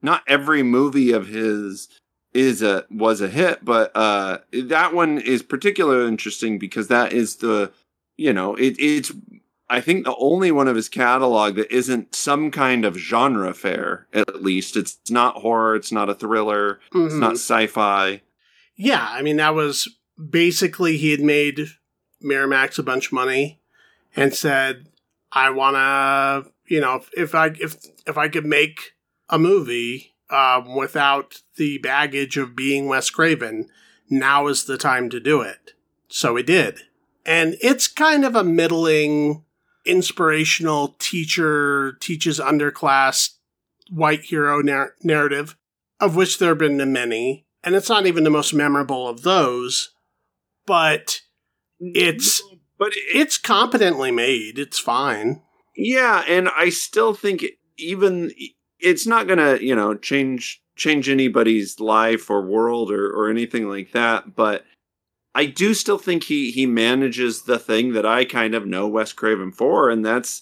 not 0.01 0.23
every 0.27 0.62
movie 0.62 1.12
of 1.12 1.29
his 1.29 1.89
is 2.33 2.62
a 2.62 2.85
was 2.91 3.21
a 3.21 3.29
hit, 3.29 3.64
but 3.64 3.91
uh, 3.95 4.39
that 4.53 4.95
one 4.95 5.19
is 5.19 5.43
particularly 5.43 6.09
interesting 6.09 6.59
because 6.59 6.89
that 6.89 7.12
is 7.12 7.37
the 7.37 7.73
you 8.17 8.33
know 8.33 8.55
it, 8.55 8.77
it's 8.79 9.12
I 9.69 9.81
think 9.81 10.05
the 10.05 10.17
only 10.17 10.53
one 10.53 10.69
of 10.69 10.77
his 10.77 10.89
catalog 10.89 11.57
that 11.57 11.75
isn't 11.75 12.14
some 12.14 12.51
kind 12.51 12.85
of 12.85 12.97
genre 12.97 13.53
fare, 13.53 14.07
at 14.12 14.43
least. 14.43 14.77
It's 14.77 14.99
not 15.11 15.39
horror, 15.39 15.75
it's 15.75 15.91
not 15.91 16.09
a 16.09 16.14
thriller, 16.14 16.81
mm-hmm. 16.93 17.07
it's 17.07 17.14
not 17.14 17.35
mm-hmm. 17.35 17.64
sci 17.64 17.67
fi. 17.67 18.23
Yeah, 18.77 19.07
I 19.11 19.23
mean, 19.23 19.39
that 19.39 19.55
was 19.55 19.89
basically 20.31 20.97
he 20.99 21.11
had 21.11 21.21
made 21.21 21.69
Miramax 22.23 22.79
a 22.79 22.83
bunch 22.83 23.07
of 23.07 23.12
money 23.12 23.61
and 24.14 24.35
said, 24.35 24.87
I 25.33 25.51
want 25.51 25.77
to, 25.77 26.53
you 26.67 26.81
know, 26.81 27.03
if 27.17 27.35
I, 27.35 27.49
if, 27.61 27.77
if 28.07 28.17
I 28.17 28.29
could 28.29 28.47
make 28.47 28.93
a 29.29 29.39
movie 29.39 30.14
um, 30.31 30.77
without 30.77 31.43
the 31.57 31.79
baggage 31.79 32.37
of 32.37 32.55
being 32.55 32.87
Wes 32.87 33.11
Craven, 33.11 33.69
now 34.09 34.47
is 34.47 34.64
the 34.64 34.79
time 34.79 35.11
to 35.11 35.19
do 35.19 35.41
it. 35.41 35.73
So 36.09 36.37
he 36.37 36.43
did. 36.45 36.83
And 37.25 37.57
it's 37.61 37.89
kind 37.89 38.25
of 38.25 38.37
a 38.37 38.45
middling 38.45 39.43
inspirational 39.87 40.97
teacher 40.99 41.97
teaches 42.01 42.39
underclass 42.39 43.30
white 43.91 44.22
hero 44.22 44.61
nar- 44.61 44.95
narrative, 45.03 45.57
of 46.01 46.16
which 46.16 46.39
there 46.39 46.51
have 46.51 46.59
been 46.59 46.93
many. 46.93 47.47
And 47.62 47.74
it's 47.74 47.89
not 47.89 48.07
even 48.07 48.24
the 48.24 48.30
most 48.30 48.55
memorable 48.55 49.09
of 49.09 49.22
those, 49.22 49.91
but 50.66 51.22
it's 51.80 52.43
but 52.78 52.89
it, 52.89 53.05
it's 53.14 53.39
competently 53.39 54.11
made. 54.11 54.59
It's 54.59 54.78
fine. 54.78 55.43
Yeah, 55.76 56.22
and 56.28 56.49
I 56.57 56.68
still 56.70 57.12
think 57.12 57.45
even 57.76 58.32
it's 58.78 59.07
not 59.07 59.26
going 59.26 59.39
to, 59.39 59.64
you 59.64 59.74
know, 59.74 59.95
change 59.95 60.62
change 60.76 61.09
anybody's 61.09 61.80
life 61.80 62.30
or 62.30 62.43
world 62.43 62.91
or 62.91 63.11
or 63.11 63.30
anything 63.30 63.68
like 63.68 63.93
that, 63.93 64.37
but 64.37 64.64
I 65.37 65.45
do 65.45 65.74
still 65.74 65.99
think 65.99 66.24
he 66.24 66.51
he 66.51 66.64
manages 66.64 67.43
the 67.43 67.59
thing 67.59 67.93
that 67.93 68.07
I 68.07 68.24
kind 68.24 68.55
of 68.55 68.66
know 68.66 68.89
Wes 68.89 69.12
Craven 69.12 69.53
for, 69.53 69.91
and 69.91 70.03
that's 70.03 70.41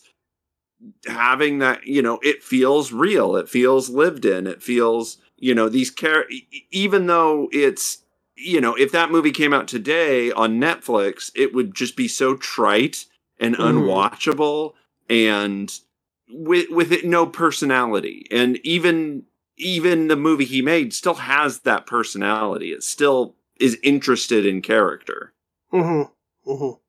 having 1.09 1.59
that 1.59 1.85
you 1.85 2.01
know 2.01 2.21
it 2.23 2.45
feels 2.45 2.93
real, 2.93 3.35
it 3.35 3.49
feels 3.49 3.91
lived 3.91 4.25
in, 4.25 4.47
it 4.47 4.63
feels 4.63 5.19
you 5.37 5.53
know 5.53 5.69
these 5.69 5.91
care 5.91 6.27
even 6.71 7.09
though 7.09 7.49
it's 7.53 8.05
you 8.37 8.61
know 8.61 8.77
if 8.77 8.93
that 8.93 9.11
movie 9.11 9.33
came 9.33 9.53
out 9.53 9.67
today 9.67 10.31
on 10.31 10.61
Netflix, 10.61 11.33
it 11.35 11.53
would 11.53 11.75
just 11.75 11.97
be 11.97 12.07
so 12.07 12.37
trite 12.37 13.07
and 13.41 13.57
mm. 13.57 13.65
unwatchable 13.65 14.75
and 15.11 15.81
with 16.29 16.71
with 16.71 16.93
it 16.93 17.05
no 17.05 17.27
personality, 17.27 18.29
and 18.31 18.59
even 18.59 19.25
even 19.57 20.07
the 20.07 20.15
movie 20.15 20.45
he 20.45 20.63
made 20.63 20.95
still 20.95 21.15
has 21.15 21.61
that 21.61 21.85
personality. 21.85 22.71
It's 22.71 22.87
still 22.87 23.35
is 23.61 23.79
interested 23.83 24.47
in 24.47 24.63
character. 24.63 25.33
Mm-hmm. 25.73 26.51
Mm-hmm. 26.51 26.81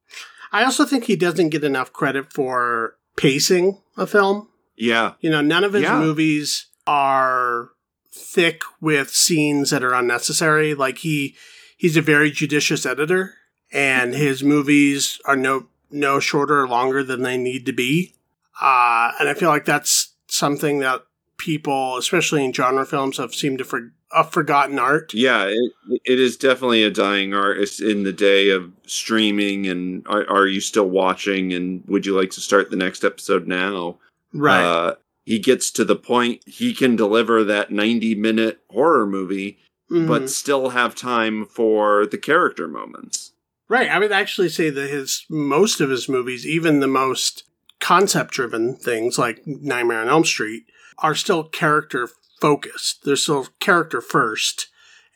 I 0.51 0.63
also 0.63 0.86
think 0.86 1.05
he 1.05 1.16
doesn't 1.16 1.49
get 1.49 1.63
enough 1.63 1.91
credit 1.91 2.32
for 2.32 2.97
pacing 3.18 3.82
a 3.97 4.07
film. 4.07 4.49
Yeah. 4.76 5.13
You 5.20 5.30
know, 5.30 5.41
none 5.41 5.63
of 5.63 5.74
his 5.74 5.84
yeah. 5.84 5.99
movies 5.99 6.68
are 6.88 7.70
thick 8.11 8.61
with 8.80 9.09
scenes 9.09 9.70
that 9.72 9.84
are 9.84 9.93
unnecessary. 9.93 10.74
Like 10.74 10.99
he 10.99 11.36
he's 11.78 11.97
a 11.97 12.01
very 12.01 12.32
judicious 12.32 12.86
editor 12.86 13.36
and 13.72 14.13
his 14.13 14.43
movies 14.43 15.20
are 15.26 15.36
no 15.36 15.68
no 15.91 16.20
shorter 16.20 16.61
or 16.61 16.68
longer 16.68 17.03
than 17.03 17.22
they 17.22 17.38
need 17.38 17.66
to 17.66 17.74
be. 17.74 18.16
Uh, 18.61 19.11
and 19.20 19.28
I 19.30 19.34
feel 19.34 19.49
like 19.49 19.66
that's 19.66 20.13
something 20.28 20.80
that 20.80 21.03
people, 21.38 21.97
especially 21.97 22.43
in 22.43 22.53
genre 22.53 22.86
films, 22.86 23.18
have 23.18 23.36
seemed 23.36 23.59
to 23.59 23.66
for, 23.66 23.91
a 24.16 24.24
forgotten 24.24 24.80
art. 24.80 25.13
Yeah, 25.13 25.45
it, 25.45 26.01
it 26.05 26.20
is 26.20 26.38
definitely 26.38 26.84
a 26.84 26.89
dying 26.89 27.34
art. 27.34 27.59
It's 27.59 27.82
in 27.82 28.03
the 28.03 28.13
day 28.13 28.49
of 28.49 28.72
streaming, 28.88 29.68
and 29.68 30.05
are, 30.07 30.28
are, 30.30 30.47
you 30.47 30.61
still 30.61 30.89
watching? 30.89 31.53
And 31.53 31.84
would 31.88 32.05
you 32.05 32.18
like 32.18 32.32
to 32.32 32.41
start 32.41 32.72
the 32.72 32.78
next 32.78 33.03
episode 33.03 33.47
now? 33.47 33.99
Right. 34.34 34.63
Uh, 34.63 34.95
he 35.26 35.39
gets 35.39 35.70
to 35.72 35.84
the 35.84 35.95
point 35.95 36.41
he 36.47 36.74
can 36.74 36.95
deliver 36.95 37.43
that 37.43 37.72
90 37.72 38.16
minute 38.16 38.61
horror 38.70 39.05
movie, 39.05 39.57
mm-hmm. 39.91 40.07
but 40.07 40.30
still 40.30 40.70
have 40.70 40.95
time 40.95 41.45
for 41.45 42.05
the 42.05 42.18
character 42.18 42.68
moments. 42.68 43.34
Right. 43.68 43.89
I 43.89 43.99
would 43.99 44.11
actually 44.11 44.49
say 44.49 44.70
that 44.70 44.89
his 44.89 45.26
most 45.30 45.82
of 45.82 45.89
his 45.89 46.07
movies, 46.07 46.45
even 46.45 46.80
the 46.80 46.88
most 46.88 47.43
concept 47.80 48.34
driven 48.34 48.76
things 48.76 49.18
like 49.18 49.45
Nightmare 49.45 50.01
on 50.01 50.09
Elm 50.09 50.24
Street, 50.24 50.66
are 50.99 51.16
still 51.16 51.43
character 51.43 52.07
focused. 52.40 53.04
They're 53.04 53.16
still 53.16 53.48
character 53.60 54.02
first 54.02 54.68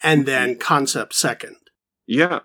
and 0.02 0.26
then 0.26 0.58
concept 0.58 1.14
second. 1.14 1.58
Yeah. 2.08 2.40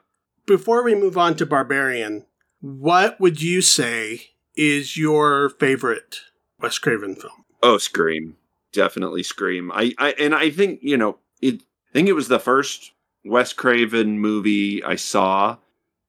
Before 0.46 0.82
we 0.82 0.94
move 0.94 1.16
on 1.16 1.36
to 1.36 1.46
Barbarian, 1.46 2.26
what 2.60 3.20
would 3.20 3.40
you 3.40 3.62
say 3.62 4.30
is 4.56 4.96
your 4.96 5.48
favorite 5.48 6.20
Wes 6.60 6.78
Craven 6.78 7.14
film? 7.14 7.44
Oh, 7.62 7.78
Scream. 7.78 8.36
Definitely 8.72 9.22
Scream. 9.22 9.70
I, 9.72 9.94
I 9.98 10.14
and 10.18 10.34
I 10.34 10.50
think, 10.50 10.80
you 10.82 10.96
know, 10.96 11.18
it 11.40 11.62
I 11.90 11.92
think 11.92 12.08
it 12.08 12.14
was 12.14 12.28
the 12.28 12.40
first 12.40 12.92
Wes 13.24 13.52
Craven 13.52 14.18
movie 14.18 14.82
I 14.82 14.96
saw. 14.96 15.58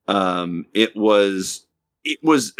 Um 0.08 0.66
it 0.74 0.96
was 0.96 1.66
it 2.04 2.20
was 2.24 2.54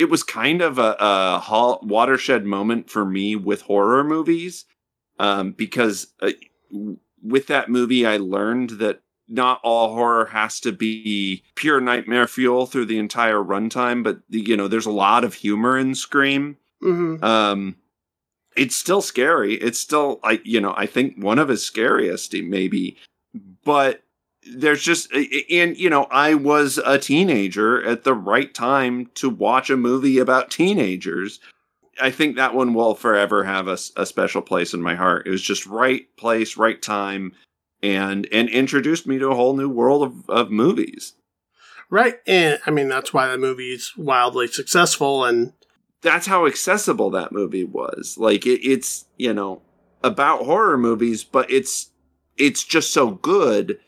it 0.00 0.08
was 0.08 0.22
kind 0.22 0.62
of 0.62 0.78
a, 0.78 0.96
a 0.98 1.78
watershed 1.82 2.46
moment 2.46 2.90
for 2.90 3.04
me 3.04 3.36
with 3.36 3.62
horror 3.62 4.04
movies 4.04 4.64
um, 5.18 5.52
because 5.52 6.08
uh, 6.20 6.30
with 7.22 7.46
that 7.46 7.68
movie 7.68 8.06
i 8.06 8.16
learned 8.16 8.70
that 8.70 9.00
not 9.28 9.58
all 9.64 9.94
horror 9.94 10.26
has 10.26 10.60
to 10.60 10.70
be 10.72 11.42
pure 11.54 11.80
nightmare 11.80 12.26
fuel 12.26 12.66
through 12.66 12.84
the 12.84 12.98
entire 12.98 13.38
runtime 13.42 14.02
but 14.04 14.20
you 14.28 14.56
know 14.56 14.68
there's 14.68 14.86
a 14.86 14.90
lot 14.90 15.24
of 15.24 15.34
humor 15.34 15.78
in 15.78 15.94
scream 15.94 16.56
Mm-hmm. 16.82 17.24
um 17.24 17.76
it's 18.56 18.76
still 18.76 19.00
scary 19.00 19.54
it's 19.54 19.78
still 19.78 20.20
i 20.22 20.38
you 20.44 20.60
know 20.60 20.74
i 20.76 20.84
think 20.84 21.16
one 21.16 21.38
of 21.38 21.48
his 21.48 21.64
scariest 21.64 22.34
maybe 22.34 22.98
but 23.64 24.02
there's 24.54 24.82
just 24.82 25.10
and 25.50 25.78
you 25.78 25.88
know 25.88 26.04
i 26.10 26.34
was 26.34 26.76
a 26.84 26.98
teenager 26.98 27.82
at 27.86 28.04
the 28.04 28.12
right 28.12 28.52
time 28.52 29.06
to 29.14 29.30
watch 29.30 29.70
a 29.70 29.76
movie 29.78 30.18
about 30.18 30.50
teenagers 30.50 31.40
i 32.00 32.10
think 32.10 32.36
that 32.36 32.54
one 32.54 32.74
will 32.74 32.94
forever 32.94 33.44
have 33.44 33.68
a, 33.68 33.78
a 33.96 34.06
special 34.06 34.42
place 34.42 34.74
in 34.74 34.82
my 34.82 34.94
heart 34.94 35.26
it 35.26 35.30
was 35.30 35.42
just 35.42 35.66
right 35.66 36.06
place 36.16 36.56
right 36.56 36.82
time 36.82 37.32
and 37.82 38.26
and 38.32 38.48
introduced 38.48 39.06
me 39.06 39.18
to 39.18 39.28
a 39.28 39.34
whole 39.34 39.56
new 39.56 39.68
world 39.68 40.02
of, 40.02 40.30
of 40.30 40.50
movies 40.50 41.14
Right. 41.90 42.16
And 42.26 42.58
I 42.66 42.70
mean, 42.70 42.88
that's 42.88 43.12
why 43.12 43.28
the 43.28 43.38
movie 43.38 43.72
is 43.72 43.92
wildly 43.96 44.48
successful. 44.48 45.24
And 45.24 45.52
that's 46.02 46.26
how 46.26 46.46
accessible 46.46 47.10
that 47.10 47.32
movie 47.32 47.64
was. 47.64 48.16
Like 48.18 48.46
it, 48.46 48.66
it's 48.68 49.04
you 49.16 49.32
know 49.32 49.62
about 50.02 50.44
horror 50.44 50.78
movies, 50.78 51.24
but 51.24 51.50
it's 51.50 51.90
it's 52.36 52.64
just 52.64 52.92
so 52.92 53.10
good 53.10 53.78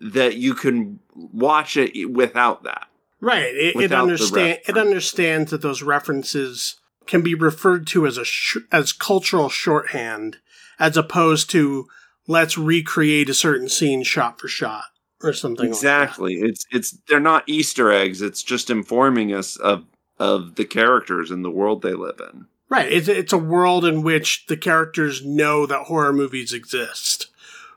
that 0.00 0.36
you 0.36 0.54
can 0.54 0.98
watch 1.14 1.76
it 1.76 2.10
without 2.10 2.64
that. 2.64 2.88
right. 3.20 3.54
It, 3.54 3.76
it, 3.76 3.92
understand, 3.92 4.58
it 4.66 4.76
understands 4.76 5.52
that 5.52 5.62
those 5.62 5.82
references 5.82 6.80
can 7.06 7.22
be 7.22 7.34
referred 7.34 7.86
to 7.88 8.06
as 8.06 8.16
a 8.16 8.24
sh- 8.24 8.58
as 8.70 8.92
cultural 8.92 9.48
shorthand 9.48 10.38
as 10.78 10.96
opposed 10.96 11.50
to 11.50 11.86
let's 12.26 12.56
recreate 12.56 13.28
a 13.28 13.34
certain 13.34 13.68
scene 13.68 14.02
shot 14.02 14.40
for 14.40 14.48
shot 14.48 14.84
or 15.22 15.32
something 15.32 15.66
exactly. 15.66 16.34
It's 16.34 16.66
it's 16.70 16.98
they're 17.08 17.20
not 17.20 17.48
Easter 17.48 17.92
eggs. 17.92 18.22
It's 18.22 18.42
just 18.42 18.70
informing 18.70 19.32
us 19.32 19.56
of 19.56 19.84
of 20.18 20.54
the 20.56 20.64
characters 20.64 21.30
and 21.30 21.44
the 21.44 21.50
world 21.50 21.82
they 21.82 21.94
live 21.94 22.20
in. 22.32 22.46
Right. 22.68 22.90
It's, 22.90 23.08
it's 23.08 23.32
a 23.32 23.38
world 23.38 23.84
in 23.84 24.02
which 24.02 24.46
the 24.46 24.56
characters 24.56 25.22
know 25.24 25.66
that 25.66 25.84
horror 25.84 26.12
movies 26.12 26.52
exist. 26.54 27.26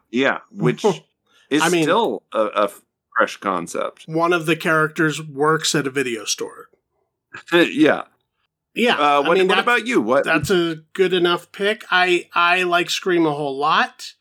Yeah, 0.10 0.40
which 0.52 0.86
is 1.50 1.62
I 1.62 1.70
mean- 1.70 1.84
still 1.84 2.24
a, 2.32 2.46
a 2.46 2.70
fresh 3.18 3.38
concept. 3.38 4.06
One 4.08 4.32
of 4.32 4.46
the 4.46 4.56
characters 4.56 5.22
works 5.22 5.76
at 5.76 5.88
a 5.88 5.90
video 5.90 6.26
store. 6.26 6.70
yeah. 7.54 8.04
Yeah. 8.76 8.96
Uh, 8.96 9.22
what, 9.22 9.38
I 9.38 9.40
mean, 9.40 9.48
what 9.48 9.60
about 9.60 9.88
you? 9.88 10.02
What 10.02 10.26
that's 10.26 10.52
a 10.52 10.82
good 10.94 11.14
enough 11.14 11.52
pick. 11.52 11.86
I 11.90 12.30
I 12.34 12.64
like 12.64 12.90
Scream 12.90 13.26
a 13.26 13.32
whole 13.32 13.58
lot. 13.58 14.14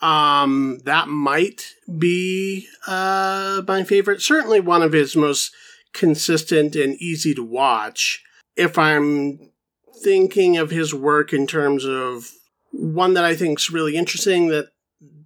Um, 0.00 0.80
that 0.84 1.08
might 1.08 1.74
be 1.98 2.66
uh 2.86 3.62
my 3.66 3.84
favorite. 3.84 4.20
Certainly 4.20 4.60
one 4.60 4.82
of 4.82 4.92
his 4.92 5.16
most 5.16 5.54
consistent 5.92 6.74
and 6.76 6.96
easy 6.96 7.34
to 7.34 7.42
watch. 7.42 8.22
If 8.56 8.76
I'm 8.76 9.50
thinking 10.02 10.56
of 10.56 10.70
his 10.70 10.92
work 10.92 11.32
in 11.32 11.46
terms 11.46 11.84
of 11.86 12.30
one 12.72 13.14
that 13.14 13.24
I 13.24 13.36
think 13.36 13.60
is 13.60 13.70
really 13.70 13.96
interesting 13.96 14.48
that 14.48 14.66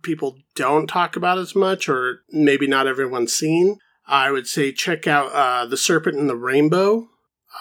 people 0.03 0.37
don't 0.55 0.87
talk 0.87 1.17
about 1.17 1.39
as 1.39 1.55
much, 1.55 1.89
or 1.89 2.21
maybe 2.31 2.67
not 2.67 2.87
everyone's 2.87 3.33
seen, 3.33 3.79
I 4.07 4.31
would 4.31 4.47
say 4.47 4.73
check 4.73 5.07
out 5.07 5.33
uh, 5.33 5.67
The 5.67 5.77
Serpent 5.77 6.17
and 6.17 6.29
the 6.29 6.37
Rainbow. 6.37 7.09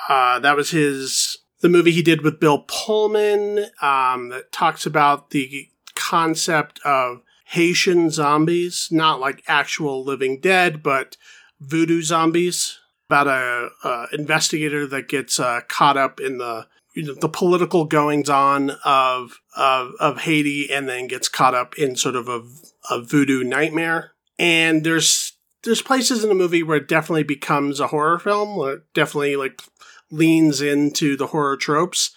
Uh, 0.10 0.40
that 0.40 0.56
was 0.56 0.72
his 0.72 1.40
the 1.62 1.70
movie 1.70 1.92
he 1.92 2.04
did 2.04 2.22
with 2.22 2.40
Bill 2.40 2.60
Pullman 2.68 3.66
um, 3.82 4.30
that 4.30 4.52
talks 4.52 4.86
about 4.86 5.32
the 5.32 5.70
concept 5.96 6.80
of 6.86 7.22
Haitian 7.46 8.10
zombies, 8.10 8.90
not 8.92 9.20
like 9.20 9.44
actual 9.48 10.04
living 10.04 10.40
dead, 10.40 10.84
but 10.84 11.18
voodoo 11.60 12.02
zombies. 12.02 12.80
About 13.10 13.28
a, 13.28 13.70
a 13.88 14.08
investigator 14.12 14.86
that 14.88 15.08
gets 15.08 15.40
uh, 15.40 15.62
caught 15.70 15.96
up 15.96 16.20
in 16.20 16.40
the 16.40 16.68
you 16.94 17.04
know, 17.04 17.14
the 17.14 17.30
political 17.30 17.86
goings 17.86 18.28
on 18.30 18.72
of, 18.84 19.40
of 19.56 19.94
of 20.00 20.22
Haiti, 20.22 20.70
and 20.74 20.90
then 20.90 21.08
gets 21.08 21.30
caught 21.30 21.56
up 21.56 21.78
in 21.78 21.96
sort 21.96 22.16
of 22.16 22.28
a, 22.28 22.42
a 22.90 23.02
voodoo 23.02 23.44
nightmare. 23.44 24.12
And 24.38 24.84
there's 24.84 25.37
there's 25.68 25.82
places 25.82 26.24
in 26.24 26.30
the 26.30 26.36
movie 26.36 26.64
where 26.64 26.78
it 26.78 26.88
definitely 26.88 27.24
becomes 27.24 27.82
a 27.82 27.88
horror 27.88 28.18
film, 28.18 28.56
where 28.56 28.76
it 28.76 28.94
definitely 28.94 29.36
like 29.36 29.62
leans 30.10 30.62
into 30.62 31.18
the 31.18 31.28
horror 31.28 31.58
tropes. 31.58 32.12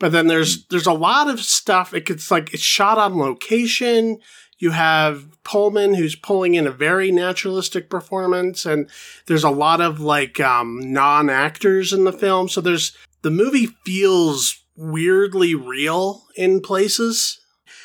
But 0.00 0.10
then 0.10 0.26
there's 0.26 0.66
there's 0.66 0.88
a 0.88 0.92
lot 0.92 1.30
of 1.30 1.40
stuff. 1.40 1.94
It 1.94 2.04
gets 2.04 2.32
like 2.32 2.52
it's 2.52 2.64
shot 2.64 2.98
on 2.98 3.16
location. 3.16 4.18
You 4.58 4.72
have 4.72 5.28
Pullman 5.44 5.94
who's 5.94 6.16
pulling 6.16 6.54
in 6.54 6.66
a 6.66 6.72
very 6.72 7.12
naturalistic 7.12 7.88
performance, 7.88 8.66
and 8.66 8.90
there's 9.26 9.44
a 9.44 9.50
lot 9.50 9.80
of 9.80 10.00
like 10.00 10.40
um, 10.40 10.80
non 10.92 11.30
actors 11.30 11.92
in 11.92 12.02
the 12.02 12.12
film. 12.12 12.48
So 12.48 12.60
there's 12.60 12.96
the 13.22 13.30
movie 13.30 13.68
feels 13.84 14.64
weirdly 14.74 15.54
real 15.54 16.24
in 16.34 16.60
places. 16.60 17.40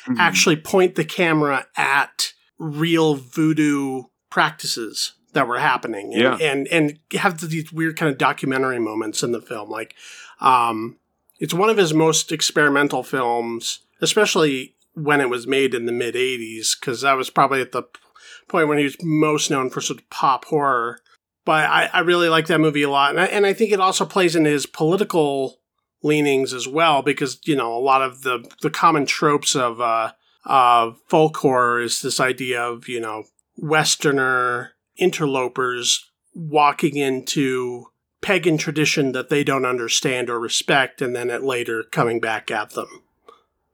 Mm-hmm. 0.08 0.18
Actually, 0.18 0.56
point 0.56 0.96
the 0.96 1.04
camera 1.04 1.68
at 1.76 2.32
real 2.58 3.14
voodoo 3.14 4.02
practices 4.32 5.12
that 5.34 5.46
were 5.46 5.58
happening, 5.58 6.12
and 6.14 6.22
Yeah. 6.22 6.36
and, 6.40 6.66
and 6.68 6.98
have 7.18 7.38
these 7.48 7.70
weird 7.70 7.96
kind 7.98 8.10
of 8.10 8.16
documentary 8.18 8.78
moments 8.78 9.22
in 9.22 9.32
the 9.32 9.42
film. 9.42 9.68
Like, 9.70 9.94
um, 10.40 10.96
it's 11.38 11.54
one 11.54 11.68
of 11.70 11.76
his 11.76 11.92
most 11.92 12.32
experimental 12.32 13.02
films, 13.02 13.80
especially 14.00 14.74
when 14.94 15.20
it 15.20 15.28
was 15.28 15.46
made 15.46 15.74
in 15.74 15.84
the 15.86 15.92
mid 15.92 16.14
80s, 16.14 16.78
because 16.80 17.02
that 17.02 17.14
was 17.16 17.30
probably 17.30 17.60
at 17.60 17.72
the 17.72 17.82
point 18.48 18.68
when 18.68 18.78
he 18.78 18.84
was 18.84 18.96
most 19.02 19.50
known 19.50 19.68
for 19.70 19.80
sort 19.82 20.00
of 20.00 20.10
pop 20.10 20.46
horror. 20.46 21.00
But 21.44 21.68
I, 21.68 21.90
I 21.92 22.00
really 22.00 22.28
like 22.28 22.46
that 22.46 22.60
movie 22.60 22.82
a 22.82 22.90
lot. 22.90 23.10
And 23.10 23.20
I, 23.20 23.26
and 23.26 23.44
I 23.46 23.52
think 23.52 23.72
it 23.72 23.80
also 23.80 24.04
plays 24.06 24.34
into 24.36 24.50
his 24.50 24.64
political 24.66 25.58
leanings 26.02 26.52
as 26.52 26.66
well, 26.68 27.02
because, 27.02 27.38
you 27.44 27.56
know, 27.56 27.74
a 27.76 27.80
lot 27.80 28.00
of 28.02 28.22
the, 28.22 28.48
the 28.62 28.70
common 28.70 29.06
tropes 29.06 29.54
of 29.56 29.80
uh, 29.80 30.12
uh, 30.46 30.92
folk 31.08 31.36
horror 31.38 31.80
is 31.82 32.00
this 32.02 32.18
idea 32.20 32.62
of, 32.62 32.88
you 32.88 33.00
know, 33.00 33.24
Westerner 33.62 34.70
interlopers 34.96 36.10
walking 36.34 36.96
into 36.96 37.86
pagan 38.20 38.58
tradition 38.58 39.12
that 39.12 39.28
they 39.28 39.44
don't 39.44 39.64
understand 39.64 40.28
or 40.28 40.38
respect, 40.38 41.00
and 41.00 41.14
then 41.14 41.30
it 41.30 41.42
later 41.42 41.82
coming 41.82 42.20
back 42.20 42.50
at 42.50 42.70
them. 42.70 43.02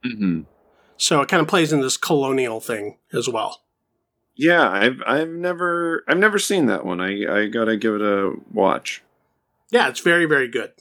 Mhm. 0.05 0.47
So 0.97 1.20
it 1.20 1.28
kind 1.28 1.41
of 1.41 1.49
plays 1.49 1.72
in 1.72 1.80
this 1.80 1.97
colonial 1.97 2.61
thing 2.61 2.99
as 3.12 3.28
well. 3.28 3.62
Yeah, 4.34 4.68
I've 4.70 5.03
I've 5.07 5.30
never 5.30 6.05
I've 6.07 6.18
never 6.18 6.39
seen 6.39 6.66
that 6.66 6.84
one. 6.84 7.01
I 7.01 7.43
I 7.43 7.47
gotta 7.47 7.76
give 7.76 7.95
it 7.95 8.03
a 8.03 8.34
watch. 8.53 9.03
Yeah, 9.70 9.89
it's 9.89 10.01
very, 10.01 10.24
very 10.26 10.49
good. 10.49 10.72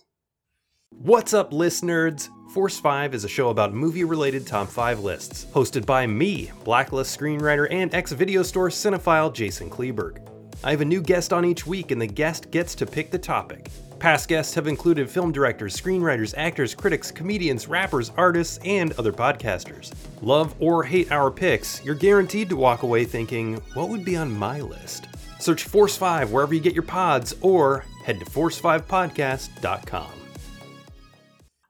What's 0.90 1.34
up, 1.34 1.52
list 1.52 1.84
nerds? 1.84 2.30
Force 2.50 2.80
5 2.80 3.14
is 3.14 3.26
a 3.26 3.30
show 3.30 3.50
about 3.50 3.74
movie 3.74 4.06
related 4.06 4.48
top 4.48 4.70
5 4.70 5.02
lists, 5.02 5.46
hosted 5.54 5.86
by 5.86 6.08
me, 6.08 6.50
Blacklist 6.64 7.18
screenwriter 7.18 7.68
and 7.70 7.94
ex 7.94 8.14
video 8.14 8.42
store 8.42 8.70
cinephile 8.70 9.34
Jason 9.34 9.70
Kleberg. 9.70 10.26
I 10.64 10.72
have 10.72 10.82
a 10.82 10.86
new 10.86 11.02
guest 11.02 11.34
on 11.34 11.46
each 11.46 11.68
week, 11.68 11.92
and 11.92 12.02
the 12.02 12.08
guest 12.08 12.50
gets 12.50 12.74
to 12.76 12.86
pick 12.86 13.12
the 13.12 13.20
topic. 13.20 13.70
Past 14.00 14.30
guests 14.30 14.56
have 14.56 14.66
included 14.66 15.10
film 15.10 15.32
directors, 15.32 15.80
screenwriters, 15.80 16.34
actors, 16.38 16.74
critics, 16.74 17.12
comedians, 17.12 17.68
rappers, 17.68 18.12
artists, 18.16 18.60
and 18.64 18.94
other 18.94 19.12
podcasters. 19.12 19.94
Love 20.22 20.56
or 20.60 20.84
hate 20.84 21.12
our 21.12 21.30
picks, 21.30 21.84
you're 21.84 21.96
guaranteed 21.96 22.48
to 22.50 22.56
walk 22.56 22.84
away 22.84 23.04
thinking, 23.04 23.56
what 23.74 23.90
would 23.90 24.06
be 24.06 24.16
on 24.16 24.32
my 24.32 24.62
list? 24.62 25.08
Search 25.40 25.64
Force 25.64 25.98
5 25.98 26.32
wherever 26.32 26.54
you 26.54 26.62
get 26.62 26.74
your 26.74 26.84
pods 26.84 27.36
or 27.42 27.86
head 28.04 28.20
to 28.20 28.26
force5podcast.com. 28.26 30.17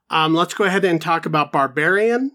Um, 0.09 0.33
let's 0.33 0.53
go 0.53 0.63
ahead 0.63 0.85
and 0.85 1.01
talk 1.01 1.25
about 1.25 1.51
Barbarian. 1.51 2.31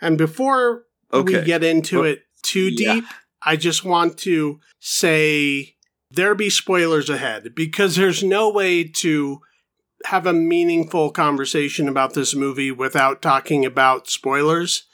And 0.00 0.16
before 0.18 0.84
Okay. 1.12 1.40
we 1.40 1.44
get 1.44 1.62
into 1.64 2.00
Well, 2.00 2.10
it 2.12 2.22
too 2.42 2.70
yeah. 2.70 2.94
deep, 2.94 3.04
I 3.42 3.56
just 3.56 3.84
want 3.84 4.16
to 4.18 4.60
say 4.80 5.76
there 6.10 6.34
be 6.34 6.50
spoilers 6.50 7.08
ahead 7.08 7.54
because 7.54 7.96
there's 7.96 8.22
no 8.22 8.50
way 8.50 8.84
to 8.84 9.40
have 10.06 10.26
a 10.26 10.32
meaningful 10.32 11.10
conversation 11.10 11.88
about 11.88 12.14
this 12.14 12.34
movie 12.34 12.70
without 12.70 13.20
talking 13.20 13.64
about 13.64 14.08
spoilers 14.08 14.84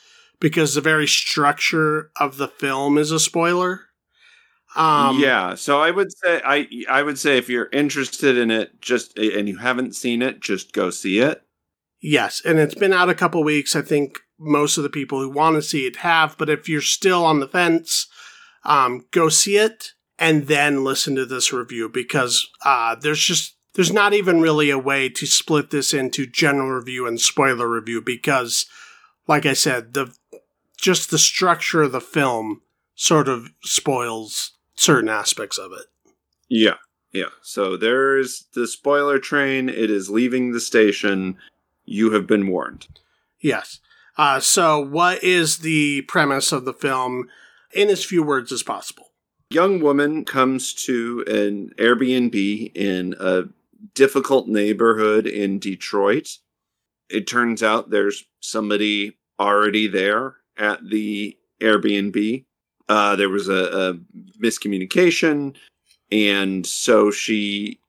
because 0.40 0.74
the 0.74 0.80
very 0.80 1.06
structure 1.06 2.10
of 2.20 2.36
the 2.38 2.48
film 2.48 2.98
is 2.98 3.10
a 3.10 3.20
spoiler. 3.20 3.82
Um, 4.74 5.18
yeah, 5.18 5.54
so 5.54 5.80
I 5.80 5.90
would 5.90 6.12
say 6.16 6.42
I 6.44 6.68
I 6.88 7.02
would 7.02 7.18
say 7.18 7.38
if 7.38 7.48
you're 7.48 7.70
interested 7.72 8.36
in 8.36 8.50
it, 8.50 8.80
just 8.80 9.16
and 9.18 9.48
you 9.48 9.56
haven't 9.56 9.94
seen 9.94 10.22
it, 10.22 10.40
just 10.40 10.72
go 10.72 10.90
see 10.90 11.18
it. 11.20 11.42
Yes, 12.00 12.42
and 12.44 12.58
it's 12.58 12.74
been 12.74 12.92
out 12.92 13.08
a 13.08 13.14
couple 13.14 13.42
weeks. 13.42 13.74
I 13.74 13.82
think 13.82 14.20
most 14.38 14.76
of 14.76 14.82
the 14.82 14.90
people 14.90 15.20
who 15.20 15.30
want 15.30 15.56
to 15.56 15.62
see 15.62 15.86
it 15.86 15.96
have, 15.96 16.36
but 16.38 16.50
if 16.50 16.68
you're 16.68 16.80
still 16.80 17.24
on 17.24 17.40
the 17.40 17.48
fence, 17.48 18.06
um, 18.64 19.06
go 19.10 19.28
see 19.28 19.56
it 19.56 19.92
and 20.18 20.46
then 20.46 20.84
listen 20.84 21.14
to 21.16 21.26
this 21.26 21.52
review 21.52 21.88
because 21.88 22.48
uh, 22.64 22.94
there's 22.94 23.22
just 23.22 23.56
there's 23.74 23.92
not 23.92 24.14
even 24.14 24.40
really 24.40 24.70
a 24.70 24.78
way 24.78 25.08
to 25.10 25.26
split 25.26 25.70
this 25.70 25.92
into 25.92 26.26
general 26.26 26.70
review 26.70 27.06
and 27.06 27.20
spoiler 27.20 27.68
review 27.68 28.00
because, 28.00 28.66
like 29.26 29.44
I 29.46 29.52
said, 29.52 29.94
the 29.94 30.14
just 30.76 31.10
the 31.10 31.18
structure 31.18 31.82
of 31.82 31.92
the 31.92 32.00
film 32.00 32.62
sort 32.94 33.28
of 33.28 33.50
spoils 33.62 34.52
certain 34.74 35.08
aspects 35.08 35.58
of 35.58 35.72
it. 35.72 35.86
Yeah. 36.48 36.76
Yeah. 37.12 37.30
So 37.42 37.76
there's 37.76 38.46
the 38.54 38.66
spoiler 38.66 39.18
train. 39.18 39.68
It 39.68 39.90
is 39.90 40.10
leaving 40.10 40.52
the 40.52 40.60
station. 40.60 41.36
You 41.86 42.10
have 42.12 42.26
been 42.26 42.48
warned. 42.48 42.86
Yes. 43.40 43.80
Uh, 44.18 44.40
so, 44.40 44.80
what 44.80 45.22
is 45.22 45.58
the 45.58 46.02
premise 46.02 46.52
of 46.52 46.64
the 46.64 46.72
film 46.72 47.28
in 47.72 47.88
as 47.88 48.04
few 48.04 48.22
words 48.22 48.50
as 48.50 48.62
possible? 48.62 49.12
Young 49.50 49.80
woman 49.80 50.24
comes 50.24 50.72
to 50.74 51.24
an 51.28 51.70
Airbnb 51.78 52.72
in 52.74 53.14
a 53.20 53.44
difficult 53.94 54.48
neighborhood 54.48 55.26
in 55.26 55.58
Detroit. 55.58 56.38
It 57.08 57.26
turns 57.26 57.62
out 57.62 57.90
there's 57.90 58.24
somebody 58.40 59.16
already 59.38 59.86
there 59.86 60.36
at 60.56 60.88
the 60.88 61.36
Airbnb. 61.60 62.44
Uh, 62.88 63.16
there 63.16 63.28
was 63.28 63.48
a, 63.48 63.52
a 63.54 63.94
miscommunication, 64.42 65.54
and 66.10 66.66
so 66.66 67.10
she 67.10 67.80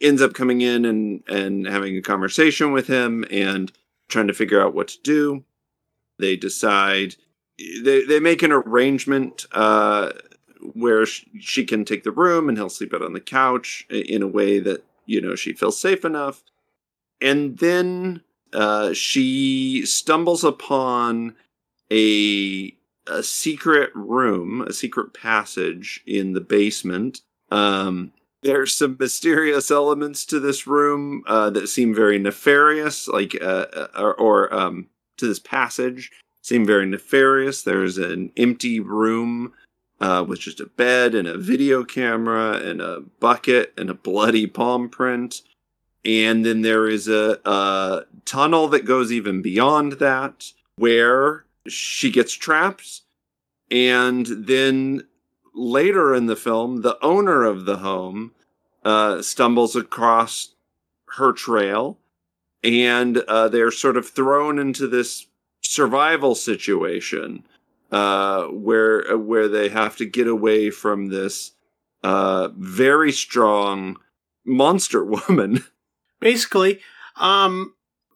ends 0.00 0.22
up 0.22 0.34
coming 0.34 0.60
in 0.60 0.84
and, 0.84 1.22
and 1.28 1.66
having 1.66 1.96
a 1.96 2.02
conversation 2.02 2.72
with 2.72 2.86
him 2.86 3.24
and 3.30 3.72
trying 4.08 4.26
to 4.26 4.34
figure 4.34 4.60
out 4.60 4.74
what 4.74 4.88
to 4.88 4.98
do. 5.02 5.44
They 6.18 6.36
decide 6.36 7.16
they 7.58 8.04
they 8.04 8.20
make 8.20 8.42
an 8.42 8.52
arrangement 8.52 9.46
uh, 9.52 10.10
where 10.74 11.06
she 11.06 11.64
can 11.64 11.84
take 11.84 12.04
the 12.04 12.10
room 12.10 12.48
and 12.48 12.58
he'll 12.58 12.68
sleep 12.68 12.94
out 12.94 13.02
on 13.02 13.12
the 13.12 13.20
couch 13.20 13.86
in 13.90 14.22
a 14.22 14.28
way 14.28 14.58
that 14.60 14.84
you 15.06 15.20
know 15.20 15.34
she 15.34 15.52
feels 15.52 15.80
safe 15.80 16.04
enough. 16.04 16.42
And 17.20 17.58
then 17.58 18.22
uh, 18.52 18.92
she 18.92 19.84
stumbles 19.86 20.44
upon 20.44 21.36
a 21.92 22.74
a 23.06 23.22
secret 23.22 23.90
room, 23.94 24.62
a 24.62 24.72
secret 24.72 25.12
passage 25.14 26.02
in 26.06 26.32
the 26.32 26.40
basement. 26.40 27.22
Um, 27.50 28.12
there's 28.42 28.74
some 28.74 28.96
mysterious 28.98 29.70
elements 29.70 30.24
to 30.26 30.40
this 30.40 30.66
room 30.66 31.22
uh, 31.26 31.50
that 31.50 31.68
seem 31.68 31.94
very 31.94 32.18
nefarious, 32.18 33.06
like 33.08 33.36
uh, 33.40 33.66
uh, 33.72 33.88
or, 33.98 34.14
or 34.14 34.54
um, 34.54 34.88
to 35.18 35.26
this 35.26 35.38
passage 35.38 36.10
seem 36.42 36.64
very 36.64 36.86
nefarious. 36.86 37.62
There's 37.62 37.98
an 37.98 38.32
empty 38.36 38.80
room 38.80 39.52
uh, 40.00 40.24
with 40.26 40.40
just 40.40 40.60
a 40.60 40.66
bed 40.66 41.14
and 41.14 41.28
a 41.28 41.36
video 41.36 41.84
camera 41.84 42.52
and 42.52 42.80
a 42.80 43.00
bucket 43.20 43.74
and 43.76 43.90
a 43.90 43.94
bloody 43.94 44.46
palm 44.46 44.88
print. 44.88 45.42
And 46.02 46.46
then 46.46 46.62
there 46.62 46.88
is 46.88 47.08
a, 47.08 47.38
a 47.44 48.04
tunnel 48.24 48.68
that 48.68 48.86
goes 48.86 49.12
even 49.12 49.42
beyond 49.42 49.92
that 49.94 50.50
where 50.76 51.44
she 51.68 52.10
gets 52.10 52.32
trapped. 52.32 53.02
And 53.70 54.26
then 54.26 55.06
later 55.54 56.14
in 56.14 56.26
the 56.26 56.36
film, 56.36 56.82
the 56.82 56.98
owner 57.02 57.44
of 57.44 57.64
the 57.64 57.78
home 57.78 58.32
uh, 58.84 59.22
stumbles 59.22 59.76
across 59.76 60.54
her 61.16 61.32
trail 61.32 61.98
and 62.62 63.18
uh, 63.18 63.48
they're 63.48 63.70
sort 63.70 63.96
of 63.96 64.08
thrown 64.08 64.58
into 64.58 64.86
this 64.86 65.26
survival 65.62 66.34
situation 66.34 67.44
uh, 67.90 68.44
where 68.44 69.16
where 69.16 69.48
they 69.48 69.68
have 69.68 69.96
to 69.96 70.06
get 70.06 70.26
away 70.26 70.70
from 70.70 71.08
this 71.08 71.52
uh, 72.02 72.48
very 72.56 73.12
strong 73.12 73.96
monster 74.44 75.04
woman. 75.28 75.64
Basically, 76.20 76.80
um, 77.16 77.74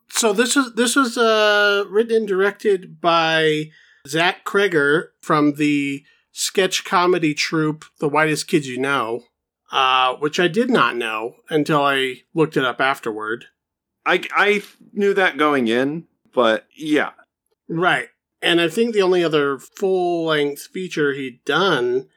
so 0.09 0.33
this 0.33 0.57
is 0.57 0.75
this 0.75 0.95
was 0.95 1.17
uh, 1.17 1.85
written 1.89 2.17
and 2.17 2.29
directed 2.29 3.01
by 3.01 3.71
Zach 4.07 4.45
Cregger 4.45 5.09
from 5.21 5.55
the 5.55 6.05
sketch 6.37 6.85
comedy 6.85 7.33
troupe 7.33 7.85
The 8.01 8.09
Whitest 8.09 8.49
Kids 8.49 8.69
You 8.69 8.79
Know, 8.79 9.23
uh, 9.71 10.17
which 10.17 10.41
I 10.41 10.49
did 10.49 10.69
not 10.69 10.97
know 10.97 11.37
until 11.49 11.83
I 11.83 12.23
looked 12.35 12.57
it 12.57 12.65
up 12.65 12.81
afterward. 12.81 13.47
I 14.05 14.25
I 14.37 14.63
knew 14.93 15.15
that 15.15 15.39
going 15.39 15.69
in, 15.69 16.07
but 16.35 16.67
yeah, 16.77 17.13
right. 17.69 18.09
And 18.43 18.61
I 18.61 18.69
think 18.69 18.93
the 18.93 19.01
only 19.01 19.25
other 19.25 19.59
full 19.59 20.27
length 20.27 20.67
feature 20.67 21.15
he'd 21.15 21.43
done 21.47 22.09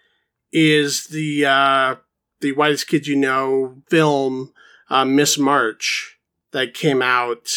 is 0.52 1.08
the 1.08 1.46
uh, 1.46 1.96
the 2.42 2.52
Whitest 2.52 2.88
Kids 2.88 3.08
You 3.08 3.16
Know 3.16 3.78
film 3.88 4.52
uh, 4.90 5.06
Miss 5.06 5.38
March 5.38 6.18
that 6.52 6.74
came 6.74 7.02
out 7.02 7.50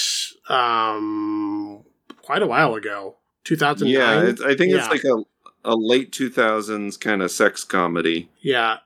um, 0.48 1.84
quite 2.22 2.42
a 2.42 2.46
while 2.46 2.74
ago, 2.74 3.16
two 3.44 3.56
thousand 3.56 3.92
nine. 3.92 4.36
Yeah, 4.38 4.46
I 4.46 4.54
think 4.54 4.72
yeah. 4.72 4.78
it's 4.78 4.88
like 4.88 5.04
a 5.04 5.24
a 5.64 5.76
late 5.76 6.12
two 6.12 6.30
thousands 6.30 6.96
kind 6.96 7.22
of 7.22 7.30
sex 7.30 7.64
comedy. 7.64 8.30
Yeah. 8.40 8.78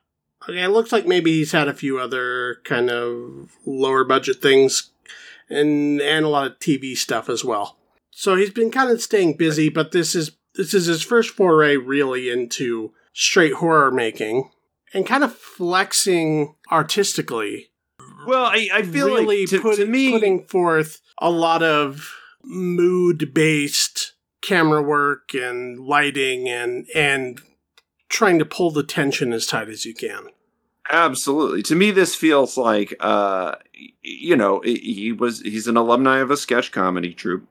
Okay, 0.43 0.62
it 0.62 0.68
looks 0.68 0.93
like 0.93 1.07
maybe 1.07 1.33
he's 1.33 1.53
had 1.53 1.68
a 1.68 1.75
few 1.75 1.99
other 1.99 2.59
kind 2.64 2.91
of 2.91 3.53
lower 3.64 4.05
budget 4.05 4.43
things 4.43 4.91
and 5.49 6.01
and 6.01 6.25
a 6.25 6.29
lot 6.29 6.47
of 6.47 6.59
TV 6.59 6.97
stuff 6.97 7.29
as 7.29 7.45
well. 7.45 7.79
So 8.11 8.37
he's 8.37 8.51
been 8.51 8.70
kind 8.70 8.91
of 8.91 9.03
staying 9.03 9.37
busy, 9.37 9.68
but 9.68 9.93
this 9.93 10.14
is 10.14 10.33
this 10.55 10.75
is 10.75 10.87
his 10.87 11.03
first 11.03 11.31
foray 11.31 11.77
really 11.77 12.31
into 12.31 12.93
straight 13.12 13.55
horror 13.55 13.91
making 13.91 14.51
and 14.93 15.07
kind 15.07 15.25
of 15.25 15.35
flexing 15.35 16.55
artistically. 16.70 17.70
Well, 18.27 18.45
I, 18.45 18.68
I 18.72 18.83
feel 18.83 19.07
really 19.07 19.41
like 19.41 19.51
to, 19.51 19.61
put, 19.61 19.77
to 19.77 19.87
me 19.87 20.12
putting 20.12 20.47
forth 20.47 21.01
a 21.18 21.31
lot 21.31 21.62
of 21.62 22.14
mood 22.43 23.35
based 23.35 24.13
camera 24.47 24.82
work 24.82 25.34
and 25.34 25.78
lighting 25.80 26.49
and 26.49 26.86
and 26.95 27.40
trying 28.09 28.38
to 28.38 28.45
pull 28.45 28.70
the 28.70 28.82
tension 28.82 29.32
as 29.32 29.47
tight 29.47 29.68
as 29.68 29.84
you 29.84 29.95
can. 29.95 30.28
Absolutely. 30.90 31.62
To 31.62 31.74
me, 31.74 31.90
this 31.90 32.14
feels 32.14 32.59
like, 32.59 32.95
uh, 33.01 33.55
you 34.03 34.36
know, 34.36 34.61
he 34.61 35.12
was 35.12 35.40
he's 35.40 35.66
an 35.66 35.76
alumni 35.76 36.18
of 36.18 36.30
a 36.30 36.36
sketch 36.36 36.72
comedy 36.72 37.14
troupe 37.14 37.49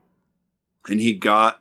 and 0.88 1.00
he 1.00 1.14
got 1.14 1.60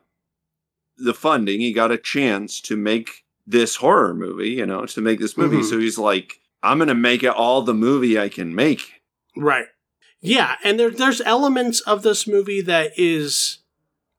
the 0.98 1.14
funding, 1.14 1.60
he 1.60 1.72
got 1.72 1.90
a 1.90 1.98
chance 1.98 2.60
to 2.60 2.76
make 2.76 3.24
this 3.46 3.76
horror 3.76 4.14
movie, 4.14 4.50
you 4.50 4.66
know, 4.66 4.86
to 4.86 5.00
make 5.00 5.18
this 5.18 5.36
movie. 5.36 5.56
Mm-hmm. 5.58 5.66
So 5.66 5.78
he's 5.78 5.98
like, 5.98 6.40
I'm 6.62 6.78
going 6.78 6.88
to 6.88 6.94
make 6.94 7.22
it 7.22 7.30
all 7.30 7.62
the 7.62 7.74
movie 7.74 8.18
I 8.18 8.28
can 8.28 8.54
make. 8.54 9.02
Right. 9.36 9.66
Yeah, 10.20 10.56
and 10.62 10.78
there, 10.78 10.90
there's 10.90 11.20
elements 11.22 11.80
of 11.80 12.02
this 12.02 12.28
movie 12.28 12.60
that 12.62 12.92
is 12.96 13.58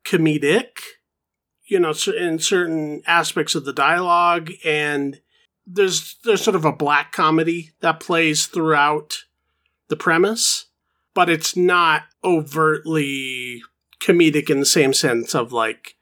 comedic, 0.04 0.80
you 1.66 1.80
know, 1.80 1.94
in 2.18 2.40
certain 2.40 3.02
aspects 3.08 3.56
of 3.56 3.66
the 3.66 3.74
dialogue, 3.74 4.52
and 4.66 5.22
there's 5.66 6.18
there's 6.24 6.44
sort 6.44 6.56
of 6.56 6.66
a 6.66 6.74
black 6.74 7.12
comedy 7.12 7.72
that 7.80 8.00
plays 8.00 8.46
throughout 8.46 9.24
the 9.88 9.96
premise, 9.96 10.66
but 11.14 11.30
it's 11.30 11.56
not 11.56 12.04
overtly 12.24 13.62
comedic 14.00 14.50
in 14.50 14.60
the 14.60 14.66
same 14.66 14.94
sense 14.94 15.34
of 15.34 15.54
like 15.54 15.96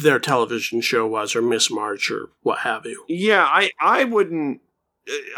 their 0.00 0.18
television 0.18 0.80
show 0.80 1.06
was 1.06 1.36
or 1.36 1.42
Miss 1.42 1.70
March 1.70 2.10
or 2.10 2.30
what 2.42 2.60
have 2.60 2.86
you. 2.86 3.04
Yeah, 3.08 3.44
I 3.44 3.70
I 3.80 4.04
wouldn't 4.04 4.60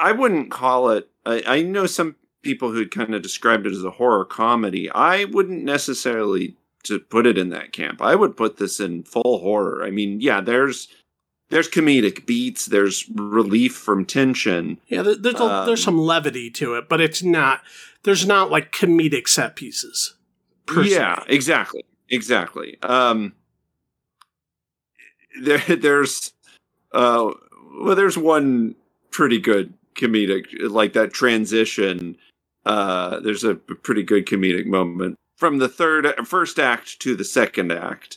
I 0.01 0.13
wouldn't 0.13 0.51
call 0.51 0.91
it 0.91 1.09
I, 1.27 1.43
I 1.47 1.63
know 1.63 1.87
some 1.87 2.17
people 2.43 2.71
who 2.71 2.87
kind 2.87 3.15
of 3.15 3.23
described 3.23 3.67
it 3.67 3.73
as 3.73 3.83
a 3.83 3.91
horror 3.91 4.25
comedy. 4.25 4.91
I 4.91 5.25
wouldn't 5.25 5.65
necessarily 5.65 6.57
to 6.85 6.99
put 6.99 7.27
it 7.27 7.37
in 7.37 7.51
that 7.51 7.73
camp. 7.73 8.01
I 8.01 8.15
would 8.15 8.37
put 8.37 8.57
this 8.59 8.81
in 8.81 9.03
full 9.03 9.41
horror. 9.41 9.85
I 9.85 9.91
mean, 9.91 10.21
yeah, 10.21 10.41
there's 10.41 10.89
there's 11.51 11.69
comedic 11.69 12.27
beats, 12.27 12.67
there's 12.67 13.09
relief 13.15 13.75
from 13.75 14.05
tension. 14.05 14.81
Yeah, 14.89 15.03
there's 15.03 15.41
a, 15.41 15.45
um, 15.45 15.67
there's 15.67 15.83
some 15.83 15.99
levity 15.99 16.51
to 16.53 16.75
it, 16.75 16.89
but 16.89 17.01
it's 17.01 17.23
not 17.23 17.61
there's 18.05 18.27
not 18.27 18.51
like 18.51 18.73
comedic 18.73 19.29
set 19.29 19.57
pieces. 19.57 20.15
Yeah, 20.83 21.23
exactly. 21.27 21.85
Exactly. 22.09 22.79
Um, 22.83 23.33
there, 25.41 25.59
there's, 25.59 26.33
uh, 26.93 27.33
well, 27.81 27.97
there's 27.97 28.17
one 28.17 28.75
pretty 29.11 29.39
good 29.39 29.75
comedic, 29.95 30.47
like 30.71 30.93
that 30.93 31.13
transition. 31.13 32.17
Uh, 32.65 33.21
there's 33.21 33.45
a 33.45 33.55
pretty 33.55 34.03
good 34.03 34.27
comedic 34.27 34.67
moment 34.67 35.19
from 35.45 35.59
the 35.59 35.69
third, 35.69 36.07
first 36.27 36.59
act 36.59 37.01
to 37.01 37.15
the 37.15 37.25
second 37.25 37.71
act. 37.71 38.17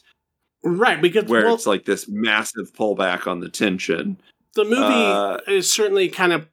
Right, 0.63 1.01
because 1.01 1.25
where 1.25 1.45
well, 1.45 1.55
it's 1.55 1.67
like 1.67 1.83
this 1.83 2.07
massive 2.07 2.71
pullback 2.73 3.27
on 3.27 3.41
the 3.41 3.49
tension. 3.49 4.21
The 4.55 4.63
movie 4.63 4.77
uh, 4.81 5.39
is 5.45 5.71
certainly 5.71 6.07
kind 6.07 6.31
of 6.31 6.47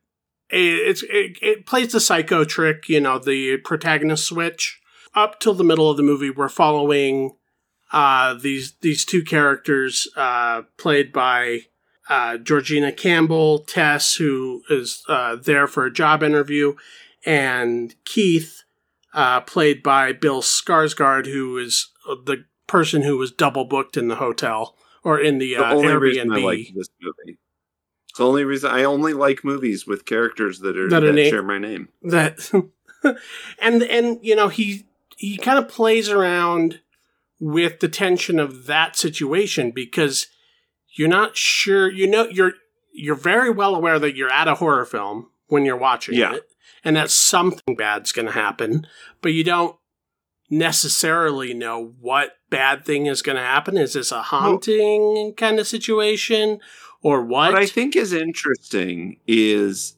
it's 0.51 1.05
it, 1.05 1.39
it 1.41 1.67
plays 1.67 1.93
the 1.93 2.01
psycho 2.01 2.45
trick, 2.45 2.89
you 2.89 3.01
know, 3.01 3.19
the 3.19 3.59
protagonist 3.59 4.27
switch 4.27 4.81
up 5.15 5.39
till 5.39 5.55
the 5.55 5.65
middle 5.65 5.89
of 5.89 5.97
the 5.97 6.03
movie, 6.03 6.31
we're 6.31 6.49
following 6.49 7.37
uh, 7.93 8.35
these 8.35 8.73
these 8.81 9.05
two 9.05 9.23
characters 9.23 10.09
uh, 10.17 10.63
played 10.77 11.13
by 11.13 11.61
uh, 12.09 12.37
Georgina 12.39 12.91
Campbell, 12.91 13.61
Tess, 13.61 14.17
who 14.17 14.63
is 14.69 15.05
uh, 15.09 15.37
there 15.37 15.69
for 15.69 15.87
a 15.87 15.93
job 15.93 16.23
interview, 16.23 16.75
and 17.25 17.95
Keith, 18.05 18.64
uh, 19.15 19.41
played 19.43 19.83
by 19.83 20.13
Bill 20.13 20.43
Skarsgård, 20.43 21.27
who 21.27 21.57
is 21.57 21.89
the 22.25 22.45
person 22.67 23.03
who 23.03 23.17
was 23.17 23.31
double 23.31 23.65
booked 23.65 23.97
in 23.97 24.09
the 24.09 24.17
hotel 24.17 24.77
or 25.03 25.19
in 25.19 25.39
the, 25.39 25.55
The 25.55 25.65
uh, 25.65 25.75
reason 25.97 26.33
I 26.33 26.37
Airbnb. 26.39 26.45
like 26.45 26.69
this 26.75 26.89
movie. 27.01 27.39
It's 28.09 28.19
the 28.19 28.27
only 28.27 28.45
reason 28.45 28.71
I 28.71 28.85
only 28.85 29.13
like 29.13 29.45
movies 29.45 29.87
with 29.87 30.05
characters 30.05 30.61
that 30.61 30.77
are 30.77 30.89
That 30.89 31.01
that, 31.01 31.09
are 31.09 31.13
na- 31.13 31.29
share 31.31 31.43
my 31.43 31.59
name. 31.59 31.89
that 32.03 32.51
and 33.61 33.83
and 33.83 34.19
you 34.23 34.35
know 34.37 34.49
he 34.49 34.87
he 35.17 35.37
kind 35.37 35.59
of 35.59 35.69
plays 35.69 36.09
around 36.09 36.81
with 37.41 37.81
the 37.81 37.89
tension 37.89 38.39
of 38.39 38.67
that 38.67 38.97
situation 38.97 39.71
because 39.73 40.29
you're 40.97 41.09
not 41.09 41.37
sure 41.37 41.91
you 41.91 42.07
know 42.07 42.27
you're 42.29 42.53
you're 42.93 43.15
very 43.17 43.51
well 43.51 43.75
aware 43.75 43.99
that 43.99 44.15
you're 44.17 44.31
at 44.31 44.47
a 44.49 44.55
horror 44.55 44.85
film 44.85 45.29
when 45.49 45.65
you're 45.65 45.77
watching 45.77 46.15
Yeah. 46.15 46.35
it 46.35 46.49
and 46.85 46.97
that 46.97 47.11
something 47.11 47.77
bad's 47.77 48.13
going 48.13 48.27
to 48.27 48.33
happen 48.33 48.87
but 49.23 49.33
you 49.33 49.43
don't 49.45 49.77
necessarily 50.51 51.55
know 51.55 51.95
what 52.01 52.37
bad 52.51 52.85
thing 52.85 53.07
is 53.07 53.23
going 53.23 53.37
to 53.37 53.43
happen. 53.43 53.77
Is 53.77 53.95
this 53.95 54.13
a 54.13 54.23
haunting 54.23 55.35
kind 55.37 55.59
of 55.59 55.67
situation 55.67 56.61
or 57.03 57.23
what? 57.23 57.53
What 57.53 57.63
I 57.63 57.67
think 57.67 57.97
is 57.97 58.13
interesting 58.13 59.19
is 59.27 59.97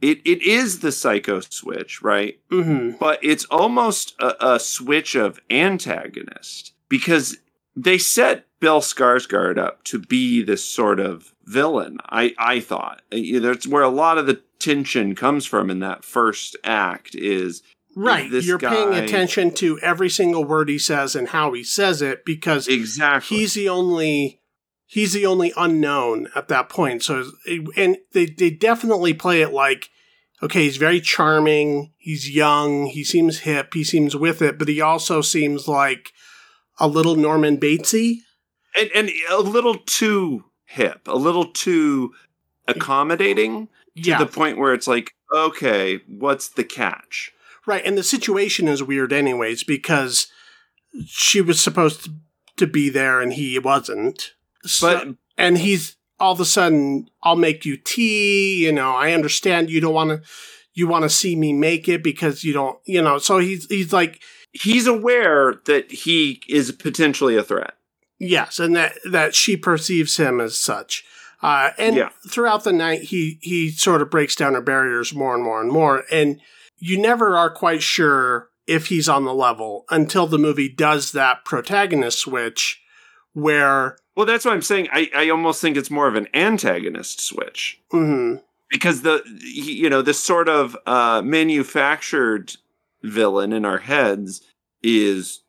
it, 0.00 0.18
it 0.26 0.42
is 0.42 0.80
the 0.80 0.92
psycho 0.92 1.40
switch, 1.40 2.02
right? 2.02 2.38
hmm 2.50 2.90
But 3.00 3.18
it's 3.22 3.44
almost 3.46 4.14
a, 4.20 4.54
a 4.54 4.60
switch 4.60 5.14
of 5.14 5.40
antagonist 5.50 6.74
because 6.88 7.38
they 7.76 7.98
set 7.98 8.46
Bill 8.64 8.80
Skarsgård 8.80 9.58
up 9.58 9.84
to 9.84 9.98
be 9.98 10.42
this 10.42 10.64
sort 10.64 10.98
of 10.98 11.34
villain. 11.44 11.98
I 12.08 12.34
I 12.38 12.60
thought 12.60 13.02
uh, 13.12 13.18
that's 13.40 13.66
where 13.66 13.82
a 13.82 13.90
lot 13.90 14.16
of 14.16 14.26
the 14.26 14.40
tension 14.58 15.14
comes 15.14 15.44
from 15.44 15.68
in 15.68 15.80
that 15.80 16.02
first 16.02 16.56
act 16.64 17.14
is 17.14 17.62
Right. 17.94 18.30
this 18.30 18.46
You're 18.46 18.58
paying 18.58 18.94
attention 18.94 19.50
to 19.56 19.78
every 19.80 20.08
single 20.08 20.44
word 20.44 20.70
he 20.70 20.78
says 20.78 21.14
and 21.14 21.28
how 21.28 21.52
he 21.52 21.62
says 21.62 22.00
it 22.00 22.24
because 22.24 22.66
exactly 22.66 23.36
he's 23.36 23.52
the 23.52 23.68
only 23.68 24.40
he's 24.86 25.12
the 25.12 25.26
only 25.26 25.52
unknown 25.58 26.28
at 26.34 26.48
that 26.48 26.70
point. 26.70 27.02
So 27.02 27.32
and 27.76 27.98
they 28.12 28.24
they 28.24 28.48
definitely 28.48 29.12
play 29.12 29.42
it 29.42 29.52
like 29.52 29.90
okay, 30.42 30.62
he's 30.62 30.78
very 30.78 31.02
charming, 31.02 31.92
he's 31.98 32.34
young, 32.34 32.86
he 32.86 33.04
seems 33.04 33.40
hip, 33.40 33.74
he 33.74 33.84
seems 33.84 34.16
with 34.16 34.40
it, 34.40 34.58
but 34.58 34.68
he 34.68 34.80
also 34.80 35.20
seems 35.20 35.68
like 35.68 36.12
a 36.80 36.88
little 36.88 37.14
Norman 37.14 37.58
Batesy. 37.58 38.20
And, 38.78 38.90
and 38.94 39.10
a 39.30 39.38
little 39.40 39.76
too 39.76 40.44
hip, 40.64 41.06
a 41.06 41.16
little 41.16 41.46
too 41.46 42.12
accommodating 42.66 43.68
Yeah. 43.94 44.18
to 44.18 44.24
the 44.24 44.30
point 44.32 44.58
where 44.58 44.74
it's 44.74 44.86
like, 44.88 45.12
okay, 45.34 46.00
what's 46.08 46.48
the 46.48 46.64
catch? 46.64 47.32
Right, 47.66 47.84
and 47.84 47.96
the 47.96 48.02
situation 48.02 48.68
is 48.68 48.82
weird, 48.82 49.12
anyways, 49.12 49.64
because 49.64 50.26
she 51.06 51.40
was 51.40 51.60
supposed 51.60 52.04
to, 52.56 52.66
be 52.66 52.88
there 52.88 53.20
and 53.20 53.32
he 53.32 53.58
wasn't. 53.58 54.32
So- 54.64 54.86
But 54.94 55.08
and 55.36 55.58
he's 55.58 55.96
all 56.20 56.32
of 56.32 56.40
a 56.40 56.44
sudden, 56.44 57.08
I'll 57.22 57.34
make 57.36 57.64
you 57.66 57.76
tea. 57.76 58.64
You 58.64 58.70
know, 58.72 58.92
I 58.92 59.12
understand 59.12 59.70
you 59.70 59.80
don't 59.80 59.92
want 59.92 60.10
to, 60.10 60.28
you 60.72 60.86
want 60.86 61.02
to 61.02 61.08
see 61.10 61.34
me 61.34 61.52
make 61.52 61.88
it 61.88 62.02
because 62.04 62.44
you 62.44 62.52
don't, 62.52 62.78
you 62.84 63.02
know. 63.02 63.18
So 63.18 63.38
he's 63.38 63.66
he's 63.66 63.92
like, 63.92 64.22
he's 64.52 64.86
aware 64.86 65.54
that 65.66 65.90
he 65.90 66.40
is 66.48 66.70
potentially 66.70 67.36
a 67.36 67.42
threat. 67.42 67.74
Yes, 68.18 68.58
and 68.58 68.74
that 68.76 68.98
that 69.04 69.34
she 69.34 69.56
perceives 69.56 70.16
him 70.16 70.40
as 70.40 70.56
such. 70.56 71.04
Uh, 71.42 71.70
and 71.76 71.96
Yeah. 71.96 72.08
throughout 72.28 72.64
the 72.64 72.72
night, 72.72 73.02
he 73.02 73.38
he 73.42 73.70
sort 73.70 74.00
of 74.02 74.10
breaks 74.10 74.34
down 74.34 74.54
her 74.54 74.60
barriers 74.62 75.14
more 75.14 75.34
and 75.34 75.44
more 75.44 75.60
and 75.60 75.70
more, 75.70 76.04
and 76.10 76.40
you 76.78 76.98
never 76.98 77.36
are 77.36 77.50
quite 77.50 77.82
sure 77.82 78.48
if 78.66 78.86
he's 78.86 79.08
on 79.10 79.24
the 79.24 79.34
level 79.34 79.84
until 79.90 80.26
the 80.26 80.38
movie 80.38 80.68
does 80.70 81.12
that 81.12 81.44
protagonist 81.44 82.18
switch, 82.18 82.80
where 83.34 83.98
Well, 84.16 84.24
that's 84.26 84.44
what 84.44 84.54
I'm 84.54 84.62
saying. 84.62 84.88
I, 84.92 85.10
I 85.14 85.28
almost 85.28 85.60
think 85.60 85.76
it's 85.76 85.90
more 85.90 86.08
of 86.08 86.14
an 86.14 86.28
antagonist 86.32 87.20
switch 87.20 87.78
mhm, 87.92 88.40
because 88.70 89.02
the 89.02 89.22
you 89.42 89.90
know 89.90 90.00
this 90.02 90.20
sort 90.20 90.48
of 90.48 90.76
uh, 90.86 91.20
manufactured 91.22 92.56
villain 93.02 93.52
in 93.52 93.64
our 93.66 93.78
heads 93.78 94.40
is 94.82 95.40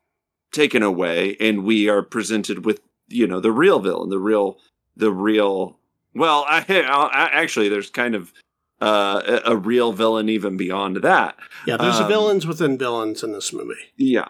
taken 0.52 0.84
away, 0.84 1.36
and 1.40 1.64
we 1.64 1.90
are 1.90 2.02
presented 2.02 2.66
with 2.66 2.82
you 3.08 3.28
know 3.28 3.40
the 3.40 3.52
real 3.52 3.80
villain, 3.80 4.10
the 4.10 4.20
real 4.20 4.58
the 4.96 5.12
real. 5.12 5.78
Well, 6.14 6.46
I, 6.50 6.64
I 6.68 7.30
actually 7.32 7.70
there's 7.70 7.90
kind 7.90 8.16
of 8.16 8.34
uh, 8.82 9.22
a, 9.46 9.52
a 9.52 9.56
real 9.56 9.94
villain 9.94 10.30
even 10.30 10.58
beyond 10.58 10.98
that. 10.98 11.38
yeah, 11.66 11.78
there's 11.78 12.00
Um, 12.00 12.08
villains 12.08 12.46
within 12.46 12.78
villains 12.78 13.24
in 13.24 13.32
this 13.32 13.54
movie. 13.54 13.74
Yeah. 13.98 14.28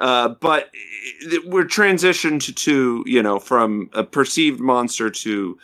Uh, 0.00 0.28
but 0.40 0.70
we're 1.44 1.64
transitioned 1.64 2.54
to, 2.56 3.04
you 3.06 3.22
know, 3.22 3.38
from 3.38 3.88
a 3.92 4.02
perceived 4.02 4.58
monster 4.58 5.08
to 5.08 5.56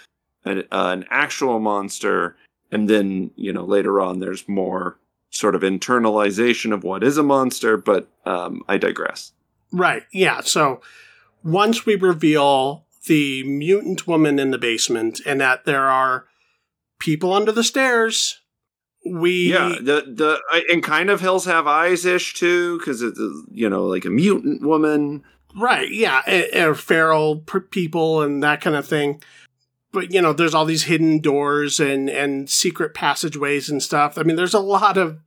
an, 0.44 0.60
uh, 0.70 0.90
an 0.92 1.04
actual 1.10 1.58
monster. 1.58 2.36
And 2.70 2.88
then, 2.88 3.32
you 3.36 3.52
know, 3.52 3.64
later 3.64 4.00
on, 4.00 4.20
there's 4.20 4.48
more 4.48 4.98
sort 5.30 5.54
of 5.54 5.62
internalization 5.62 6.72
of 6.72 6.84
what 6.84 7.02
is 7.02 7.18
a 7.18 7.22
monster. 7.24 7.76
But 7.76 8.08
um, 8.24 8.62
I 8.68 8.78
digress. 8.78 9.32
Right. 9.72 10.02
Yeah. 10.12 10.40
So 10.40 10.80
once 11.42 11.86
we 11.86 11.94
reveal 11.96 12.86
the 13.06 13.42
mutant 13.44 14.06
woman 14.06 14.38
in 14.38 14.50
the 14.50 14.58
basement 14.58 15.20
and 15.24 15.40
that 15.40 15.64
there 15.64 15.86
are 15.88 16.26
people 16.98 17.32
under 17.32 17.52
the 17.52 17.64
stairs, 17.64 18.40
we 19.10 19.52
Yeah. 19.52 19.76
The, 19.80 20.04
the, 20.06 20.62
and 20.70 20.82
kind 20.82 21.08
of 21.10 21.20
Hills 21.20 21.46
Have 21.46 21.66
Eyes 21.66 22.04
ish 22.04 22.34
too, 22.34 22.78
because 22.78 23.00
it's, 23.00 23.18
you 23.50 23.70
know, 23.70 23.86
like 23.86 24.04
a 24.04 24.10
mutant 24.10 24.62
woman. 24.62 25.24
right. 25.58 25.90
Yeah, 25.90 26.20
and 26.26 26.78
feral 26.78 27.38
people 27.70 28.22
and 28.22 28.42
that 28.42 28.60
kind 28.60 28.76
of 28.76 28.86
thing. 28.86 29.22
But 29.92 30.12
you 30.12 30.22
know, 30.22 30.32
there's 30.32 30.54
all 30.54 30.64
these 30.66 30.84
hidden 30.84 31.18
doors 31.20 31.80
and 31.80 32.08
and 32.08 32.48
secret 32.48 32.94
passageways 32.94 33.68
and 33.68 33.82
stuff. 33.82 34.16
I 34.18 34.22
mean, 34.22 34.36
there's 34.36 34.54
a 34.54 34.60
lot 34.60 34.96
of 34.96 35.18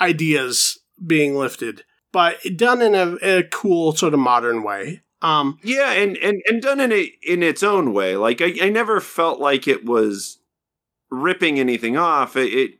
ideas 0.00 0.78
being 1.04 1.34
lifted, 1.34 1.84
but 2.16 2.38
done 2.56 2.80
in 2.80 2.94
a, 2.94 3.16
a 3.40 3.42
cool 3.42 3.94
sort 3.94 4.14
of 4.14 4.20
modern 4.20 4.62
way. 4.62 5.02
Um, 5.20 5.58
Yeah, 5.62 5.92
and 5.92 6.16
and 6.16 6.40
and 6.46 6.62
done 6.62 6.80
in 6.80 6.90
a 6.90 7.12
in 7.22 7.42
its 7.42 7.62
own 7.62 7.92
way. 7.92 8.16
Like 8.16 8.40
I, 8.40 8.54
I 8.62 8.70
never 8.70 9.00
felt 9.00 9.38
like 9.38 9.68
it 9.68 9.84
was 9.84 10.38
ripping 11.10 11.60
anything 11.60 11.98
off. 11.98 12.34
It, 12.34 12.54
it 12.54 12.70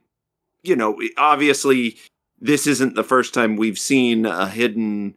you 0.63 0.75
know, 0.75 0.99
obviously 1.19 1.99
this 2.41 2.67
isn't 2.67 2.95
the 2.95 3.05
first 3.05 3.35
time 3.35 3.57
we've 3.57 3.79
seen 3.79 4.25
a 4.25 4.49
hidden 4.49 5.17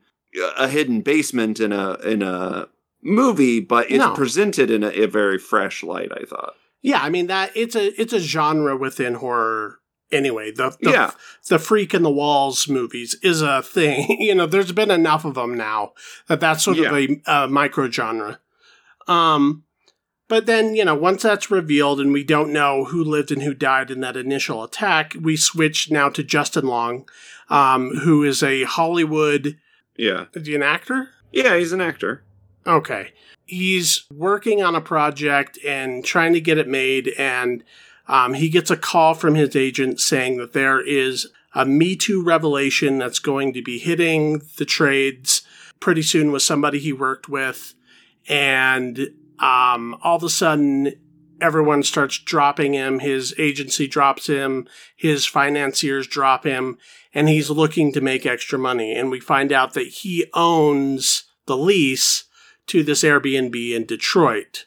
a 0.58 0.68
hidden 0.68 1.00
basement 1.00 1.62
in 1.62 1.72
a 1.72 1.94
in 2.04 2.22
a 2.22 2.68
movie, 3.02 3.62
but 3.62 3.90
it's 3.90 4.00
No. 4.00 4.14
presented 4.14 4.70
in 4.70 4.84
a, 4.84 4.90
a 4.90 5.06
very 5.06 5.38
fresh 5.38 5.82
light. 5.82 6.12
I 6.12 6.26
thought. 6.26 6.56
Yeah, 6.82 7.00
I 7.02 7.10
mean 7.10 7.28
that 7.28 7.52
it's 7.56 7.76
a 7.78 7.86
it's 8.02 8.12
a 8.12 8.20
genre 8.20 8.76
within 8.76 9.14
horror 9.14 9.80
anyway. 10.12 10.52
The, 10.52 10.76
the 10.82 10.92
Yeah. 10.92 11.12
the 11.48 11.60
freak 11.60 11.94
in 11.94 12.04
the 12.04 12.10
walls 12.12 12.68
movies 12.68 13.16
is 13.22 13.42
a 13.42 13.62
thing. 13.62 14.18
you 14.20 14.36
know, 14.36 14.46
there's 14.46 14.72
been 14.72 14.92
enough 14.92 15.26
of 15.26 15.36
them 15.36 15.56
now 15.56 15.94
that 16.28 16.40
that's 16.40 16.64
sort 16.64 16.78
Yeah. 16.78 16.90
of 16.90 16.96
a 16.96 17.22
uh, 17.26 17.48
micro 17.48 17.90
genre. 17.90 18.40
Um, 19.08 19.64
but 20.28 20.46
then 20.46 20.76
you 20.76 20.86
know, 20.86 20.96
once 20.96 21.24
that's 21.24 21.50
revealed 21.52 22.00
and 22.00 22.14
we 22.14 22.24
don't 22.24 22.54
know 22.54 22.86
who 22.86 23.04
lived 23.04 23.32
and 23.32 23.42
who 23.44 23.54
died 23.54 23.90
in 23.92 24.02
that 24.02 24.18
initial 24.18 24.64
attack, 24.64 25.16
we 25.20 25.36
switch 25.36 25.90
now 25.90 26.10
to 26.10 26.24
Justin 26.24 26.66
Long, 26.68 27.08
um, 27.50 27.96
who 28.04 28.24
is 28.24 28.44
a 28.44 28.64
Hollywood. 28.64 29.58
Yeah, 29.98 30.26
Is 30.34 30.48
he 30.48 30.56
an 30.56 30.64
actor? 30.64 31.10
yeah, 31.32 31.58
he's 31.58 31.74
an 31.74 31.82
actor. 31.82 32.24
Okay. 32.68 33.12
He's 33.46 34.06
working 34.14 34.62
on 34.62 34.76
a 34.76 34.82
project 34.82 35.58
and 35.66 36.06
trying 36.06 36.34
to 36.34 36.42
get 36.42 36.58
it 36.60 36.68
made, 36.68 37.08
and 37.18 37.64
um, 38.10 38.34
he 38.34 38.50
gets 38.50 38.72
a 38.72 38.76
call 38.76 39.14
from 39.14 39.36
his 39.36 39.56
agent 39.56 40.02
saying 40.02 40.38
that 40.38 40.54
there 40.54 40.82
is 40.82 41.28
a 41.54 41.64
Me 41.64 41.96
Too 41.96 42.24
revelation 42.24 42.98
that's 42.98 43.20
going 43.20 43.54
to 43.54 43.62
be 43.62 43.78
hitting 43.78 44.42
the 44.58 44.66
trades 44.66 45.44
pretty 45.80 46.02
soon 46.02 46.32
with 46.32 46.42
somebody 46.42 46.80
he 46.80 46.92
worked 46.92 47.30
with. 47.30 47.76
And 48.28 49.10
um, 49.38 49.96
all 50.02 50.18
of 50.18 50.24
a 50.24 50.30
sudden, 50.30 50.94
everyone 51.40 51.84
starts 51.84 52.18
dropping 52.18 52.74
him. 52.74 53.00
His 53.00 53.34
agency 53.38 53.88
drops 53.88 54.28
him, 54.28 54.68
his 54.96 55.28
financiers 55.28 56.08
drop 56.08 56.44
him, 56.44 56.80
and 57.14 57.30
he's 57.30 57.52
looking 57.52 57.94
to 57.94 58.02
make 58.02 58.26
extra 58.26 58.58
money. 58.58 58.96
And 58.96 59.12
we 59.12 59.20
find 59.20 59.54
out 59.54 59.74
that 59.74 59.88
he 59.88 60.26
owns 60.34 61.26
the 61.46 61.58
lease 61.58 62.26
to 62.68 62.84
this 62.84 63.04
Airbnb 63.04 63.76
in 63.76 63.86
Detroit. 63.86 64.66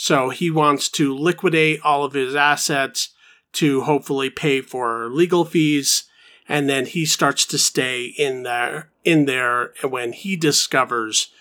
So 0.00 0.30
he 0.30 0.48
wants 0.48 0.88
to 0.90 1.12
liquidate 1.12 1.80
all 1.82 2.04
of 2.04 2.12
his 2.12 2.36
assets 2.36 3.08
to 3.54 3.80
hopefully 3.80 4.30
pay 4.30 4.60
for 4.60 5.08
legal 5.10 5.44
fees. 5.44 6.04
And 6.48 6.68
then 6.68 6.86
he 6.86 7.04
starts 7.04 7.44
to 7.46 7.58
stay 7.58 8.14
in 8.16 8.44
there, 8.44 8.92
in 9.02 9.24
there 9.24 9.72
when 9.82 10.12
he 10.12 10.36
discovers 10.36 11.32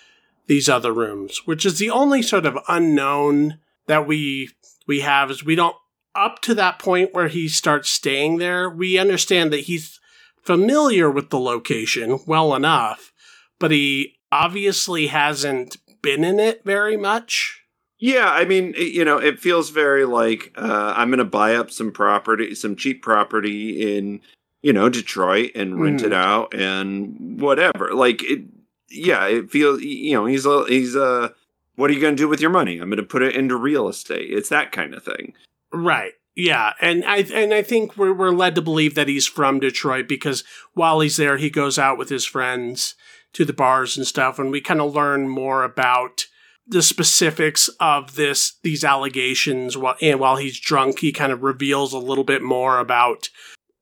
these 0.48 0.68
other 0.68 0.92
rooms, 0.92 1.46
which 1.46 1.68
is 1.68 1.78
the 1.78 1.92
only 1.92 2.24
sort 2.24 2.48
of 2.48 2.58
unknown 2.68 3.60
that 3.86 4.08
we, 4.08 4.50
we 4.88 5.02
have 5.02 5.30
is 5.30 5.46
we 5.46 5.54
don't, 5.54 5.76
up 6.16 6.42
to 6.42 6.56
that 6.56 6.80
point 6.80 7.14
where 7.14 7.28
he 7.28 7.48
starts 7.48 7.92
staying 7.92 8.38
there, 8.38 8.68
we 8.68 8.98
understand 8.98 9.54
that 9.54 9.66
he's 9.66 10.00
familiar 10.42 11.12
with 11.12 11.30
the 11.30 11.40
location 11.40 12.22
well 12.26 12.56
enough, 12.56 13.14
but 13.60 13.70
he 13.70 14.16
obviously 14.32 15.08
hasn't 15.08 15.78
been 16.02 16.24
in 16.24 16.40
it 16.40 16.64
very 16.66 16.98
much. 16.98 17.57
Yeah, 18.00 18.30
I 18.30 18.46
mean, 18.46 18.76
you 18.78 19.04
know, 19.04 19.18
it 19.18 19.40
feels 19.40 19.72
very 19.72 20.06
like 20.06 20.54
uh, 20.56 20.94
I'm 20.96 21.10
going 21.10 21.18
to 21.18 21.26
buy 21.26 21.56
up 21.56 21.72
some 21.72 21.92
property, 21.92 22.54
some 22.54 22.76
cheap 22.76 23.02
property 23.02 23.98
in, 23.98 24.22
you 24.62 24.72
know, 24.72 24.88
Detroit 24.88 25.52
and 25.56 25.82
rent 25.82 26.04
it 26.04 26.14
out 26.14 26.54
and 26.54 27.42
whatever. 27.42 27.94
Like, 27.94 28.24
it, 28.24 28.44
yeah, 28.90 29.26
it 29.26 29.50
feels, 29.50 29.82
you 29.82 30.14
know, 30.14 30.28
he's 30.28 30.46
a, 30.46 30.66
he's 30.68 30.96
a, 30.96 31.34
what 31.76 31.90
are 31.90 31.94
you 31.94 32.02
going 32.02 32.16
to 32.16 32.22
do 32.22 32.28
with 32.28 32.42
your 32.42 32.52
money? 32.52 32.78
I'm 32.80 32.90
going 32.90 32.98
to 32.98 33.04
put 33.04 33.24
it 33.24 33.36
into 33.36 33.56
real 33.56 33.88
estate. 33.88 34.30
It's 34.30 34.50
that 34.50 34.72
kind 34.72 34.94
of 34.94 35.04
thing. 35.04 35.34
Right. 35.74 36.14
Yeah, 36.38 36.74
and 36.80 37.04
I 37.04 37.18
and 37.34 37.52
I 37.52 37.64
think 37.64 37.98
we're 37.98 38.14
we're 38.14 38.30
led 38.30 38.54
to 38.56 38.62
believe 38.62 38.94
that 38.94 39.08
he's 39.08 39.26
from 39.26 39.60
Detroit 39.60 40.08
because 40.08 40.44
while 40.76 41.00
he's 41.00 41.18
there, 41.18 41.38
he 41.38 41.50
goes 41.50 41.80
out 41.80 41.98
with 41.98 42.10
his 42.10 42.26
friends 42.26 42.94
to 43.34 43.44
the 43.44 43.54
bars 43.54 43.98
and 43.98 44.06
stuff, 44.06 44.38
and 44.38 44.52
we 44.52 44.62
kind 44.62 44.80
of 44.80 44.94
learn 44.94 45.28
more 45.28 45.64
about 45.64 46.28
the 46.68 46.82
specifics 46.82 47.70
of 47.80 48.16
this 48.16 48.58
these 48.64 48.84
allegations. 48.84 49.78
While 49.78 49.96
and 50.02 50.20
while 50.20 50.36
he's 50.36 50.60
drunk, 50.60 51.00
he 51.00 51.12
kind 51.12 51.32
of 51.32 51.44
reveals 51.44 51.94
a 51.94 52.00
little 52.00 52.24
bit 52.24 52.42
more 52.42 52.80
about 52.80 53.30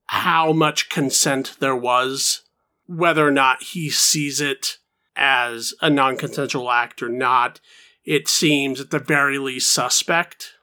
how 0.07 0.53
much 0.53 0.89
consent 0.89 1.55
there 1.59 1.75
was, 1.75 2.43
whether 2.85 3.27
or 3.27 3.31
not 3.31 3.63
he 3.63 3.89
sees 3.89 4.39
it 4.39 4.77
as 5.15 5.73
a 5.81 5.89
non-consensual 5.89 6.69
act 6.69 7.01
or 7.01 7.09
not. 7.09 7.59
It 8.03 8.27
seems 8.27 8.79
at 8.79 8.91
the 8.91 8.99
very 8.99 9.39
least 9.39 9.73
suspect. 9.73 10.53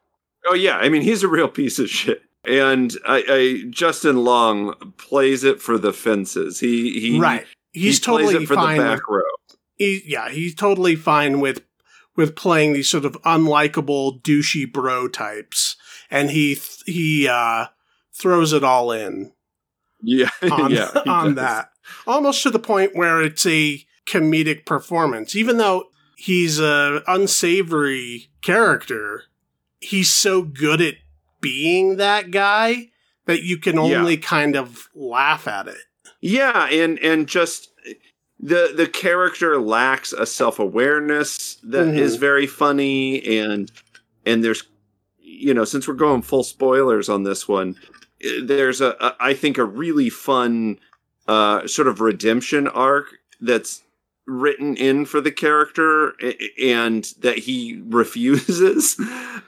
Oh 0.46 0.54
yeah, 0.54 0.76
I 0.76 0.88
mean 0.88 1.02
he's 1.02 1.22
a 1.22 1.28
real 1.28 1.48
piece 1.48 1.78
of 1.78 1.88
shit. 1.88 2.22
And 2.44 2.96
I, 3.06 3.24
I 3.28 3.64
Justin 3.70 4.24
Long 4.24 4.94
plays 4.96 5.44
it 5.44 5.60
for 5.60 5.78
the 5.78 5.92
fences. 5.92 6.60
He 6.60 7.00
he 7.00 7.18
right. 7.18 7.46
He's 7.72 7.98
he 7.98 8.04
totally 8.04 8.34
plays 8.34 8.42
it 8.42 8.46
for 8.46 8.54
fine. 8.54 8.78
the 8.78 8.82
back 8.84 9.08
row. 9.08 9.22
he, 9.76 10.02
yeah, 10.06 10.28
he's 10.28 10.54
totally 10.54 10.94
fine 10.94 11.40
with 11.40 11.62
with 12.16 12.36
playing 12.36 12.72
these 12.72 12.88
sort 12.88 13.04
of 13.04 13.14
unlikable, 13.22 14.20
douchey 14.22 14.70
bro 14.70 15.08
types, 15.08 15.76
and 16.10 16.30
he 16.30 16.54
th- 16.54 16.82
he 16.86 17.26
uh, 17.28 17.66
throws 18.12 18.52
it 18.52 18.62
all 18.64 18.92
in 18.92 19.32
Yeah, 20.02 20.30
on, 20.50 20.70
yeah, 20.70 20.90
on 21.06 21.34
does. 21.34 21.44
that, 21.44 21.70
almost 22.06 22.42
to 22.42 22.50
the 22.50 22.58
point 22.58 22.94
where 22.94 23.22
it's 23.22 23.46
a 23.46 23.84
comedic 24.06 24.66
performance. 24.66 25.34
Even 25.36 25.56
though 25.58 25.84
he's 26.16 26.58
a 26.60 27.02
unsavory 27.06 28.30
character, 28.42 29.24
he's 29.80 30.12
so 30.12 30.42
good 30.42 30.80
at 30.80 30.94
being 31.40 31.96
that 31.96 32.30
guy 32.30 32.88
that 33.26 33.42
you 33.42 33.58
can 33.58 33.76
Yeah. 33.76 33.98
only 34.00 34.16
kind 34.16 34.54
of 34.56 34.88
laugh 34.94 35.46
at 35.48 35.68
it. 35.68 35.78
Yeah, 36.20 36.66
and 36.68 36.98
and 37.00 37.26
just 37.26 37.68
the 38.42 38.72
the 38.74 38.86
character 38.88 39.58
lacks 39.60 40.12
a 40.12 40.26
self 40.26 40.58
awareness 40.58 41.56
that 41.62 41.88
is 41.88 42.16
Mhm. 42.16 42.20
very 42.20 42.46
funny, 42.46 43.38
and 43.38 43.70
and 44.26 44.42
there's 44.44 44.64
you 45.18 45.54
know 45.54 45.64
since 45.64 45.86
we're 45.86 45.94
going 45.94 46.22
full 46.22 46.42
spoilers 46.44 47.08
on 47.08 47.22
this 47.22 47.46
one, 47.48 47.76
there's 48.42 48.80
a, 48.80 48.96
a 49.00 49.16
I 49.20 49.34
think 49.34 49.58
a 49.58 49.64
really 49.64 50.10
fun 50.10 50.78
uh, 51.28 51.66
sort 51.68 51.86
of 51.88 52.00
redemption 52.00 52.66
arc 52.68 53.06
that's 53.40 53.82
written 54.26 54.76
in 54.76 55.04
for 55.04 55.20
the 55.20 55.30
character 55.32 56.14
and 56.60 57.12
that 57.20 57.38
he 57.38 57.80
refuses. 57.88 58.96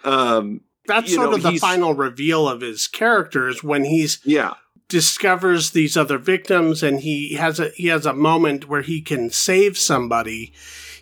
um, 0.05 0.61
That's 0.87 1.13
sort 1.15 1.31
know, 1.31 1.37
of 1.37 1.43
the 1.43 1.59
final 1.59 1.95
reveal 1.95 2.49
of 2.49 2.61
his 2.61 2.87
characters 2.89 3.63
when 3.65 3.85
he's 3.85 4.21
yeah, 4.25 4.55
discovers 4.99 5.73
these 5.73 5.97
other 5.97 6.19
victims 6.19 6.81
and 6.81 7.01
he 7.01 7.35
has 7.35 7.59
a 7.59 7.71
he 7.71 7.89
has 7.89 8.07
a 8.07 8.13
moment 8.13 8.69
where 8.69 8.83
he 8.83 9.01
can 9.01 9.29
save 9.29 9.77
somebody 9.77 10.53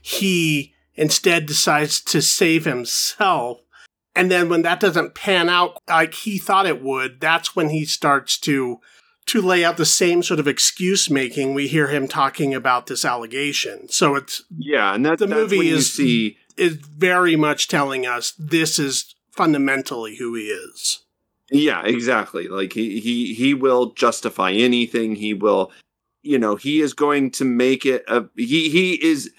he 0.01 0.73
instead 0.95 1.45
decides 1.45 2.01
to 2.01 2.23
save 2.23 2.65
himself. 2.65 3.59
And 4.17 4.31
then 4.31 4.49
when 4.49 4.63
that 4.63 4.81
doesn't 4.81 5.15
pan 5.15 5.51
out 5.51 5.77
like 5.87 6.15
he 6.15 6.39
thought 6.39 6.65
it 6.67 6.83
would 6.83 7.21
that's 7.21 7.55
when 7.55 7.69
he 7.69 7.85
starts 7.85 8.39
to 8.41 8.79
to 9.27 9.43
lay 9.43 9.63
out 9.63 9.77
the 9.77 9.85
same 9.85 10.23
sort 10.23 10.41
of 10.41 10.49
excuse 10.49 11.11
making. 11.11 11.53
We 11.55 11.69
hear 11.69 11.89
him 11.89 12.09
talking 12.09 12.55
about 12.55 12.87
this 12.87 13.05
allegation. 13.05 13.89
So 13.91 14.17
it's 14.17 14.43
yeah, 14.57 14.95
and 14.95 15.05
that, 15.05 15.19
The 15.19 15.27
that's 15.27 15.39
movie 15.39 15.69
is- 15.69 15.93
see. 15.93 16.39
is 16.57 16.77
very 16.77 17.37
much 17.37 17.69
telling 17.69 18.07
us 18.07 18.33
this 18.39 18.79
is 18.79 19.15
fundamentally 19.31 20.17
who 20.17 20.35
he 20.35 20.45
is 20.47 21.02
Yeah, 21.53 21.85
exactly. 21.85 22.49
Like 22.49 22.73
he 22.73 22.99
he 22.99 23.35
he 23.35 23.55
will 23.55 23.93
justify 23.93 24.53
anything. 24.53 25.17
He 25.17 25.35
will, 25.35 25.71
you 26.23 26.39
know, 26.39 26.57
he 26.57 26.81
is 26.81 26.95
going 26.95 27.31
to 27.33 27.45
make 27.45 27.85
it 27.85 28.05
a 28.09 28.25
he 28.37 28.71
he 28.71 28.95
is 29.05 29.31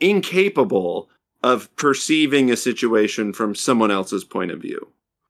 incapable 0.00 1.08
of 1.42 1.74
perceiving 1.76 2.50
a 2.50 2.56
situation 2.56 3.32
from 3.32 3.54
someone 3.54 3.90
else's 3.90 4.24
point 4.24 4.50
of 4.50 4.60
view. 4.60 4.88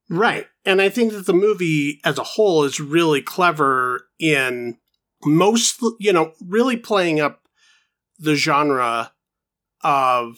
Right. 0.08 0.46
And 0.64 0.82
I 0.82 0.88
think 0.88 1.12
that 1.12 1.26
the 1.26 1.32
movie 1.32 2.00
as 2.04 2.18
a 2.18 2.24
whole 2.24 2.64
is 2.64 2.78
really 2.78 3.22
clever 3.22 4.08
in 4.18 4.78
most, 5.24 5.82
you 5.98 6.12
know, 6.12 6.32
really 6.46 6.76
playing 6.76 7.20
up 7.20 7.42
the 8.18 8.34
genre 8.34 9.12
of, 9.82 10.36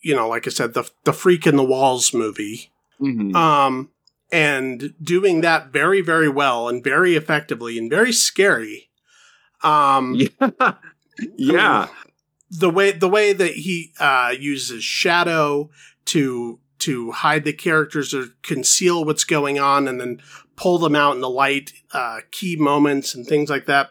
you 0.00 0.14
know, 0.14 0.28
like 0.28 0.46
I 0.46 0.50
said, 0.50 0.74
the, 0.74 0.88
the 1.04 1.12
freak 1.12 1.46
in 1.46 1.56
the 1.56 1.64
walls 1.64 2.14
movie. 2.14 2.70
Mhm. 3.00 3.34
Um, 3.34 3.90
and 4.34 4.94
doing 5.00 5.42
that 5.42 5.68
very, 5.68 6.00
very 6.00 6.28
well 6.28 6.68
and 6.68 6.82
very 6.82 7.14
effectively 7.14 7.78
and 7.78 7.88
very 7.88 8.12
scary. 8.12 8.90
Um, 9.62 10.14
yeah. 10.40 10.74
yeah. 11.36 11.88
the 12.50 12.68
way 12.68 12.90
the 12.90 13.08
way 13.08 13.32
that 13.32 13.52
he 13.52 13.92
uh, 14.00 14.34
uses 14.36 14.82
shadow 14.82 15.70
to 16.06 16.58
to 16.80 17.12
hide 17.12 17.44
the 17.44 17.52
characters 17.52 18.12
or 18.12 18.26
conceal 18.42 19.04
what's 19.04 19.22
going 19.22 19.60
on 19.60 19.86
and 19.86 20.00
then 20.00 20.20
pull 20.56 20.78
them 20.78 20.96
out 20.96 21.14
in 21.14 21.20
the 21.20 21.30
light 21.30 21.72
uh, 21.92 22.18
key 22.32 22.56
moments 22.56 23.14
and 23.14 23.26
things 23.26 23.48
like 23.48 23.66
that 23.66 23.90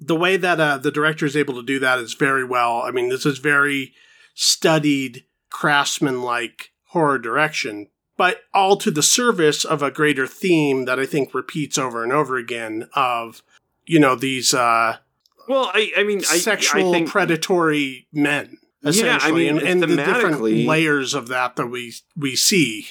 the 0.00 0.16
way 0.16 0.38
that 0.38 0.58
uh, 0.58 0.78
the 0.78 0.90
director 0.90 1.26
is 1.26 1.36
able 1.36 1.54
to 1.54 1.62
do 1.62 1.78
that 1.78 1.98
is 1.98 2.14
very 2.14 2.44
well 2.44 2.82
i 2.82 2.90
mean 2.90 3.08
this 3.08 3.24
is 3.24 3.38
very 3.38 3.92
studied 4.34 5.24
craftsman 5.50 6.22
like 6.22 6.70
horror 6.88 7.18
direction 7.18 7.88
but 8.16 8.42
all 8.54 8.76
to 8.76 8.90
the 8.90 9.02
service 9.02 9.64
of 9.64 9.82
a 9.82 9.90
greater 9.90 10.26
theme 10.26 10.84
that 10.84 10.98
i 10.98 11.06
think 11.06 11.34
repeats 11.34 11.78
over 11.78 12.02
and 12.02 12.12
over 12.12 12.36
again 12.36 12.88
of 12.94 13.42
you 13.84 14.00
know 14.00 14.16
these 14.16 14.52
uh, 14.52 14.96
Well, 15.48 15.70
I 15.72 15.92
I 15.96 16.02
mean 16.02 16.20
sexual 16.20 16.90
I 16.90 16.92
think 16.92 17.08
predatory 17.08 18.08
men 18.12 18.58
Yeah, 18.82 18.88
I 18.88 18.90
essentially 18.90 19.52
mean, 19.52 19.58
and, 19.58 19.82
and 19.82 19.82
the 19.82 19.96
different 19.96 20.40
layers 20.40 21.14
of 21.14 21.28
that 21.28 21.56
that 21.56 21.68
we 21.68 21.94
we 22.16 22.36
see 22.36 22.88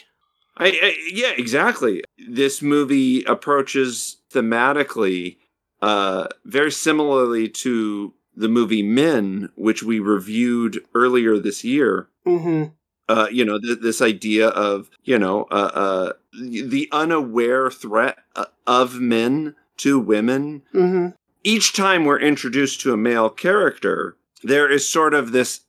I, 0.58 0.68
I 0.68 0.98
yeah, 1.12 1.32
exactly. 1.38 2.04
This 2.30 2.62
movie 2.62 3.24
approaches 3.26 4.18
thematically 4.32 5.38
uh, 5.82 6.28
very 6.46 6.72
similarly 6.72 7.50
to 7.50 8.14
the 8.36 8.48
movie 8.48 8.84
Men, 8.84 9.50
which 9.56 9.84
we 9.84 10.00
reviewed 10.00 10.84
earlier 10.94 11.38
this 11.38 11.64
year. 11.64 12.10
mm-hmm. 12.26 12.72
Uh, 13.08 13.28
you 13.32 13.46
know, 13.46 13.60
th- 13.60 13.80
this 13.82 14.02
idea 14.02 14.48
of 14.48 14.90
you 15.04 15.20
know 15.20 15.44
uh, 15.52 15.72
uh, 15.74 16.14
the 16.34 16.88
unaware 16.92 17.70
threat 17.70 18.20
uh, 18.36 18.46
of 18.66 19.00
men 19.00 19.56
to 19.78 20.00
women. 20.00 20.64
Mm-hmm. 20.74 21.10
Each 21.44 21.74
time 21.74 22.06
we're 22.06 22.20
introduced 22.20 22.82
to 22.82 22.94
a 22.94 22.98
male 22.98 23.30
character, 23.30 24.18
there 24.42 24.70
is 24.70 24.90
sort 24.90 25.14
of 25.14 25.32
this 25.32 25.62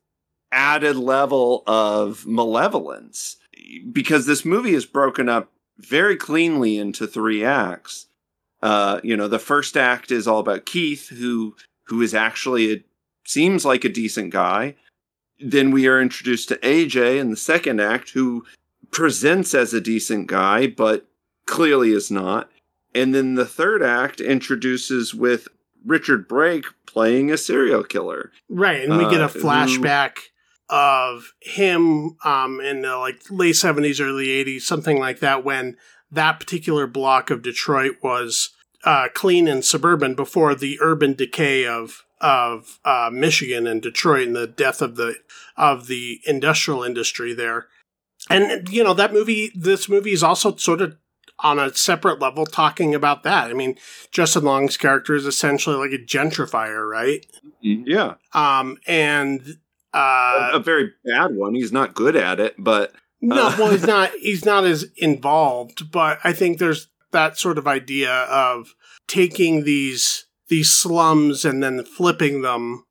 added 0.50 0.96
level 0.96 1.62
of 1.66 2.26
malevolence 2.26 3.36
because 3.92 4.26
this 4.26 4.44
movie 4.44 4.74
is 4.74 4.86
broken 4.86 5.28
up 5.28 5.52
very 5.78 6.16
cleanly 6.16 6.78
into 6.78 7.06
three 7.06 7.44
acts. 7.44 8.06
Uh, 8.62 9.00
you 9.02 9.16
know, 9.16 9.28
the 9.28 9.38
first 9.38 9.76
act 9.76 10.10
is 10.10 10.26
all 10.26 10.40
about 10.40 10.66
Keith, 10.66 11.08
who 11.08 11.54
who 11.84 12.02
is 12.02 12.14
actually 12.14 12.72
a, 12.72 12.84
seems 13.24 13.64
like 13.64 13.84
a 13.84 13.88
decent 13.88 14.32
guy. 14.32 14.74
Then 15.40 15.70
we 15.70 15.86
are 15.86 16.00
introduced 16.00 16.48
to 16.48 16.56
AJ 16.58 17.18
in 17.18 17.30
the 17.30 17.36
second 17.36 17.80
act, 17.80 18.10
who 18.10 18.44
presents 18.90 19.54
as 19.54 19.74
a 19.74 19.80
decent 19.80 20.26
guy, 20.28 20.66
but 20.66 21.06
clearly 21.46 21.92
is 21.92 22.10
not. 22.10 22.50
And 22.94 23.14
then 23.14 23.34
the 23.34 23.44
third 23.44 23.82
act 23.82 24.20
introduces 24.20 25.14
with 25.14 25.48
Richard 25.84 26.26
Brake 26.26 26.64
playing 26.86 27.30
a 27.30 27.36
serial 27.36 27.84
killer. 27.84 28.32
right 28.48 28.82
and 28.88 28.96
we 28.96 29.04
get 29.10 29.20
Uh, 29.20 29.24
a 29.24 29.28
who- 29.28 29.40
flashback 29.42 30.12
of 30.68 31.32
him 31.40 32.16
um 32.24 32.60
in 32.60 32.80
the 32.82 32.96
like 32.96 33.20
late 33.30 33.54
70s 33.54 34.00
early 34.00 34.28
80s 34.28 34.62
something 34.62 34.98
like 34.98 35.20
that 35.20 35.44
when 35.44 35.76
that 36.10 36.40
particular 36.40 36.86
block 36.88 37.30
of 37.30 37.40
detroit 37.42 37.96
was 38.02 38.50
uh 38.84 39.06
clean 39.14 39.46
and 39.46 39.64
suburban 39.64 40.14
before 40.16 40.54
the 40.56 40.78
urban 40.80 41.12
decay 41.14 41.64
of 41.66 42.04
of 42.20 42.78
uh 42.84 43.10
michigan 43.12 43.66
and 43.66 43.82
detroit 43.82 44.26
and 44.26 44.36
the 44.36 44.46
death 44.46 44.80
of 44.80 44.96
the 44.96 45.16
of 45.56 45.86
the 45.86 46.20
industrial 46.26 46.82
industry 46.82 47.34
there 47.34 47.66
and 48.30 48.68
you 48.68 48.82
know 48.82 48.94
that 48.94 49.12
movie 49.12 49.50
this 49.54 49.88
movie 49.88 50.12
is 50.12 50.22
also 50.22 50.56
sort 50.56 50.80
of 50.80 50.96
on 51.40 51.58
a 51.58 51.74
separate 51.74 52.18
level 52.18 52.46
talking 52.46 52.94
about 52.94 53.22
that. 53.22 53.50
I 53.50 53.52
mean, 53.52 53.76
Justin 54.10 54.44
Long's 54.44 54.76
character 54.76 55.14
is 55.14 55.26
essentially 55.26 55.76
like 55.76 55.92
a 55.92 56.02
gentrifier, 56.02 56.88
right? 56.88 57.26
Yeah. 57.60 58.14
Um, 58.32 58.78
and 58.86 59.58
uh, 59.92 60.50
a 60.54 60.60
very 60.60 60.92
bad 61.04 61.34
one. 61.34 61.54
He's 61.54 61.72
not 61.72 61.94
good 61.94 62.16
at 62.16 62.40
it, 62.40 62.54
but 62.58 62.94
no, 63.20 63.48
uh, 63.48 63.56
well, 63.58 63.70
he's 63.70 63.86
not. 63.86 64.10
He's 64.20 64.44
not 64.44 64.64
as 64.64 64.84
involved, 64.96 65.90
but 65.90 66.18
I 66.24 66.32
think 66.32 66.58
there's 66.58 66.88
that 67.12 67.38
sort 67.38 67.58
of 67.58 67.66
idea 67.66 68.12
of 68.12 68.74
taking 69.06 69.64
these 69.64 70.25
these 70.48 70.72
slums 70.72 71.44
and 71.44 71.62
then 71.62 71.84
flipping 71.84 72.42
them, 72.42 72.84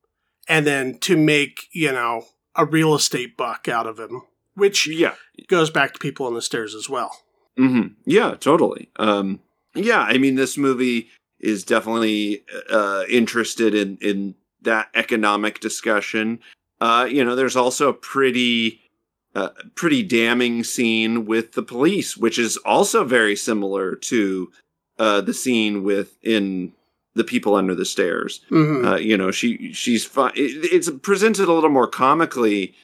and 0.48 0.66
then 0.66 0.98
to 1.00 1.18
make 1.18 1.68
you 1.72 1.92
know 1.92 2.26
a 2.56 2.66
real 2.66 2.96
estate 2.96 3.38
buck 3.38 3.68
out 3.68 3.88
of 3.88 4.00
him, 4.00 4.22
which 4.56 4.88
yeah, 4.88 5.16
goes 5.48 5.70
back 5.70 5.94
to 5.94 6.00
people 6.00 6.26
on 6.26 6.34
the 6.34 6.42
stairs 6.42 6.74
as 6.76 6.90
well. 6.90 7.12
hmm 7.58 7.88
Yeah, 8.06 8.36
totally. 8.40 8.90
Um, 8.98 9.40
yeah, 9.74 10.02
I 10.02 10.18
mean, 10.18 10.36
this 10.36 10.58
movie 10.58 11.10
is 11.40 11.64
definitely 11.64 12.44
uh, 12.72 13.04
interested 13.10 13.76
in 13.76 13.98
in 14.02 14.36
that 14.62 14.90
economic 14.96 15.60
discussion. 15.60 16.40
Uh, 16.82 17.08
you 17.10 17.24
know, 17.24 17.36
there's 17.36 17.56
also 17.56 17.90
a 17.90 17.94
pretty 17.94 18.82
uh, 19.36 19.50
pretty 19.76 20.02
damning 20.02 20.64
scene 20.64 21.26
with 21.26 21.54
the 21.54 21.64
police, 21.64 22.16
which 22.18 22.40
is 22.40 22.58
also 22.58 23.04
very 23.04 23.36
similar 23.36 23.96
to 23.96 24.52
uh, 24.98 25.22
the 25.22 25.34
scene 25.34 25.84
with 25.84 26.18
in 26.24 26.72
the 27.16 27.24
people 27.24 27.56
under 27.56 27.74
the 27.74 27.86
stairs. 27.86 28.42
Mhm. 28.52 28.86
Uh, 28.86 28.98
you 28.98 29.18
know, 29.18 29.32
she 29.32 29.72
she's 29.74 30.06
fine. 30.06 30.34
It, 30.36 30.72
it's 30.72 30.90
presented 31.02 31.48
a 31.48 31.54
little 31.54 31.70
more 31.70 31.88
comically 31.88 32.76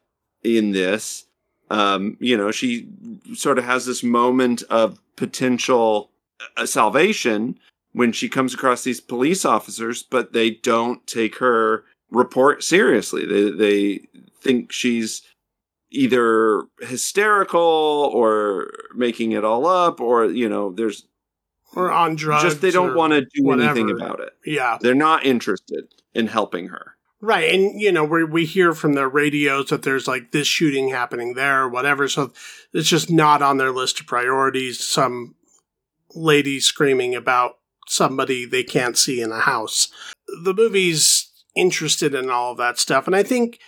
in 0.43 0.71
this. 0.71 1.25
Um, 1.69 2.17
you 2.19 2.35
know, 2.35 2.51
she 2.51 2.87
sort 3.33 3.57
of 3.57 3.63
has 3.65 3.85
this 3.85 4.03
moment 4.03 4.63
of 4.69 4.99
potential 5.15 6.09
uh, 6.57 6.65
salvation 6.65 7.59
when 7.93 8.11
she 8.11 8.27
comes 8.29 8.53
across 8.53 8.83
these 8.83 8.99
police 9.01 9.45
officers, 9.45 10.03
but 10.03 10.33
they 10.33 10.49
don't 10.49 11.05
take 11.07 11.37
her 11.37 11.83
report 12.09 12.63
seriously. 12.63 13.25
They 13.25 13.51
they 13.51 14.07
think 14.41 14.71
she's 14.71 15.21
either 15.91 16.63
hysterical 16.79 17.59
or 18.13 18.71
making 18.95 19.33
it 19.33 19.43
all 19.43 19.65
up, 19.65 19.99
or 19.99 20.25
you 20.25 20.47
know, 20.47 20.71
there's 20.71 21.05
or 21.75 21.91
on 21.91 22.15
drugs. 22.15 22.43
just 22.43 22.61
they 22.61 22.71
don't 22.71 22.95
want 22.95 23.13
to 23.13 23.21
do 23.21 23.43
whatever. 23.43 23.69
anything 23.79 23.91
about 23.91 24.19
it. 24.19 24.33
Yeah, 24.45 24.77
They're 24.81 24.93
not 24.95 25.25
interested 25.25 25.85
in 26.13 26.27
helping 26.27 26.67
her. 26.69 26.95
right. 27.21 27.53
And 27.53 27.79
you 27.79 27.91
know, 27.91 28.03
we 28.03 28.23
we 28.23 28.45
hear 28.45 28.73
from 28.73 28.93
the 28.93 29.07
radios 29.07 29.69
that 29.69 29.83
there's 29.83 30.07
like 30.07 30.31
this 30.31 30.47
shooting 30.47 30.89
happening 30.89 31.33
there, 31.35 31.63
or 31.63 31.69
whatever. 31.69 32.07
So 32.07 32.33
it's 32.73 32.89
just 32.89 33.09
not 33.09 33.41
on 33.41 33.57
their 33.57 33.71
list 33.71 33.99
of 34.01 34.07
priorities. 34.07 34.79
Some 34.79 35.35
lady 36.13 36.59
screaming 36.59 37.15
about 37.15 37.57
somebody 37.87 38.45
they 38.45 38.63
can't 38.63 38.97
see 38.97 39.21
in 39.21 39.31
a 39.31 39.39
house. 39.39 39.87
The 40.43 40.53
movie's 40.53 41.29
interested 41.55 42.13
in 42.13 42.29
all 42.29 42.51
of 42.51 42.57
that 42.57 42.77
stuff, 42.79 43.07
and 43.07 43.15
I 43.15 43.23
think 43.23 43.59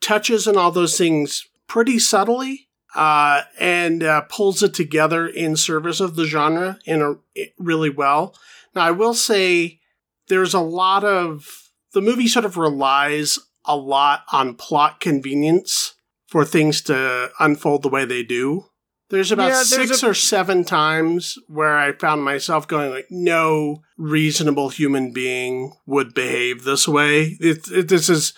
touches 0.00 0.46
on 0.46 0.56
all 0.56 0.70
those 0.70 0.96
things 0.98 1.46
pretty 1.66 1.98
subtly. 1.98 2.63
Uh, 2.94 3.42
and 3.58 4.02
uh, 4.04 4.20
pulls 4.22 4.62
it 4.62 4.72
together 4.72 5.26
in 5.26 5.56
service 5.56 5.98
of 6.00 6.14
the 6.14 6.26
genre 6.26 6.78
in 6.84 7.02
a 7.02 7.14
really 7.58 7.90
well. 7.90 8.36
Now, 8.74 8.82
I 8.82 8.90
will 8.92 9.14
say 9.14 9.80
there's 10.28 10.54
a 10.54 10.60
lot 10.60 11.02
of 11.04 11.70
the 11.92 12.00
movie 12.00 12.28
sort 12.28 12.44
of 12.44 12.56
relies 12.56 13.38
a 13.64 13.76
lot 13.76 14.24
on 14.30 14.54
plot 14.54 15.00
convenience 15.00 15.94
for 16.28 16.44
things 16.44 16.82
to 16.82 17.30
unfold 17.40 17.82
the 17.82 17.88
way 17.88 18.04
they 18.04 18.22
do. 18.22 18.66
There's 19.10 19.30
about 19.32 19.48
Yeah, 19.48 19.62
there's 19.68 19.68
six 19.68 20.02
a- 20.02 20.08
or 20.10 20.14
seven 20.14 20.64
times 20.64 21.36
where 21.46 21.76
I 21.76 21.92
found 21.92 22.24
myself 22.24 22.66
going 22.66 22.90
like, 22.90 23.06
no 23.10 23.82
reasonable 23.98 24.70
human 24.70 25.12
being 25.12 25.72
would 25.86 26.14
behave 26.14 26.64
this 26.64 26.88
way. 26.88 27.36
It, 27.40 27.68
it, 27.70 27.88
this 27.88 28.08
is 28.08 28.34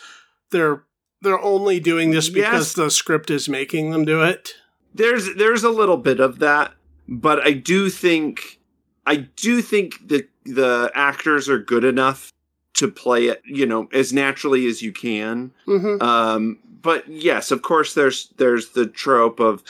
they're 0.51 0.85
they're 1.23 1.41
only 1.41 1.81
doing 1.81 2.11
this 2.11 2.29
because 2.29 2.69
Yes. 2.69 2.73
the 2.75 2.91
script 2.91 3.31
is 3.31 3.49
making 3.49 3.91
them 3.91 4.05
do 4.05 4.23
it. 4.23 4.55
There's 4.95 5.35
there's 5.35 5.65
a 5.65 5.71
little 5.71 5.97
bit 5.99 6.21
of 6.21 6.39
that, 6.39 6.73
but 7.09 7.45
I 7.47 7.53
do 7.53 7.91
think 7.91 8.59
I 9.07 9.17
do 9.17 9.63
think 9.63 10.09
that 10.09 10.29
the 10.45 10.91
actors 10.95 11.49
are 11.49 11.59
good 11.59 11.85
enough 11.85 12.33
to 12.75 12.89
play 12.89 13.27
it, 13.27 13.43
you 13.45 13.67
know, 13.67 13.89
as 13.93 14.13
naturally 14.13 14.67
as 14.67 14.83
you 14.83 14.93
can. 14.93 15.53
hmm 15.65 15.97
Um, 16.01 16.59
but 16.83 17.09
yes, 17.09 17.51
of 17.51 17.63
course, 17.63 17.95
there's 17.95 18.29
there's 18.37 18.71
the 18.71 18.87
trope 18.87 19.41
of 19.41 19.63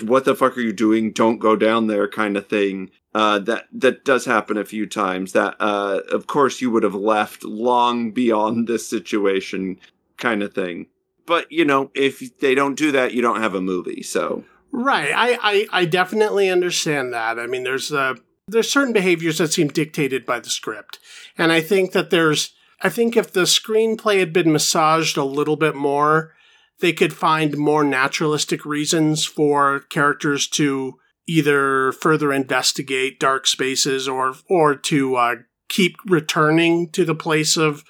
what 0.00 0.24
the 0.24 0.34
fuck 0.34 0.56
are 0.56 0.60
you 0.62 0.72
doing? 0.72 1.12
Don't 1.12 1.38
go 1.38 1.54
down 1.54 1.86
there, 1.86 2.08
kind 2.08 2.36
of 2.36 2.48
thing. 2.48 2.90
Uh, 3.14 3.38
that 3.40 3.66
that 3.72 4.04
does 4.04 4.24
happen 4.24 4.56
a 4.56 4.64
few 4.64 4.86
times. 4.86 5.32
That 5.32 5.54
uh, 5.60 6.00
of 6.10 6.26
course 6.26 6.60
you 6.60 6.70
would 6.70 6.82
have 6.82 6.94
left 6.94 7.44
long 7.44 8.10
beyond 8.10 8.66
this 8.66 8.86
situation, 8.86 9.78
kind 10.16 10.42
of 10.42 10.54
thing. 10.54 10.86
But 11.26 11.50
you 11.50 11.64
know, 11.64 11.90
if 11.94 12.38
they 12.38 12.54
don't 12.54 12.76
do 12.76 12.92
that, 12.92 13.14
you 13.14 13.22
don't 13.22 13.40
have 13.40 13.54
a 13.54 13.60
movie. 13.60 14.02
So 14.02 14.44
Right. 14.72 15.12
I, 15.14 15.38
I, 15.42 15.66
I 15.70 15.84
definitely 15.84 16.48
understand 16.48 17.12
that. 17.12 17.38
I 17.38 17.46
mean, 17.46 17.62
there's 17.62 17.92
uh, 17.92 18.14
there's 18.48 18.70
certain 18.70 18.94
behaviors 18.94 19.38
that 19.38 19.52
seem 19.52 19.68
dictated 19.68 20.24
by 20.24 20.40
the 20.40 20.48
script, 20.48 20.98
and 21.36 21.52
I 21.52 21.60
think 21.60 21.92
that 21.92 22.10
there's 22.10 22.54
I 22.80 22.88
think 22.88 23.16
if 23.16 23.32
the 23.32 23.42
screenplay 23.42 24.18
had 24.18 24.32
been 24.32 24.50
massaged 24.50 25.16
a 25.16 25.24
little 25.24 25.56
bit 25.56 25.76
more, 25.76 26.32
they 26.80 26.92
could 26.92 27.12
find 27.12 27.56
more 27.58 27.84
naturalistic 27.84 28.64
reasons 28.64 29.26
for 29.26 29.80
characters 29.90 30.48
to 30.48 30.98
either 31.28 31.92
further 31.92 32.32
investigate 32.32 33.20
dark 33.20 33.46
spaces 33.46 34.08
or 34.08 34.34
or 34.48 34.74
to 34.74 35.16
uh, 35.16 35.34
keep 35.68 35.96
returning 36.06 36.88
to 36.90 37.04
the 37.04 37.14
place 37.14 37.58
of 37.58 37.84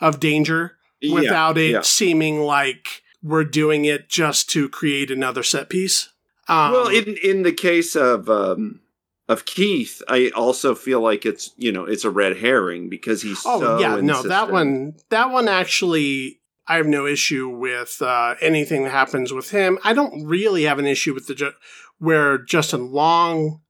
of 0.00 0.18
danger 0.18 0.78
Yeah, 1.04 1.14
without 1.14 1.58
it 1.58 1.70
yeah. 1.72 1.80
seeming 1.82 2.40
like 2.40 3.02
we're 3.22 3.44
doing 3.44 3.84
it 3.84 4.08
just 4.08 4.50
to 4.50 4.68
create 4.68 5.10
another 5.10 5.42
set 5.42 5.68
piece. 5.68 6.10
Um, 6.48 6.72
well, 6.72 6.88
in 6.88 7.16
in 7.22 7.42
the 7.42 7.52
case 7.52 7.96
of 7.96 8.28
um, 8.28 8.80
of 9.28 9.46
Keith, 9.46 10.02
I 10.08 10.30
also 10.34 10.74
feel 10.74 11.00
like 11.00 11.24
it's 11.24 11.52
you 11.56 11.72
know 11.72 11.84
it's 11.84 12.04
a 12.04 12.10
red 12.10 12.36
herring 12.36 12.88
because 12.90 13.22
he's 13.22 13.42
oh 13.46 13.60
so 13.60 13.78
yeah, 13.78 13.96
no, 13.96 14.22
that 14.22 14.52
one, 14.52 14.94
that 15.08 15.30
one 15.30 15.48
actually, 15.48 16.40
I 16.68 16.76
have 16.76 16.86
no 16.86 17.06
issue 17.06 17.48
with 17.48 18.02
uh, 18.02 18.34
anything 18.40 18.84
that 18.84 18.90
happens 18.90 19.32
with 19.32 19.50
him. 19.50 19.78
I 19.82 19.94
don't 19.94 20.26
really 20.26 20.64
have 20.64 20.78
an 20.78 20.86
issue 20.86 21.14
with 21.14 21.26
the 21.26 21.34
Ju- 21.34 21.52
where 21.98 22.36
Justin 22.38 22.92
Long, 22.92 23.62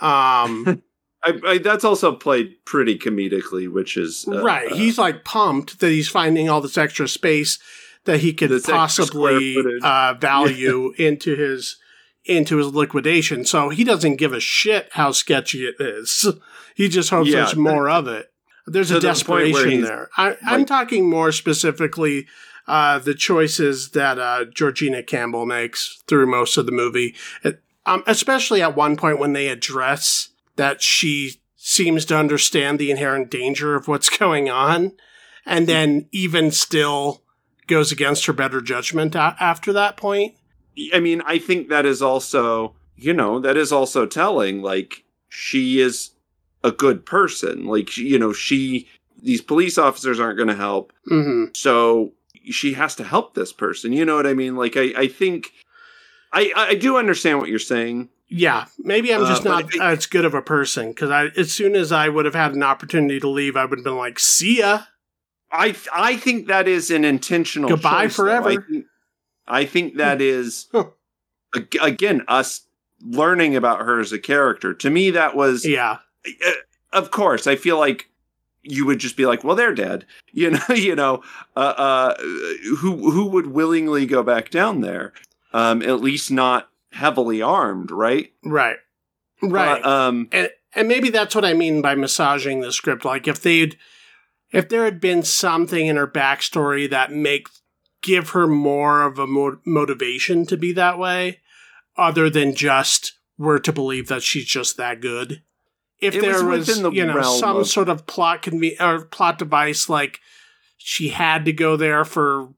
um, 0.00 0.82
I, 1.26 1.40
I, 1.44 1.58
that's 1.58 1.84
also 1.84 2.12
played 2.12 2.64
pretty 2.64 2.98
comedically, 2.98 3.70
which 3.70 3.96
is 3.96 4.26
uh, 4.28 4.42
right, 4.42 4.70
uh, 4.70 4.74
he's 4.76 4.96
like 4.98 5.24
pumped 5.24 5.80
that 5.80 5.90
he's 5.90 6.08
finding 6.08 6.48
all 6.48 6.60
this 6.60 6.78
extra 6.78 7.08
space 7.08 7.58
that 8.04 8.20
he 8.20 8.32
could 8.32 8.50
This 8.50 8.68
extra 8.68 9.04
square 9.04 9.32
possibly 9.32 9.80
uh, 9.82 10.14
value 10.20 10.92
into 10.98 11.34
his 11.36 11.76
into 12.24 12.58
his 12.58 12.68
liquidation. 12.68 13.44
So 13.44 13.68
he 13.68 13.84
doesn't 13.84 14.16
give 14.16 14.32
a 14.32 14.40
shit 14.40 14.88
how 14.92 15.12
sketchy 15.12 15.66
it 15.66 15.76
is. 15.80 16.26
He 16.74 16.88
just 16.88 17.10
hopes 17.10 17.30
Yeah. 17.30 17.36
there's 17.44 17.56
more 17.56 17.88
of 17.88 18.08
it. 18.08 18.32
There's 18.66 18.90
a 18.90 18.94
the 18.94 19.00
desperation 19.00 19.70
he's, 19.70 19.86
there. 19.86 20.10
I, 20.16 20.36
I'm 20.44 20.60
like- 20.60 20.66
talking 20.66 21.08
more 21.08 21.32
specifically 21.32 22.26
uh, 22.66 22.98
the 22.98 23.14
choices 23.14 23.90
that 23.90 24.18
uh, 24.18 24.44
Georgina 24.46 25.02
Campbell 25.02 25.46
makes 25.46 26.02
through 26.08 26.26
most 26.26 26.56
of 26.56 26.66
the 26.66 26.72
movie, 26.72 27.14
um, 27.86 28.02
especially 28.06 28.60
at 28.60 28.74
one 28.74 28.96
point 28.96 29.20
when 29.20 29.32
they 29.34 29.48
address 29.48 30.30
that 30.56 30.82
she 30.82 31.40
seems 31.56 32.04
to 32.06 32.16
understand 32.16 32.78
the 32.78 32.90
inherent 32.90 33.30
danger 33.30 33.74
of 33.74 33.88
what's 33.88 34.08
going 34.18 34.48
on, 34.50 34.92
and 35.44 35.66
then 35.66 36.08
even 36.12 36.50
still 36.50 37.22
goes 37.66 37.90
against 37.90 38.26
her 38.26 38.32
better 38.32 38.60
judgment 38.60 39.16
after 39.16 39.72
that 39.72 39.96
point. 39.96 40.34
I 40.92 41.00
mean, 41.00 41.22
I 41.24 41.38
think 41.38 41.68
that 41.68 41.86
is 41.86 42.02
also, 42.02 42.74
you 42.96 43.12
know, 43.12 43.40
that 43.40 43.56
is 43.56 43.72
also 43.72 44.06
telling. 44.06 44.62
Like, 44.62 45.04
she 45.28 45.80
is 45.80 46.10
a 46.62 46.70
good 46.70 47.06
person. 47.06 47.66
Like, 47.66 47.96
you 47.96 48.18
know, 48.18 48.32
she, 48.32 48.88
these 49.20 49.40
police 49.40 49.78
officers 49.78 50.20
aren't 50.20 50.36
going 50.36 50.48
to 50.48 50.54
help. 50.54 50.92
hmm 51.06 51.46
So 51.54 52.12
she 52.50 52.74
has 52.74 52.94
to 52.96 53.04
help 53.04 53.34
this 53.34 53.52
person. 53.52 53.92
You 53.92 54.04
know 54.04 54.16
what 54.16 54.26
I 54.26 54.34
mean? 54.34 54.56
Like, 54.56 54.76
I, 54.76 54.92
I 54.96 55.08
think, 55.08 55.52
I, 56.32 56.52
I 56.54 56.74
do 56.74 56.98
understand 56.98 57.38
what 57.38 57.48
you're 57.48 57.58
saying. 57.58 58.10
Yeah, 58.28 58.64
maybe 58.78 59.12
I'm 59.14 59.22
Uh, 59.22 59.28
just 59.28 59.44
but 59.44 59.50
not 59.50 59.80
I- 59.80 59.92
as 59.92 60.06
good 60.06 60.24
of 60.24 60.34
a 60.34 60.42
person 60.42 60.88
because 60.88 61.10
I, 61.10 61.26
as 61.36 61.52
soon 61.52 61.76
as 61.76 61.92
I 61.92 62.08
would 62.08 62.24
have 62.24 62.34
had 62.34 62.54
an 62.54 62.62
opportunity 62.62 63.20
to 63.20 63.28
leave, 63.28 63.56
I 63.56 63.64
would 63.64 63.78
have 63.78 63.84
been 63.84 63.96
like, 63.96 64.18
"See 64.18 64.58
ya." 64.58 64.82
I, 65.52 65.76
I 65.92 66.16
think 66.16 66.48
that 66.48 66.66
is 66.66 66.90
an 66.90 67.04
intentional 67.04 67.70
Goodbye 67.70 68.06
choice, 68.06 68.16
forever. 68.16 68.48
I 68.50 68.56
think, 68.56 68.86
I 69.46 69.64
think 69.64 69.96
that 69.96 70.20
is, 70.20 70.66
again, 71.80 72.22
us 72.26 72.62
learning 73.00 73.54
about 73.54 73.80
her 73.80 74.00
as 74.00 74.12
a 74.12 74.18
character. 74.18 74.74
To 74.74 74.90
me, 74.90 75.10
that 75.10 75.36
was 75.36 75.64
Yeah, 75.64 75.98
uh, 76.26 76.50
of 76.92 77.10
course, 77.12 77.46
I 77.46 77.54
feel 77.56 77.78
like 77.78 78.08
you 78.62 78.84
would 78.86 78.98
just 78.98 79.16
be 79.16 79.24
like, 79.26 79.44
"Well, 79.44 79.54
they're 79.54 79.74
dead," 79.74 80.04
you 80.32 80.50
know. 80.50 80.60
You 80.74 80.96
know, 80.96 81.22
uh, 81.54 81.60
uh, 81.60 82.14
who 82.78 83.10
who 83.12 83.26
would 83.26 83.46
willingly 83.46 84.04
go 84.06 84.22
back 84.24 84.50
down 84.50 84.80
there? 84.80 85.12
Um, 85.52 85.80
at 85.82 86.00
least 86.00 86.30
not 86.30 86.68
heavily 86.96 87.40
armed, 87.42 87.90
right? 87.90 88.32
right. 88.44 88.76
Right. 89.42 89.82
But, 89.82 89.86
um, 89.88 90.28
and, 90.32 90.50
and 90.74 90.88
maybe 90.88 91.10
that's 91.10 91.34
what 91.34 91.44
I 91.44 91.52
mean 91.52 91.82
by 91.82 91.94
massaging 91.94 92.60
the 92.60 92.72
script. 92.72 93.04
Like 93.04 93.28
if 93.28 93.42
they'd, 93.42 93.76
if 94.50 94.68
there 94.68 94.84
had 94.84 95.00
been 95.00 95.22
something 95.22 95.86
in 95.86 95.96
her 95.96 96.06
backstory 96.08 96.88
that 96.90 97.12
makes 97.12 97.60
give 98.02 98.30
her 98.30 98.46
more 98.46 99.02
of 99.02 99.18
a 99.18 99.26
mo- 99.26 99.58
motivation 99.66 100.46
to 100.46 100.56
be 100.56 100.72
that 100.72 100.98
way, 100.98 101.40
other 101.96 102.30
than 102.30 102.54
just 102.54 103.12
we're 103.36 103.58
to 103.58 103.72
believe 103.72 104.08
that 104.08 104.22
she's 104.22 104.46
just 104.46 104.76
that 104.76 105.00
good. 105.00 105.42
If 106.00 106.14
It 106.14 106.20
there 106.22 106.44
was 106.44 106.68
was, 106.68 106.80
the 106.82 106.90
you 106.90 107.04
know, 107.06 107.22
some 107.22 107.56
of- 107.58 107.68
sort 107.68 107.88
of 107.88 108.06
plot 108.06 108.42
conve- 108.42 108.80
or 108.80 109.04
plot 109.06 109.38
device, 109.38 109.88
like 109.88 110.20
she 110.78 111.08
had 111.08 111.44
to 111.46 111.52
go 111.52 111.76
there 111.76 112.04
for, 112.04 112.50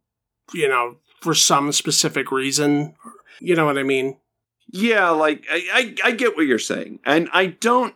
you 0.52 0.68
know, 0.68 0.96
for 1.20 1.34
some 1.34 1.72
specific 1.72 2.30
reason. 2.30 2.94
You 3.40 3.54
know 3.56 3.66
what 3.66 3.78
I 3.78 3.84
mean? 3.84 4.18
Yeah, 4.70 5.10
like 5.10 5.44
I, 5.50 5.94
I, 6.04 6.08
I 6.08 6.10
get 6.12 6.36
what 6.36 6.46
you're 6.46 6.58
saying, 6.58 7.00
and 7.04 7.28
I 7.32 7.46
don't 7.46 7.94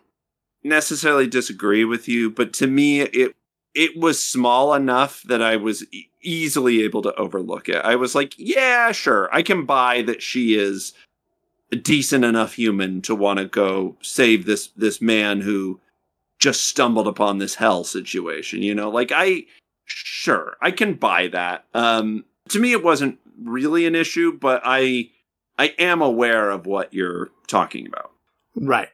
necessarily 0.64 1.26
disagree 1.26 1.84
with 1.84 2.08
you, 2.08 2.30
but 2.30 2.52
to 2.54 2.66
me, 2.66 3.00
it 3.02 3.34
it 3.74 3.96
was 3.96 4.22
small 4.22 4.74
enough 4.74 5.22
that 5.24 5.42
I 5.42 5.56
was 5.56 5.84
e- 5.92 6.08
easily 6.22 6.82
able 6.82 7.02
to 7.02 7.14
overlook 7.14 7.68
it. 7.68 7.76
I 7.76 7.96
was 7.96 8.14
like, 8.14 8.34
yeah, 8.38 8.92
sure, 8.92 9.28
I 9.32 9.42
can 9.42 9.64
buy 9.64 10.02
that 10.02 10.22
she 10.22 10.54
is 10.54 10.92
a 11.70 11.76
decent 11.76 12.24
enough 12.24 12.54
human 12.54 13.00
to 13.02 13.14
want 13.14 13.38
to 13.38 13.46
go 13.46 13.96
save 14.02 14.46
this 14.46 14.68
this 14.76 15.00
man 15.00 15.40
who 15.40 15.80
just 16.38 16.64
stumbled 16.68 17.06
upon 17.06 17.38
this 17.38 17.54
hell 17.54 17.84
situation. 17.84 18.62
You 18.62 18.74
know, 18.74 18.90
like 18.90 19.12
I 19.14 19.44
sure 19.84 20.56
I 20.60 20.70
can 20.70 20.94
buy 20.94 21.28
that. 21.28 21.66
Um, 21.74 22.24
to 22.48 22.58
me, 22.58 22.72
it 22.72 22.82
wasn't 22.82 23.18
really 23.42 23.86
an 23.86 23.94
issue, 23.94 24.38
but 24.38 24.62
I 24.64 25.10
I 25.58 25.74
am 25.78 26.02
aware 26.02 26.50
of 26.50 26.66
what 26.66 26.92
you're 26.94 27.30
talking 27.46 27.86
about. 27.86 28.12
Right. 28.54 28.88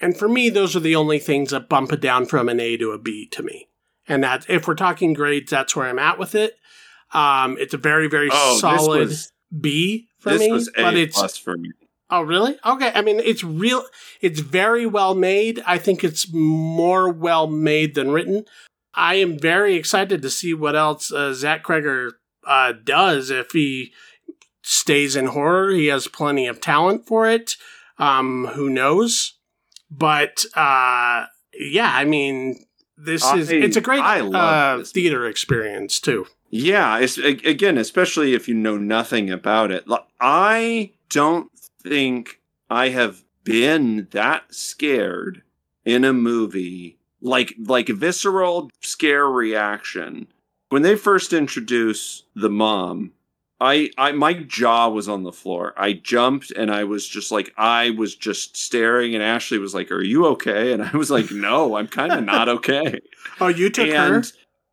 And 0.00 0.16
for 0.16 0.28
me, 0.28 0.50
those 0.50 0.74
are 0.74 0.80
the 0.80 0.96
only 0.96 1.18
things 1.18 1.50
that 1.50 1.68
bump 1.68 1.92
it 1.92 2.00
down 2.00 2.26
from 2.26 2.48
an 2.48 2.60
A 2.60 2.76
to 2.76 2.90
a 2.90 2.98
B 2.98 3.26
to 3.28 3.42
me. 3.42 3.68
And 4.08 4.24
that 4.24 4.44
if 4.48 4.66
we're 4.66 4.74
talking 4.74 5.12
grades, 5.12 5.50
that's 5.50 5.76
where 5.76 5.88
I'm 5.88 5.98
at 5.98 6.18
with 6.18 6.34
it. 6.34 6.56
Um, 7.12 7.56
it's 7.58 7.74
a 7.74 7.78
very, 7.78 8.08
very 8.08 8.30
solid 8.30 9.08
this 9.08 9.08
was 9.08 9.32
B 9.60 10.08
for 10.18 10.30
this 10.30 10.40
me. 10.40 10.50
was 10.50 10.68
a 10.68 10.82
but 10.82 10.94
it's 10.96 11.16
plus 11.16 11.36
for 11.36 11.56
me. 11.56 11.70
oh 12.10 12.22
really? 12.22 12.58
Okay. 12.64 12.90
I 12.94 13.02
mean 13.02 13.20
it's 13.20 13.44
real 13.44 13.84
it's 14.20 14.40
very 14.40 14.86
well 14.86 15.14
made. 15.14 15.62
I 15.66 15.78
think 15.78 16.02
it's 16.02 16.32
more 16.32 17.10
well 17.12 17.46
made 17.46 17.94
than 17.94 18.10
written. 18.10 18.44
I 18.94 19.16
am 19.16 19.38
very 19.38 19.74
excited 19.76 20.20
to 20.22 20.30
see 20.30 20.52
what 20.54 20.74
else 20.74 21.12
uh, 21.12 21.32
Zach 21.34 21.62
Cregger 21.64 22.12
uh, 22.46 22.72
does 22.72 23.30
if 23.30 23.52
he 23.52 23.92
stays 24.62 25.16
in 25.16 25.26
horror. 25.26 25.70
He 25.70 25.86
has 25.86 26.08
plenty 26.08 26.46
of 26.46 26.60
talent 26.60 27.06
for 27.06 27.28
it. 27.28 27.56
Um, 27.98 28.46
who 28.54 28.70
knows? 28.70 29.34
But 29.90 30.44
uh, 30.54 31.26
yeah, 31.58 31.92
I 31.92 32.04
mean, 32.04 32.64
this 32.96 33.24
is 33.32 33.50
it's 33.50 33.76
a 33.76 33.80
great 33.80 34.00
I 34.00 34.20
uh, 34.20 34.84
theater 34.84 35.26
experience 35.26 36.00
too. 36.00 36.26
Yeah, 36.50 36.98
it's, 36.98 37.16
again, 37.16 37.78
especially 37.78 38.34
if 38.34 38.46
you 38.46 38.54
know 38.54 38.76
nothing 38.76 39.30
about 39.30 39.70
it. 39.70 39.84
I 40.20 40.92
don't 41.08 41.50
think 41.82 42.40
I 42.68 42.90
have 42.90 43.24
been 43.44 44.08
that 44.10 44.54
scared 44.54 45.42
in 45.84 46.04
a 46.04 46.12
movie 46.12 46.98
like 47.20 47.54
like 47.58 47.88
visceral 47.88 48.70
scare 48.80 49.28
reaction 49.28 50.26
when 50.68 50.82
they 50.82 50.96
first 50.96 51.32
introduce 51.32 52.24
the 52.34 52.50
mom. 52.50 53.12
I, 53.62 53.90
I 53.96 54.10
my 54.12 54.32
jaw 54.34 54.88
was 54.88 55.08
on 55.08 55.22
the 55.22 55.32
floor. 55.32 55.72
I 55.76 55.92
jumped 55.92 56.50
and 56.50 56.70
I 56.70 56.82
was 56.84 57.06
just 57.06 57.30
like 57.30 57.52
I 57.56 57.90
was 57.90 58.16
just 58.16 58.56
staring 58.56 59.14
and 59.14 59.22
Ashley 59.22 59.58
was 59.58 59.74
like, 59.74 59.92
"Are 59.92 60.02
you 60.02 60.26
okay?" 60.26 60.72
And 60.72 60.82
I 60.82 60.96
was 60.96 61.10
like, 61.10 61.30
"No, 61.32 61.76
I'm 61.76 61.86
kind 61.88 62.12
of 62.12 62.24
not 62.24 62.48
okay." 62.48 62.98
Oh, 63.40 63.48
you 63.48 63.70
took 63.70 63.88
her. 63.88 64.16
and 64.16 64.32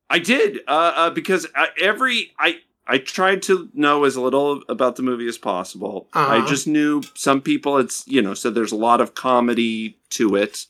I 0.09 0.17
did 0.19 0.59
uh, 0.67 0.93
uh, 0.95 1.09
because 1.11 1.45
I, 1.55 1.67
every 1.79 2.31
I 2.39 2.61
I 2.87 2.97
tried 2.97 3.43
to 3.43 3.69
know 3.75 4.05
as 4.05 4.17
little 4.17 4.63
about 4.67 4.95
the 4.95 5.03
movie 5.03 5.27
as 5.27 5.37
possible. 5.37 6.07
I 6.13 6.37
Uh-huh. 6.39 6.47
just 6.47 6.65
knew 6.67 7.03
some 7.13 7.41
people 7.41 7.77
it's 7.77 8.07
you 8.07 8.21
know 8.21 8.33
said 8.33 8.55
there's 8.55 8.71
a 8.71 8.75
lot 8.89 9.01
of 9.01 9.13
comedy 9.13 9.99
to 10.11 10.35
it. 10.35 10.65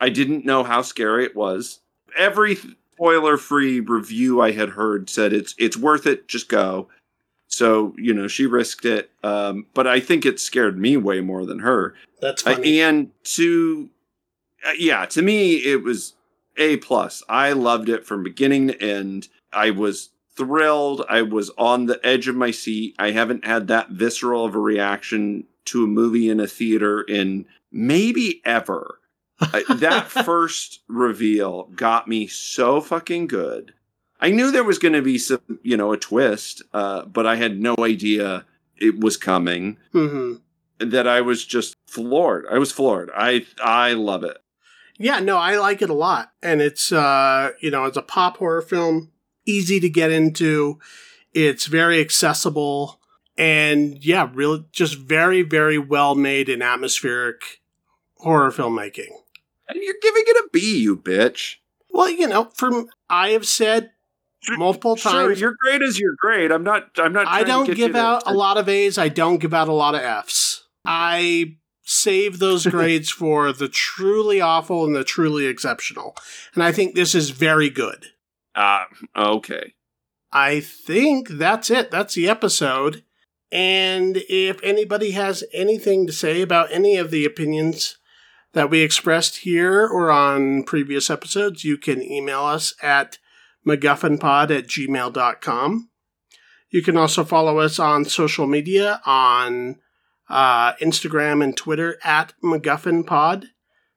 I 0.00 0.10
didn't 0.10 0.44
know 0.44 0.64
how 0.64 0.82
scary 0.82 1.24
it 1.24 1.34
was. 1.34 1.80
Every 2.16 2.58
spoiler 2.92 3.38
free 3.38 3.80
review 3.80 4.42
I 4.42 4.50
had 4.52 4.70
heard 4.70 5.08
said 5.08 5.32
it's 5.32 5.54
it's 5.56 5.76
worth 5.78 6.06
it. 6.06 6.28
Just 6.28 6.48
go. 6.50 6.88
So 7.54 7.94
you 7.96 8.12
know 8.12 8.26
she 8.26 8.46
risked 8.46 8.84
it, 8.84 9.10
um, 9.22 9.66
but 9.74 9.86
I 9.86 10.00
think 10.00 10.26
it 10.26 10.40
scared 10.40 10.76
me 10.78 10.96
way 10.96 11.20
more 11.20 11.46
than 11.46 11.60
her. 11.60 11.94
That's 12.20 12.44
Uh, 12.44 12.54
funny. 12.56 12.80
and 12.80 13.10
to 13.36 13.88
uh, 14.66 14.72
yeah 14.76 15.04
to 15.06 15.22
me 15.22 15.56
it 15.56 15.82
was 15.84 16.14
a 16.56 16.78
plus. 16.78 17.22
I 17.28 17.52
loved 17.52 17.88
it 17.88 18.04
from 18.06 18.22
beginning 18.24 18.68
to 18.68 18.82
end. 18.82 19.28
I 19.52 19.70
was 19.70 20.10
thrilled. 20.36 21.04
I 21.08 21.22
was 21.22 21.50
on 21.56 21.86
the 21.86 22.00
edge 22.04 22.26
of 22.26 22.34
my 22.34 22.50
seat. 22.50 22.96
I 22.98 23.12
haven't 23.12 23.44
had 23.44 23.68
that 23.68 23.90
visceral 23.90 24.44
of 24.44 24.54
a 24.56 24.60
reaction 24.60 25.44
to 25.66 25.84
a 25.84 25.88
movie 25.88 26.28
in 26.28 26.40
a 26.40 26.46
theater 26.48 27.02
in 27.02 27.46
maybe 27.70 28.42
ever. 28.44 28.98
Uh, 29.40 29.60
that 29.76 30.08
first 30.24 30.80
reveal 30.88 31.64
got 31.76 32.08
me 32.08 32.26
so 32.26 32.80
fucking 32.80 33.26
good 33.28 33.74
i 34.24 34.30
knew 34.30 34.50
there 34.50 34.64
was 34.64 34.78
going 34.78 34.94
to 34.94 35.02
be 35.02 35.18
some 35.18 35.40
you 35.62 35.76
know 35.76 35.92
a 35.92 35.96
twist 35.96 36.62
uh, 36.72 37.04
but 37.04 37.26
i 37.26 37.36
had 37.36 37.60
no 37.60 37.74
idea 37.78 38.44
it 38.76 38.98
was 39.00 39.16
coming 39.16 39.76
hmm 39.92 40.34
that 40.78 41.06
I 41.06 41.20
was 41.20 41.44
just 41.44 41.76
floored. 41.86 42.46
I 42.50 42.58
was 42.58 42.72
floored. 42.72 43.10
I 43.14 43.46
I 43.62 43.92
love 43.92 44.24
it. 44.24 44.38
Yeah, 44.98 45.20
no, 45.20 45.38
I 45.38 45.56
like 45.58 45.82
it 45.82 45.90
a 45.90 45.94
lot. 45.94 46.32
And 46.42 46.62
it's, 46.62 46.92
uh, 46.92 47.50
you 47.60 47.70
know, 47.70 47.84
it's 47.84 47.96
a 47.96 48.02
pop 48.02 48.36
horror 48.36 48.62
film, 48.62 49.10
easy 49.44 49.80
to 49.80 49.88
get 49.88 50.12
into. 50.12 50.78
It's 51.32 51.66
very 51.66 52.00
accessible. 52.00 53.00
And 53.36 54.04
yeah, 54.04 54.30
really 54.32 54.64
just 54.70 54.96
very, 54.96 55.42
very 55.42 55.78
well 55.78 56.14
made 56.14 56.48
and 56.48 56.62
atmospheric 56.62 57.60
horror 58.18 58.52
filmmaking. 58.52 59.10
And 59.68 59.82
you're 59.82 59.96
giving 60.00 60.22
it 60.26 60.44
a 60.44 60.48
B, 60.52 60.78
you 60.78 60.96
bitch. 60.96 61.56
Well, 61.90 62.08
you 62.08 62.28
know, 62.28 62.50
from 62.54 62.88
I 63.10 63.30
have 63.30 63.46
said 63.46 63.90
multiple 64.50 64.96
times. 64.96 65.14
Sure, 65.14 65.32
your 65.32 65.56
grade 65.60 65.82
is 65.82 65.98
your 65.98 66.14
grade. 66.18 66.52
I'm 66.52 66.64
not. 66.64 66.90
I'm 66.96 67.12
not. 67.12 67.26
I 67.26 67.44
don't 67.44 67.74
give 67.74 67.96
out 67.96 68.22
a 68.26 68.32
lot 68.32 68.56
of 68.56 68.68
A's. 68.68 68.98
I 68.98 69.08
don't 69.08 69.38
give 69.38 69.54
out 69.54 69.68
a 69.68 69.72
lot 69.72 69.94
of 69.94 70.02
F's. 70.02 70.64
I 70.84 71.56
save 71.82 72.38
those 72.38 72.66
grades 72.66 73.10
for 73.10 73.52
the 73.52 73.68
truly 73.68 74.40
awful 74.40 74.84
and 74.84 74.94
the 74.94 75.04
truly 75.04 75.46
exceptional. 75.46 76.16
And 76.54 76.62
I 76.62 76.72
think 76.72 76.94
this 76.94 77.14
is 77.14 77.30
very 77.30 77.70
good. 77.70 78.06
Ah, 78.56 78.86
okay. 79.16 79.74
I 80.32 80.60
think 80.60 81.28
that's 81.28 81.70
it. 81.70 81.90
That's 81.90 82.14
the 82.14 82.28
episode. 82.28 83.04
And 83.52 84.16
if 84.28 84.60
anybody 84.64 85.12
has 85.12 85.44
anything 85.52 86.06
to 86.06 86.12
say 86.12 86.42
about 86.42 86.72
any 86.72 86.96
of 86.96 87.12
the 87.12 87.24
opinions 87.24 87.98
that 88.52 88.70
we 88.70 88.80
expressed 88.80 89.38
here 89.38 89.86
or 89.86 90.10
on 90.10 90.64
previous 90.64 91.08
episodes, 91.08 91.64
you 91.64 91.76
can 91.76 92.02
email 92.02 92.42
us 92.42 92.74
at 92.82 93.18
MacGuffinPod 93.66 94.56
at 94.56 94.66
gmail.com. 94.66 95.90
You 96.70 96.82
can 96.82 96.96
also 96.96 97.24
follow 97.24 97.58
us 97.58 97.78
on 97.78 98.04
social 98.04 98.46
media 98.46 99.00
on 99.06 99.76
uh, 100.28 100.74
Instagram 100.74 101.42
and 101.42 101.56
Twitter 101.56 101.98
at 102.02 102.32
MacGuffinPod. 102.42 103.46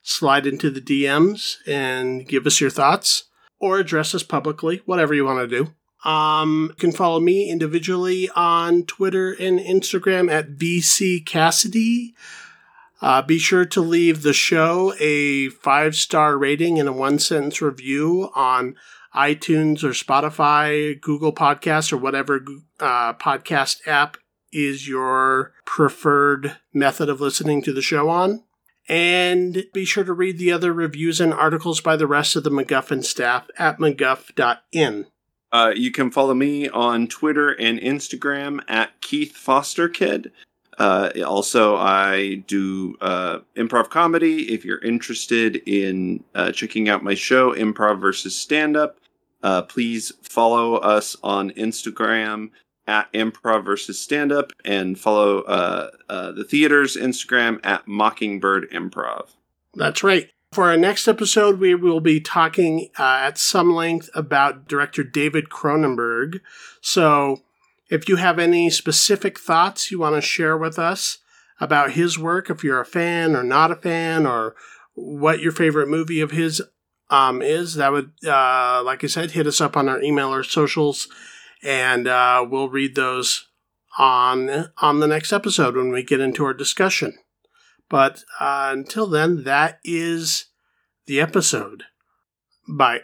Slide 0.01 0.45
into 0.45 0.69
the 0.69 0.81
DMs 0.81 1.57
and 1.65 2.27
give 2.27 2.45
us 2.45 2.61
your 2.61 2.69
thoughts 2.69 3.25
or 3.59 3.79
address 3.79 4.13
us 4.13 4.23
publicly, 4.23 4.81
whatever 4.85 5.13
you 5.13 5.25
want 5.25 5.49
to 5.49 5.63
do. 5.63 6.09
Um, 6.09 6.67
you 6.69 6.75
can 6.75 6.91
follow 6.91 7.19
me 7.19 7.49
individually 7.49 8.29
on 8.35 8.83
Twitter 8.83 9.31
and 9.31 9.59
Instagram 9.59 10.31
at 10.31 10.51
VC 10.51 11.25
Cassidy. 11.25 12.15
Uh, 13.01 13.21
be 13.21 13.37
sure 13.37 13.65
to 13.65 13.81
leave 13.81 14.21
the 14.21 14.33
show 14.33 14.93
a 14.99 15.49
five 15.49 15.95
star 15.95 16.37
rating 16.37 16.79
and 16.79 16.89
a 16.89 16.93
one 16.93 17.19
sentence 17.19 17.61
review 17.61 18.29
on 18.35 18.75
iTunes 19.15 19.83
or 19.83 19.89
Spotify, 19.89 20.99
Google 20.99 21.33
Podcasts, 21.33 21.91
or 21.91 21.97
whatever 21.97 22.43
uh, 22.79 23.13
podcast 23.13 23.87
app 23.87 24.17
is 24.51 24.87
your 24.87 25.53
preferred 25.65 26.57
method 26.73 27.09
of 27.09 27.21
listening 27.21 27.61
to 27.63 27.73
the 27.73 27.81
show 27.81 28.09
on. 28.09 28.43
And 28.89 29.65
be 29.73 29.83
sure 29.83 30.05
to 30.05 30.13
read 30.13 30.37
the 30.37 30.51
other 30.51 30.71
reviews 30.71 31.19
and 31.19 31.33
articles 31.33 31.81
by 31.81 31.97
the 31.97 32.07
rest 32.07 32.35
of 32.35 32.43
the 32.43 32.49
MacGuffin 32.49 33.03
staff 33.03 33.47
at 33.57 33.79
MacGuff.in. 33.79 35.07
Uh, 35.51 35.71
you 35.75 35.91
can 35.91 36.11
follow 36.11 36.33
me 36.33 36.69
on 36.69 37.07
Twitter 37.07 37.49
and 37.49 37.79
Instagram 37.79 38.61
at 38.67 38.99
Keith 39.01 39.35
Foster 39.35 39.87
Kid. 39.89 40.31
Uh, 40.77 41.09
also, 41.25 41.75
I 41.75 42.43
do 42.47 42.95
uh, 43.01 43.39
improv 43.55 43.89
comedy. 43.89 44.53
If 44.53 44.63
you're 44.63 44.83
interested 44.83 45.55
in 45.65 46.23
uh, 46.35 46.51
checking 46.51 46.87
out 46.87 47.03
my 47.03 47.15
show, 47.15 47.53
Improv 47.53 47.99
versus 47.99 48.35
Stand 48.35 48.77
Up, 48.77 48.99
uh, 49.41 49.63
please 49.63 50.11
follow 50.21 50.75
us 50.75 51.15
on 51.23 51.51
Instagram. 51.51 52.51
at 52.87 53.11
Improv 53.11 53.65
versus 53.65 53.99
Stand 53.99 54.31
Up 54.31 54.53
and 54.63 54.97
follow 54.97 55.41
uh, 55.41 55.89
uh, 56.07 56.31
the 56.31 56.45
theater's 56.45 56.95
Instagram 56.95 57.59
at 57.63 57.85
Mockingbird 57.87 58.69
Improv. 58.71 59.31
That's 59.75 60.03
right. 60.03 60.31
For 60.53 60.69
our 60.69 60.77
next 60.77 61.07
episode, 61.07 61.59
we 61.59 61.75
will 61.75 61.99
be 61.99 62.21
talking 62.21 62.87
at 62.97 63.37
some 63.37 63.73
length 63.73 64.09
about 64.15 64.67
director 64.67 65.03
David 65.03 65.49
Cronenberg. 65.49 66.39
So, 66.79 67.41
if 67.89 68.09
you 68.09 68.17
have 68.17 68.39
any 68.39 68.69
specific 68.69 69.39
thoughts 69.39 69.91
you 69.91 69.99
want 69.99 70.15
to 70.15 70.21
share 70.21 70.57
with 70.57 70.77
us 70.77 71.19
about 71.59 71.91
his 71.91 72.19
work, 72.19 72.49
if 72.49 72.63
you're 72.63 72.81
a 72.81 72.85
fan 72.85 73.35
or 73.35 73.43
not 73.43 73.71
a 73.71 73.75
fan, 73.75 74.25
or 74.25 74.55
what 74.93 75.39
your 75.39 75.51
favorite 75.51 75.87
movie 75.87 76.21
of 76.21 76.31
his 76.31 76.61
um, 77.09 77.41
is, 77.41 77.75
that 77.75 77.91
would, 77.91 78.11
uh, 78.25 78.81
like 78.83 79.03
I 79.03 79.07
said, 79.07 79.31
hit 79.31 79.47
us 79.47 79.61
up 79.61 79.77
on 79.77 79.87
our 79.87 80.01
email 80.01 80.33
or 80.33 80.43
socials, 80.43 81.07
and 81.63 82.07
uh, 82.07 82.45
we'll 82.47 82.69
read 82.69 82.95
those 82.95 83.47
on 83.97 84.69
on 84.79 84.99
the 84.99 85.07
next 85.07 85.33
episode 85.33 85.75
when 85.75 85.91
we 85.91 86.03
get 86.03 86.19
into 86.19 86.45
our 86.45 86.53
discussion. 86.53 87.17
But 87.89 88.23
uh, 88.39 88.69
until 88.71 89.07
then, 89.07 89.43
that 89.43 89.79
is 89.83 90.45
the 91.05 91.21
episode. 91.21 91.83
Bye. 92.67 93.01